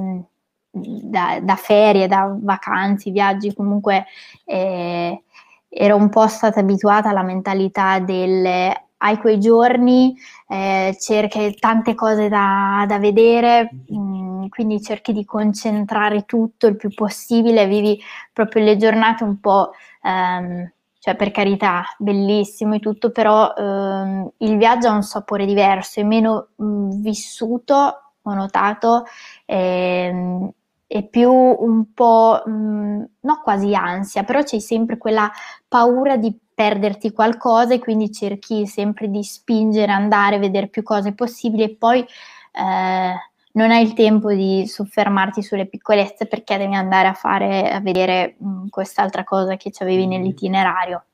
[0.69, 4.05] da, da, ferie, da vacanze, viaggi, comunque
[4.45, 5.23] eh,
[5.67, 8.73] ero un po' stata abituata alla mentalità del
[9.03, 10.15] hai quei giorni,
[10.47, 14.12] eh, cerchi tante cose da, da vedere, mh, mm,
[14.49, 17.99] quindi cerchi di concentrare tutto il più possibile, vivi
[18.31, 19.71] proprio le giornate un po'
[20.03, 25.99] ehm, cioè per carità, bellissimo e tutto, però ehm, il viaggio ha un sapore diverso,
[25.99, 27.73] è meno mh, vissuto,
[28.21, 29.03] ho notato,
[29.45, 30.49] ehm,
[30.87, 35.29] è più un po', mh, no quasi ansia, però c'è sempre quella
[35.67, 41.63] paura di perderti qualcosa e quindi cerchi sempre di spingere, andare, vedere più cose possibili
[41.63, 43.13] e poi eh,
[43.53, 48.35] non hai il tempo di soffermarti sulle piccolezze perché devi andare a fare, a vedere
[48.37, 50.09] mh, quest'altra cosa che avevi mm.
[50.09, 51.05] nell'itinerario.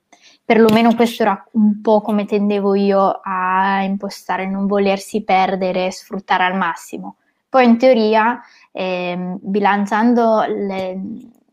[0.43, 6.55] Perlomeno questo era un po' come tendevo io a impostare, non volersi perdere sfruttare al
[6.55, 7.17] massimo.
[7.47, 8.41] Poi in teoria,
[8.71, 10.99] eh, bilanciando le,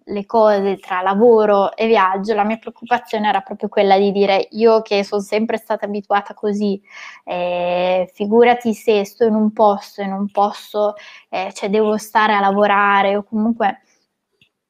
[0.09, 4.83] le cose tra lavoro e viaggio, la mia preoccupazione era proprio quella di dire io
[4.83, 6.81] che sono sempre stata abituata così,
[7.24, 10.95] eh, figurati se sto in un posto e non posso,
[11.28, 13.81] eh, cioè devo stare a lavorare o comunque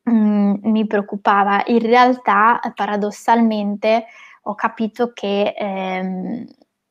[0.05, 1.63] mh, mm, mi preoccupava.
[1.67, 4.07] In realtà, paradossalmente,
[4.43, 6.47] ho capito che ehm,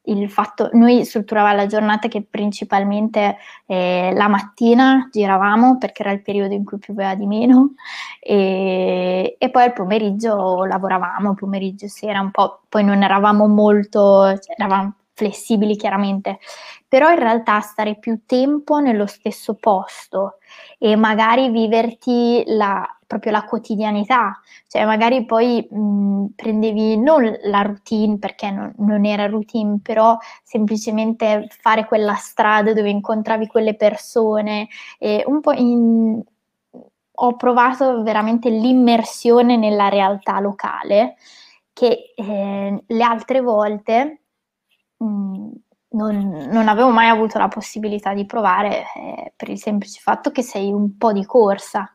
[0.06, 6.22] il fatto, noi strutturavamo la giornata che principalmente eh, la mattina giravamo perché era il
[6.22, 7.74] periodo in cui pioveva di meno
[8.20, 14.56] e, e poi al pomeriggio lavoravamo, pomeriggio sera un po', poi non eravamo molto, cioè,
[14.58, 16.40] eravamo flessibili chiaramente,
[16.88, 20.40] però in realtà stare più tempo nello stesso posto
[20.78, 28.18] e magari viverti la, proprio la quotidianità, cioè magari poi mh, prendevi non la routine
[28.18, 34.68] perché non, non, era routine, però semplicemente fare quella strada dove incontravi quelle persone.
[34.98, 36.22] E un po' in,
[37.18, 41.16] ho provato veramente l'immersione nella realtà locale
[41.74, 44.22] che eh, le altre volte
[44.98, 45.50] mh,
[45.90, 50.42] non, non, avevo mai avuto la possibilità di provare eh, per il semplice fatto che
[50.42, 51.95] sei un po' di corsa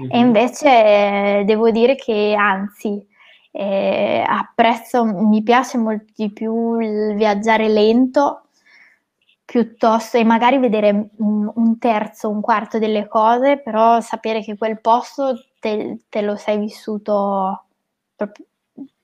[0.00, 0.10] Mm-hmm.
[0.10, 3.04] E invece eh, devo dire che anzi,
[3.50, 8.42] eh, apprezzo, mi piace molto di più il viaggiare lento
[9.44, 15.42] piuttosto e magari vedere un, terzo, un quarto delle cose, però sapere che quel posto
[15.58, 17.64] te, te lo sei vissuto
[18.14, 18.44] proprio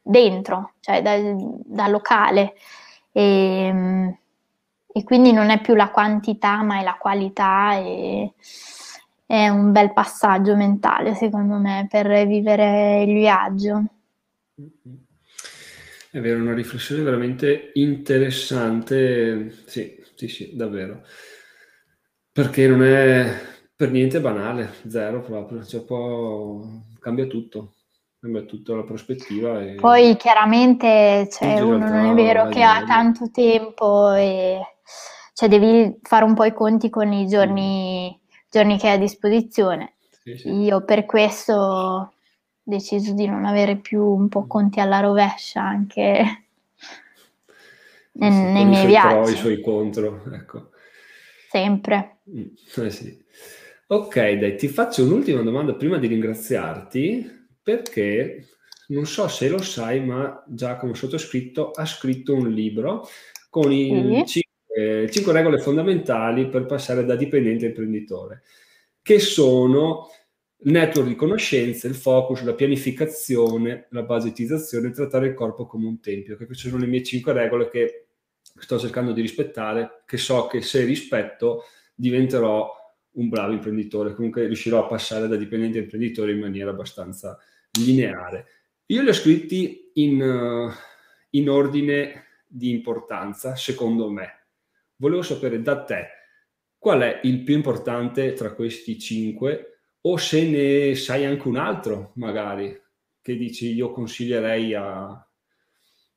[0.02, 2.54] dentro, cioè da, da locale.
[3.10, 4.18] E,
[4.86, 7.76] e, quindi non è più la quantità, ma è la qualità.
[7.76, 8.34] E,
[9.26, 13.84] è un bel passaggio mentale, secondo me, per vivere il viaggio.
[16.10, 21.02] È vero, una riflessione veramente interessante, sì, sì, sì, davvero.
[22.30, 23.32] Perché non è
[23.74, 27.74] per niente banale, zero proprio, cioè poi cambia tutto,
[28.20, 29.60] cambia tutto la prospettiva.
[29.60, 29.74] E...
[29.74, 34.60] Poi chiaramente cioè, uno non è vero che ha tanto tempo e
[35.32, 38.16] cioè, devi fare un po' i conti con i giorni...
[38.20, 38.23] Mm
[38.54, 39.94] giorni che hai a disposizione.
[40.22, 40.48] Sì, sì.
[40.48, 42.12] Io per questo ho
[42.62, 46.44] deciso di non avere più un po' conti alla rovescia anche
[48.12, 49.22] nei, sì, nei miei viaggi.
[49.22, 50.70] Pro, I suoi contro, ecco.
[51.50, 52.18] Sempre.
[52.30, 53.24] Mm, eh
[53.88, 58.46] ok, dai, ti faccio un'ultima domanda prima di ringraziarti perché
[58.88, 63.06] non so se lo sai, ma Giacomo sottoscritto ha scritto un libro
[63.50, 64.42] con i sì
[64.74, 68.42] eh, 5 regole fondamentali per passare da dipendente a imprenditore,
[69.00, 70.08] che sono
[70.64, 76.00] il network di conoscenze, il focus, la pianificazione, la budgetizzazione, trattare il corpo come un
[76.00, 78.06] tempio, che queste sono le mie 5 regole che
[78.58, 81.64] sto cercando di rispettare, che so che se rispetto
[81.94, 82.70] diventerò
[83.12, 87.38] un bravo imprenditore, comunque riuscirò a passare da dipendente a imprenditore in maniera abbastanza
[87.84, 88.46] lineare.
[88.86, 90.70] Io li ho scritti in, uh,
[91.30, 94.43] in ordine di importanza, secondo me.
[94.96, 96.08] Volevo sapere da te
[96.78, 102.12] qual è il più importante tra questi cinque o se ne sai anche un altro,
[102.16, 102.78] magari,
[103.22, 105.26] che dici io consiglierei a...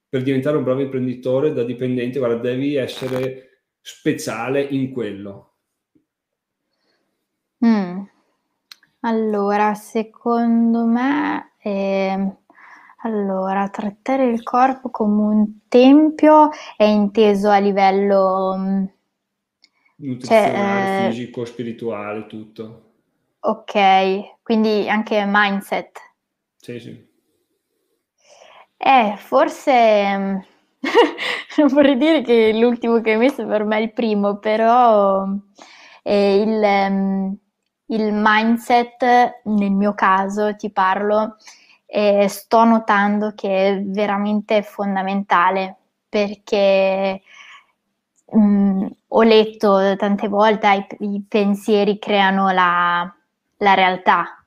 [0.10, 5.60] per diventare un bravo imprenditore da dipendente, guarda, devi essere speciale in quello.
[7.66, 8.04] Mm.
[9.00, 11.54] Allora, secondo me...
[11.62, 12.46] Eh
[13.08, 18.56] allora, trattare il corpo come un tempio è inteso a livello...
[18.58, 18.86] Mm,
[20.00, 22.84] Nutrizionale, cioè, fisico, spirituale, tutto.
[23.40, 26.00] Ok, quindi anche mindset.
[26.58, 27.06] Sì, sì.
[28.78, 30.18] Eh, forse...
[30.18, 30.38] Mm,
[31.58, 35.26] non vorrei dire che l'ultimo che hai messo per me è il primo, però
[36.04, 37.34] eh, il, mm,
[37.88, 41.38] il mindset, nel mio caso ti parlo,
[41.88, 45.76] e sto notando che è veramente fondamentale
[46.10, 47.22] perché
[48.32, 53.12] mh, mm, ho letto tante volte i, i pensieri creano la,
[53.58, 54.46] la realtà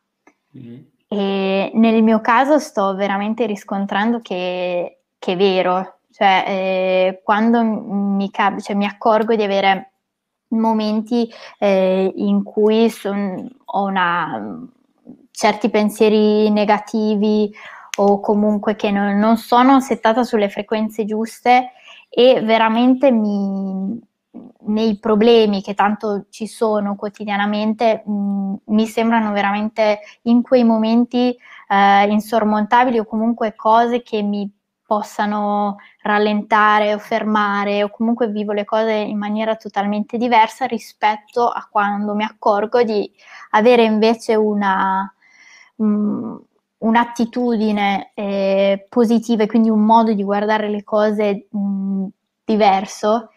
[0.57, 0.89] mm-hmm.
[1.13, 8.31] E nel mio caso sto veramente riscontrando che, che è vero, cioè eh, quando mi,
[8.31, 9.91] cioè, mi accorgo di avere
[10.51, 14.69] momenti eh, in cui son, ho una,
[15.41, 17.51] certi pensieri negativi
[17.97, 21.71] o comunque che non, non sono settata sulle frequenze giuste
[22.11, 23.99] e veramente mi,
[24.67, 31.35] nei problemi che tanto ci sono quotidianamente mh, mm, mi sembrano veramente in quei momenti
[31.69, 34.47] eh, insormontabili o comunque cose che mi
[34.85, 41.67] possano rallentare o fermare o comunque vivo le cose in maniera totalmente diversa rispetto a
[41.71, 43.11] quando mi accorgo di
[43.53, 45.11] avere invece una,
[45.83, 46.37] mh,
[46.79, 52.07] un'attitudine eh, positiva e quindi un modo di guardare le cose mh,
[52.45, 53.31] diverso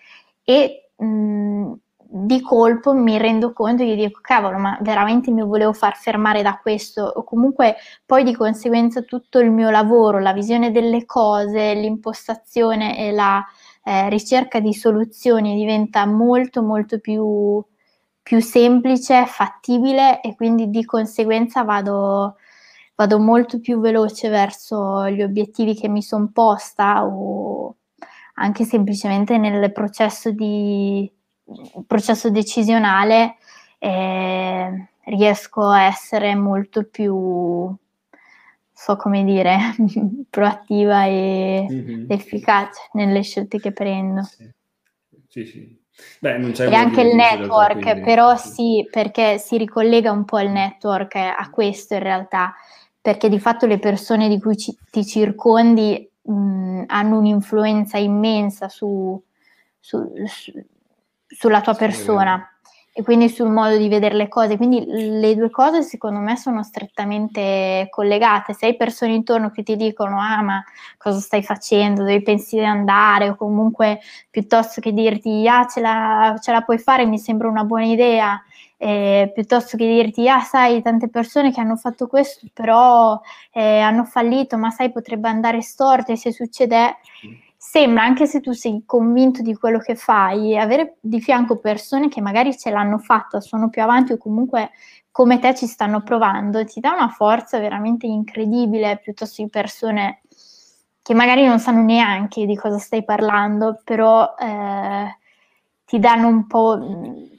[0.43, 1.73] e mh,
[2.15, 6.59] di colpo mi rendo conto e dico cavolo ma veramente mi volevo far fermare da
[6.61, 7.01] questo?
[7.03, 7.75] O comunque
[8.05, 13.43] poi di conseguenza tutto il mio lavoro, la visione delle cose, l'impostazione e la
[13.83, 17.63] eh, ricerca di soluzioni diventa molto molto più,
[18.23, 22.37] più semplice, fattibile e quindi di conseguenza vado
[22.95, 27.75] vado molto più veloce verso gli obiettivi che mi sono posta o
[28.35, 31.09] anche semplicemente nel processo, di,
[31.85, 33.35] processo decisionale
[33.77, 37.75] eh, riesco a essere molto più,
[38.71, 39.57] so come dire,
[40.29, 42.05] proattiva e mm-hmm.
[42.09, 44.23] efficace nelle scelte che prendo.
[44.23, 44.51] Sì,
[45.27, 45.45] sì.
[45.45, 45.82] sì.
[46.19, 48.01] Beh, e anche il network, quindi.
[48.01, 52.53] però sì, perché si ricollega un po' il network a questo in realtà,
[52.99, 59.21] perché di fatto le persone di cui ci, ti circondi mh, hanno un'influenza immensa su,
[59.79, 60.51] su, su,
[61.27, 62.52] sulla tua persona
[62.95, 64.55] e quindi sul modo di vedere le cose.
[64.55, 68.53] Quindi le due cose secondo me sono strettamente collegate.
[68.53, 70.63] Se hai persone intorno che ti dicono ah ma
[70.97, 73.99] cosa stai facendo, dove pensi di andare o comunque
[74.29, 78.39] piuttosto che dirti ah ce la, ce la puoi fare, mi sembra una buona idea,
[78.77, 83.19] eh, piuttosto che dirti ah sai tante persone che hanno fatto questo però
[83.51, 86.97] eh, hanno fallito, ma sai potrebbe andare storto e se succede
[87.65, 92.19] sembra, anche se tu sei convinto di quello che fai, avere di fianco persone che
[92.19, 94.71] magari ce l'hanno fatta, sono più avanti o comunque
[95.09, 100.23] come te ci stanno provando, ti dà una forza veramente incredibile, piuttosto di persone
[101.01, 105.17] che magari non sanno neanche di cosa stai parlando, però eh,
[105.85, 107.31] ti danno un po',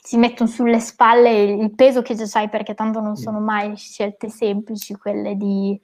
[0.00, 4.28] si mettono sulle spalle il peso che già sai, perché tanto non sono mai scelte
[4.28, 5.78] semplici quelle di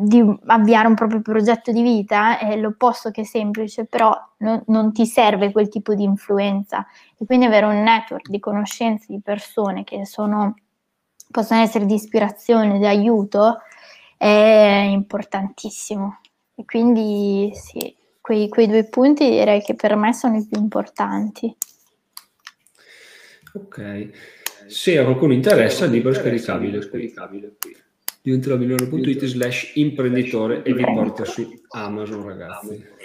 [0.00, 5.06] di avviare un proprio progetto di vita è l'opposto che semplice, però no, non ti
[5.06, 6.86] serve quel tipo di influenza
[7.18, 10.54] e quindi avere un network di conoscenze di persone che sono,
[11.30, 13.58] possono essere di ispirazione, di aiuto
[14.16, 16.20] è importantissimo.
[16.54, 21.56] E quindi sì, quei, quei due punti direi che per me sono i più importanti.
[23.54, 24.10] Ok,
[24.68, 27.86] se a qualcuno interessa, scaricabile, scaricabile qui
[28.28, 32.96] diventerò slash imprenditore e vi porta su Amazon ragazzi.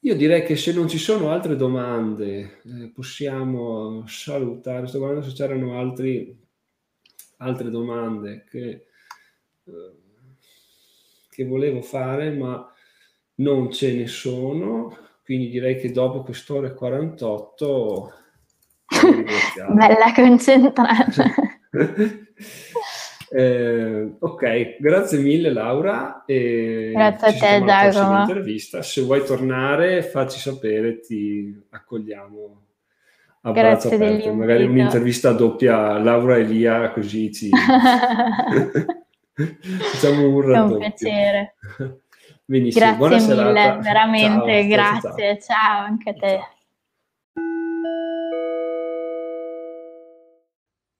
[0.00, 5.34] Io direi che se non ci sono altre domande eh, possiamo salutare, sto guardando se
[5.34, 6.34] c'erano altri,
[7.38, 8.86] altre domande che,
[9.64, 9.92] eh,
[11.28, 12.72] che volevo fare ma
[13.36, 18.12] non ce ne sono, quindi direi che dopo quest'ora e 48
[19.74, 21.24] bella concentrata
[23.36, 26.24] Eh, ok, grazie mille Laura.
[26.24, 27.56] E grazie a te.
[28.20, 28.80] Intervista.
[28.80, 32.62] Se vuoi tornare facci sapere, ti accogliamo
[33.42, 34.32] a grazie aperto.
[34.32, 37.50] Magari un'intervista doppia Laura e Lia così ci
[39.34, 40.78] facciamo un raddoppio.
[40.78, 41.54] È un piacere.
[42.42, 43.76] Benissimo, grazie mille, serata.
[43.80, 46.28] veramente, ciao, grazie, ciao, ciao anche a te.
[46.28, 46.54] Ciao.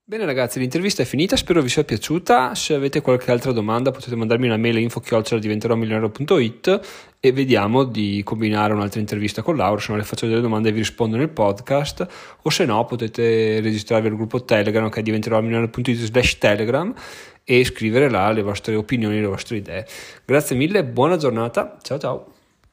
[0.09, 2.55] Bene ragazzi, l'intervista è finita, spero vi sia piaciuta.
[2.55, 6.79] Se avete qualche altra domanda potete mandarmi una mail a info-diventerò-milionario.it
[7.19, 10.71] e vediamo di combinare un'altra intervista con Laura, se no le faccio delle domande e
[10.71, 12.07] vi rispondo nel podcast
[12.41, 16.93] o se no potete registrarvi al gruppo Telegram che è diventerò-milionario.it slash telegram
[17.43, 19.85] e scrivere là le vostre opinioni, le vostre idee.
[20.23, 22.36] Grazie mille, buona giornata, ciao ciao!